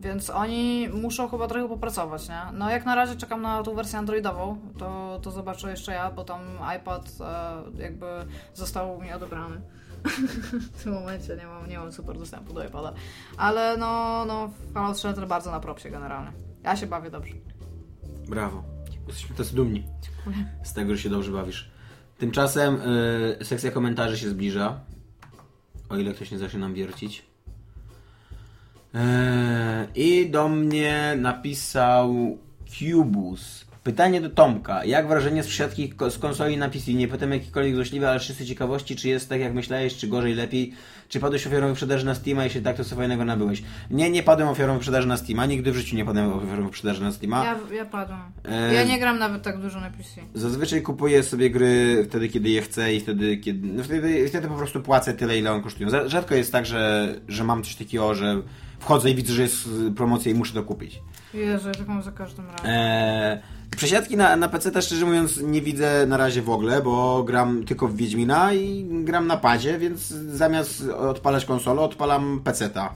[0.00, 2.40] Więc oni muszą chyba trochę popracować, nie?
[2.52, 6.24] No jak na razie czekam na tą wersję androidową, to, to zobaczę jeszcze ja, bo
[6.24, 6.40] tam
[6.76, 8.06] iPad e, jakby
[8.54, 9.60] został mi odebrany.
[10.52, 12.92] W tym momencie nie mam, nie mam super dostępu do iPada.
[13.36, 16.32] Ale no, no Fallout Shelter bardzo na propsie generalnie.
[16.62, 17.34] Ja się bawię dobrze.
[18.28, 18.64] Brawo.
[19.06, 20.46] Jesteśmy tacy dumni Dziękuję.
[20.62, 21.70] z tego, że się dobrze bawisz.
[22.18, 22.80] Tymczasem
[23.40, 24.80] y, sekcja komentarzy się zbliża.
[25.88, 27.22] O ile ktoś nie zacznie nam wiercić.
[28.94, 33.65] Eee, I do mnie napisał Cubus.
[33.86, 34.84] Pytanie do Tomka.
[34.84, 36.92] Jak wrażenie z przesiadki z konsoli na PC?
[36.92, 40.72] Nie pytam jakikolwiek złośliwy, ale wszyscy ciekawości, czy jest tak jak myślałeś, czy gorzej, lepiej?
[41.08, 42.44] Czy padłeś ofiarą wyprzedaży na Steama?
[42.44, 43.62] Jeśli tak, to co fajnego nabyłeś?
[43.90, 45.46] Nie, nie padłem ofiarą wyprzedaży na Steama.
[45.46, 47.44] Nigdy w życiu nie padłem ofiarą wyprzedaży na Steama.
[47.44, 48.32] Ja, ja padłam.
[48.44, 50.20] E, Ja nie gram nawet tak dużo na PC.
[50.34, 53.68] Zazwyczaj kupuję sobie gry wtedy, kiedy je chcę i wtedy, kiedy.
[53.68, 55.90] No wtedy, wtedy po prostu płacę tyle, ile one kosztują.
[55.90, 58.42] Za- Rzadko jest tak, że, że mam coś takiego, że
[58.78, 61.00] wchodzę i widzę, że jest promocja i muszę to kupić.
[61.34, 62.66] Jezu, ja tak mam za każdym razem.
[62.70, 63.38] Eee,
[63.76, 67.64] przesiadki na, na PC też szczerze mówiąc nie widzę na razie w ogóle, bo gram
[67.64, 72.94] tylko w Wiedźmina i gram na padzie, więc zamiast odpalać konsolę, odpalam PC-ta.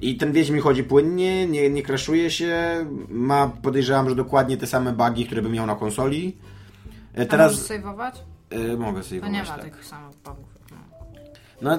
[0.00, 4.92] I ten Wiedźmin chodzi płynnie, nie, nie crashuje się, ma podejrzewam, że dokładnie te same
[4.92, 6.36] bugi, które bym miał na konsoli.
[7.14, 7.28] E, Teraz...
[7.30, 8.22] Teraz możesz sejwować?
[8.50, 9.64] e, mogę To sobie nie ma tak.
[9.64, 10.48] tych samych bugów.
[11.62, 11.70] No.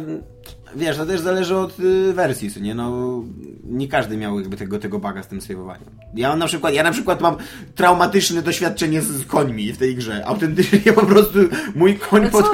[0.75, 2.75] Wiesz, to też zależy od y, wersji, co nie?
[2.75, 3.23] No,
[3.63, 5.89] nie każdy miał jakby tego, tego baga z tym saveowaniem.
[6.15, 7.37] Ja na przykład, ja na przykład mam
[7.75, 10.25] traumatyczne doświadczenie z, z końmi w tej grze.
[10.25, 11.39] Autentycznie po prostu
[11.75, 12.45] mój koń, pot,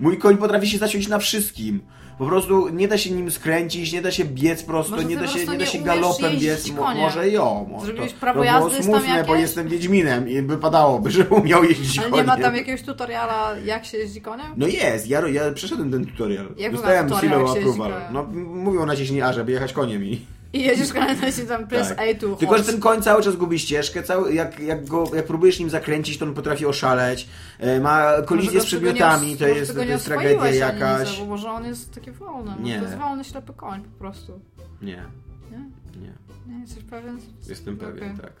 [0.00, 1.80] mój koń potrafi się zaciąć na wszystkim.
[2.18, 5.26] Po prostu nie da się nim skręcić, nie da się biec prosto, Może nie da
[5.26, 6.70] się, prostu nie da nie się galopem biec.
[6.70, 10.42] Mo, może jo, może Zrobiłeś to, prawo to jazdy, było smutne, bo jestem Wiedźminem i
[10.42, 12.26] wypadałoby, żeby umiał jeździć Ale koniem.
[12.26, 14.46] nie ma tam jakiegoś tutoriala, jak się jeździ koniem?
[14.56, 16.48] No jest, ja, ja przeszedłem ten tutorial.
[16.56, 17.92] Jak Dostałem approval.
[17.92, 18.12] koniem?
[18.12, 18.22] No
[18.64, 20.26] mówią naciśnij A, żeby jechać koniem i...
[20.52, 21.98] I jedziesz koniem, to się tam press Tak.
[22.00, 25.26] A tu Tylko, że ten koń cały czas gubi ścieżkę, cały, jak, jak, go, jak
[25.26, 29.82] próbujesz nim zakręcić, to on potrafi oszaleć, e, ma kolizję z przedmiotami, to jest, to
[29.82, 31.10] jest tragedia jakaś.
[31.10, 32.54] Nic, bo może on jest taki wolny.
[32.60, 32.72] Nie.
[32.72, 32.78] Nie.
[32.78, 34.40] To jest wolny, ślepy koń po prostu.
[34.82, 35.02] Nie,
[35.50, 35.58] Nie?
[36.00, 36.12] nie,
[36.54, 37.18] Nie, jesteś pewien?
[37.48, 38.32] jestem pewien, tak.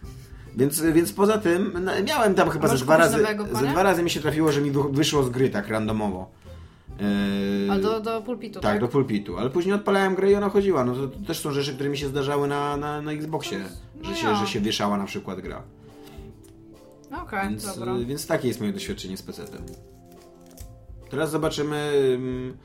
[0.56, 3.18] Więc, więc poza tym, no, miałem tam chyba ze dwa razy,
[3.52, 6.30] ze dwa razy mi się trafiło, że mi wy- wyszło z gry tak randomowo.
[7.00, 8.80] E, Ale do, do pulpitu, Tak, tak?
[8.80, 10.84] do pulpitu, ale później odpalałem grę i ona chodziła.
[10.84, 13.58] No to, to też są rzeczy, które mi się zdarzały na, na, na Xboxie,
[14.02, 15.62] No że, się, że się wieszała na przykład gra.
[17.22, 17.96] Okej, Więc, dobra.
[17.96, 19.62] y, więc takie jest moje doświadczenie z PC-tem.
[21.10, 22.56] Teraz zobaczymy ym,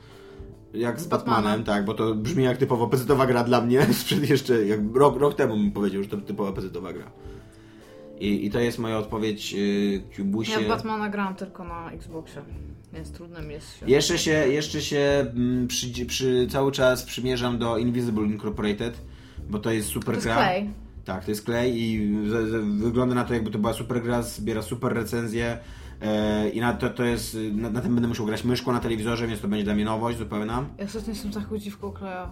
[0.74, 1.64] jak z Batmanem, Batmanem.
[1.64, 5.34] tak, bo to brzmi jak typowo PC-towa gra dla mnie, sprzed jeszcze, jak rok, rok
[5.34, 7.10] temu bym powiedział, że to typowa PC-towa gra.
[8.20, 10.52] I, I to jest moja odpowiedź yy, Cubusie.
[10.52, 12.42] Ja w Batmana gram tylko na Xboxie,
[12.92, 13.86] więc trudno mi jest się...
[13.86, 19.00] Jeszcze się, jeszcze się mm, przy, przy, cały czas przymierzam do Invisible Incorporated,
[19.50, 20.34] bo to jest super To jest gra.
[20.34, 20.70] Clay.
[21.04, 24.22] Tak, to jest Clay i z, z, wygląda na to, jakby to była super gra,
[24.22, 25.58] zbiera super recenzje
[26.00, 29.26] e, i na to, to jest, na, na tym będę musiał grać myszką na telewizorze,
[29.26, 30.64] więc to będzie dla mnie nowość zupełna.
[30.78, 32.30] Ja ostatnio jestem taką dziwką Kleja.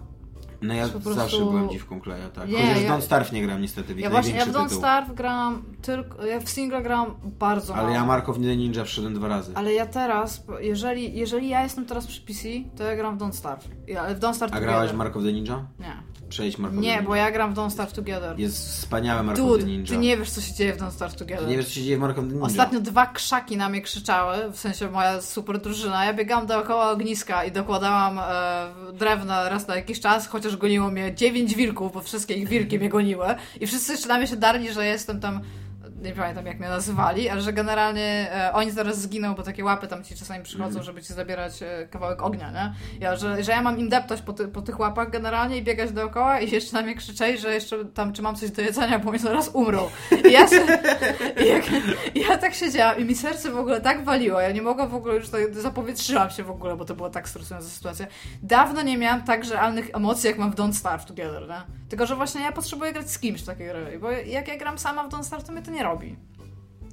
[0.63, 2.49] No ja prostu- zawsze byłem dziwką Claya, tak.
[2.49, 4.77] Nie, Chociaż w ja- Don't Starve nie gram niestety, Ja właśnie, ja w Don't tytuł.
[4.77, 6.25] Starve gram tylko...
[6.25, 7.95] Ja w single gram bardzo Ale mało.
[7.95, 9.51] ja Mark of the Ninja przyszedłem dwa razy.
[9.55, 12.47] Ale ja teraz, jeżeli, jeżeli ja jestem teraz przy PC,
[12.77, 13.67] to ja gram w Don't Starve.
[13.87, 15.65] Ja, ale w Don't Starve A grałeś w Mark of the Ninja?
[15.79, 16.12] Nie.
[16.29, 17.01] Of the Nie, Ninja.
[17.03, 18.39] bo ja gram w Don't Starve Together.
[18.39, 19.87] Jest wspaniały Mark of Dude, Ninja.
[19.87, 21.43] ty nie wiesz, co się dzieje w Don't Starve Together.
[21.45, 22.41] Ty nie wiesz, co się dzieje w the Ninja.
[22.45, 26.05] Ostatnio dwa krzaki na mnie krzyczały, w sensie moja super drużyna.
[26.05, 31.15] Ja biegałam dookoła ogniska i dokładałam e, drewna raz na jakiś czas, chociaż goniło mnie
[31.15, 33.25] dziewięć wilków, bo wszystkie ich wilki mnie goniły.
[33.61, 35.41] I wszyscy jeszcze na mnie się darli, że jestem tam
[36.03, 39.87] nie pamiętam jak mnie nazywali, ale że generalnie e, oni zaraz zginą, bo takie łapy
[39.87, 40.83] tam ci czasami przychodzą, Mhm.
[40.85, 42.73] żeby ci zabierać e, kawałek ognia, nie?
[42.99, 45.91] Ja, że, że ja mam im deptać po, ty, po tych łapach generalnie i biegać
[45.91, 49.09] dookoła i jeszcze na mnie krzyczeć, że jeszcze tam czy mam coś do jedzenia, bo
[49.09, 49.89] oni zaraz umrą.
[50.29, 50.55] I ja się,
[51.53, 51.63] jak,
[52.15, 55.15] ja tak siedziałam i mi serce w ogóle tak waliło, ja nie mogłam w ogóle
[55.15, 58.07] już, tak, zapowietrzyłam się w ogóle, bo to była tak stresująca sytuacja.
[58.43, 61.61] Dawno nie miałam tak realnych emocji, jak mam w Don't Starve Together, nie?
[61.89, 64.77] Tylko, że właśnie ja potrzebuję grać z kimś w takiej gry, bo jak ja gram
[64.79, 65.92] sama w Don't Starve, to mnie to nie robi.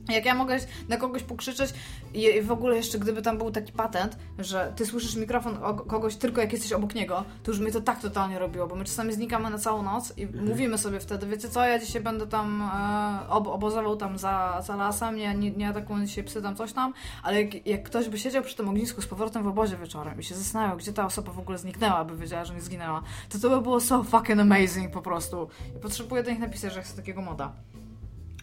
[0.08, 1.70] Jak ja mogę na kogoś pokrzyczeć
[2.14, 6.40] i w ogóle jeszcze gdyby tam był taki patent, że ty słyszysz mikrofon kogoś tylko
[6.40, 9.50] jak jesteś obok niego, to już mnie to tak totalnie robiło, bo my czasami znikamy
[9.50, 10.48] na całą noc i mhm.
[10.48, 14.76] mówimy sobie wtedy, wiecie co, ja dzisiaj będę tam e, ob obozował tam za, za
[14.76, 16.92] lasem, nie, nie, nie atakują dzisiaj psy tam coś tam,
[17.22, 20.24] ale jak, jak, ktoś by siedział przy tym ognisku z powrotem w obozie wieczorem i
[20.24, 23.50] się zastanawiał, gdzie ta osoba w ogóle zniknęła, by wiedziała, że nie zginęła, to to
[23.50, 25.48] by było so fucking amazing po prostu.
[25.76, 27.52] I potrzebuję do nich napisać, że chcę takiego moda.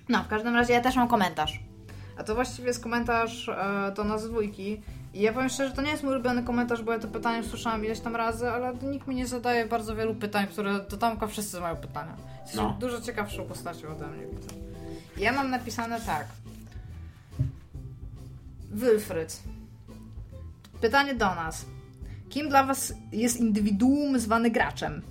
[0.10, 1.60] No, w każdym razie ja też mam komentarz.
[2.18, 4.82] A to właściwie jest komentarz e, do nas dwójki.
[5.14, 7.86] I ja powiem szczerze, to nie jest mój ulubiony komentarz, bo ja to pytanie słyszałam
[7.86, 11.60] ileś tam razy, ale nikt mi nie zadaje bardzo wielu pytań, które do Tomka wszyscy
[11.60, 12.15] mają pytania.
[12.41, 12.77] Jesteś no.
[12.80, 14.49] dużo ciekawszą postacią ode mnie, widzę.
[15.18, 16.26] Ja mam napisane tak.
[18.72, 19.44] Wilfryd.
[20.82, 21.65] Pytanie do nas.
[22.30, 25.02] Kim dla Was jest indywiduum zwany graczem?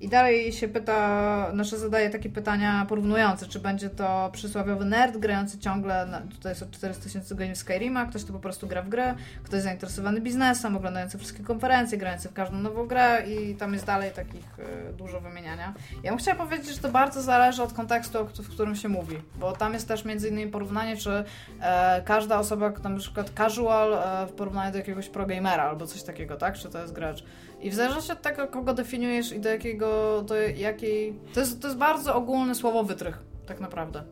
[0.00, 5.58] I dalej się pyta, znaczy zadaje takie pytania porównujące, czy będzie to przysłowiowy nerd grający
[5.58, 8.82] ciągle, na, tutaj jest od 400 tysięcy godzin w Skyrima, ktoś to po prostu gra
[8.82, 13.72] w grę, ktoś zainteresowany biznesem, oglądający wszystkie konferencje, grający w każdą nową grę i tam
[13.72, 15.74] jest dalej takich y, dużo wymieniania.
[16.02, 19.52] Ja bym chciała powiedzieć, że to bardzo zależy od kontekstu, w którym się mówi, bo
[19.52, 21.24] tam jest też między innymi porównanie, czy
[21.60, 26.36] e, każda osoba, na przykład casual e, w porównaniu do jakiegoś progamera albo coś takiego,
[26.36, 26.54] tak?
[26.54, 27.24] Czy to jest gracz.
[27.64, 31.14] I w zależności od tego, kogo definiujesz i do jakiego, do jakiej...
[31.34, 34.02] To jest, to jest bardzo ogólny słowo wytrych, tak naprawdę.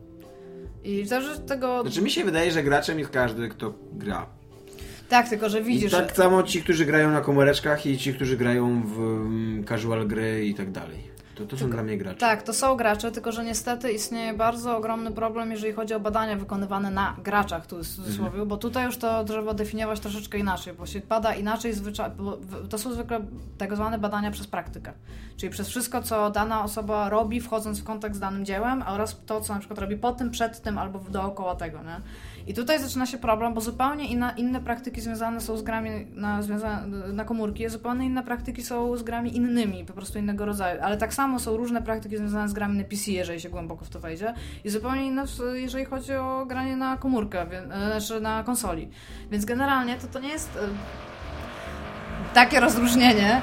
[0.83, 1.81] I w zależności od tego...
[1.81, 4.25] Znaczy mi się wydaje, że graczem jest każdy, kto gra.
[5.09, 5.93] Tak, tylko że widzisz...
[5.93, 6.15] I tak że...
[6.15, 10.53] samo ci, którzy grają na komóreczkach i ci, którzy grają w um, casual gry i
[10.53, 11.12] tak dalej.
[11.35, 12.19] To, to są dla mnie gracze.
[12.19, 16.35] Tak, to są gracze, tylko że niestety istnieje bardzo ogromny problem, jeżeli chodzi o badania
[16.35, 18.47] wykonywane na graczach, tu w cudzysłowie, mhm.
[18.47, 22.11] bo tutaj już to trzeba definiować troszeczkę inaczej, bo się bada inaczej, zwyczaj,
[22.69, 23.19] to są zwykle
[23.57, 24.93] tak zwane badania przez praktykę,
[25.37, 29.41] czyli przez wszystko, co dana osoba robi, wchodząc w kontakt z danym dziełem, oraz to,
[29.41, 32.01] co na przykład robi po tym, przed tym albo dookoła tego, nie?
[32.47, 36.41] I tutaj zaczyna się problem, bo zupełnie inna, inne praktyki związane są z grami na,
[36.41, 40.81] związane, na komórki, zupełnie inne praktyki są z grami innymi, po prostu innego rodzaju.
[40.81, 43.89] Ale tak samo są różne praktyki związane z grami na PC, jeżeli się głęboko w
[43.89, 44.33] to wejdzie,
[44.63, 48.89] i zupełnie inne, jeżeli chodzi o granie na komórkę, znaczy na konsoli.
[49.31, 50.59] Więc generalnie to to nie jest e,
[52.33, 53.41] takie rozróżnienie.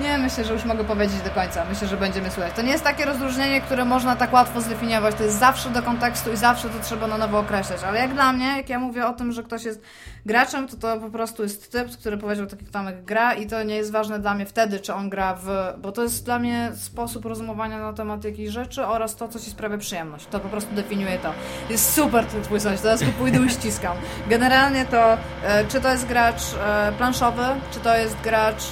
[0.00, 1.64] Nie, myślę, że już mogę powiedzieć do końca.
[1.64, 2.52] Myślę, że będziemy słychać.
[2.54, 5.14] To nie jest takie rozróżnienie, które można tak łatwo zdefiniować.
[5.14, 7.80] To jest zawsze do kontekstu i zawsze to trzeba na nowo określać.
[7.84, 9.82] Ale jak dla mnie, jak ja mówię o tym, że ktoś jest
[10.26, 13.74] graczem, to to po prostu jest typ, który powiedział taki Tomek gra i to nie
[13.74, 15.48] jest ważne dla mnie wtedy, czy on gra w...
[15.78, 19.50] Bo to jest dla mnie sposób rozumowania na temat jakichś rzeczy oraz to, co ci
[19.50, 20.26] sprawia przyjemność.
[20.26, 21.32] To po prostu definiuje to.
[21.70, 23.92] Jest super twój coś, teraz go pójdę i.
[24.28, 28.64] Generalnie to, e, czy to jest gracz e, planszowy, czy to jest gracz...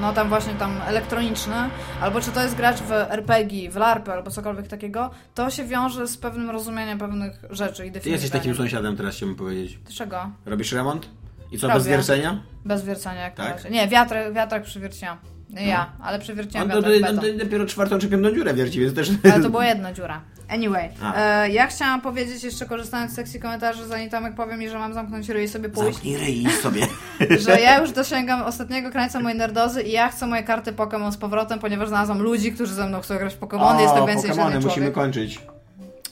[0.00, 1.54] No tam właśnie tam elektroniczny,
[2.00, 6.06] albo czy to jest gracz w RPG, w LARP albo cokolwiek takiego, to się wiąże
[6.06, 8.02] z pewnym rozumieniem pewnych rzeczy i definicji.
[8.02, 9.78] Ty jesteś takim sąsiadem, teraz chciałbym powiedzieć.
[9.84, 10.30] Dlaczego?
[10.46, 11.08] Robisz remont?
[11.52, 11.78] I co, Robię.
[11.78, 12.42] bez wiercenia?
[12.64, 13.56] Bez wiercenia, jak tak?
[13.56, 13.70] razie.
[13.70, 15.18] Nie, wiatrak, wiatrak przywierciłam.
[15.50, 15.60] No.
[15.60, 19.10] Ja, ale przewierciłam on, to, on, to, dopiero czwartą czy piątą dziurę wierci, więc też...
[19.24, 20.20] Ale to była jedna dziura.
[20.48, 24.78] Anyway, e, ja chciałam powiedzieć jeszcze, korzystając z sekcji komentarzy, zanim Tomek powie mi, że
[24.78, 25.92] mam zamknąć ryj i sobie pójść.
[25.92, 26.86] Zamknij ryj sobie.
[27.46, 31.16] że ja już dosięgam ostatniego krańca mojej nerdozy i ja chcę moje karty Pokémon z
[31.16, 33.80] powrotem, ponieważ znalazłam ludzi, którzy ze mną chcą grać w Pokémon.
[33.80, 35.40] Jest to więcej Pokemony, musimy kończyć.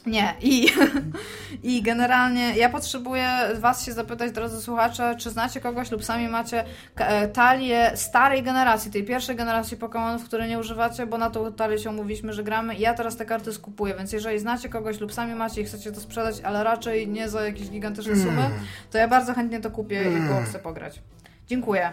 [0.06, 0.68] Nie, i,
[1.72, 6.64] i generalnie ja potrzebuję Was się zapytać, drodzy słuchacze, czy znacie kogoś lub sami macie
[6.97, 11.78] e, talię starej generacji, tej pierwszej generacji Pokémonów, które nie używacie, bo na tą talię
[11.78, 15.12] się umówiliśmy, że gramy i ja teraz te karty skupuję, więc jeżeli znacie kogoś lub
[15.12, 18.52] sami macie i chcecie to sprzedać, ale raczej nie za jakieś gigantyczne sumy, mm.
[18.90, 20.44] to ja bardzo chętnie to kupię i go mm.
[20.44, 21.02] chcę pograć.
[21.47, 21.93] Dziękuję.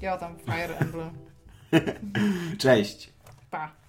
[0.00, 1.10] Ja tam Fire Emblem.
[2.58, 3.12] Cześć.
[3.50, 3.84] Pa.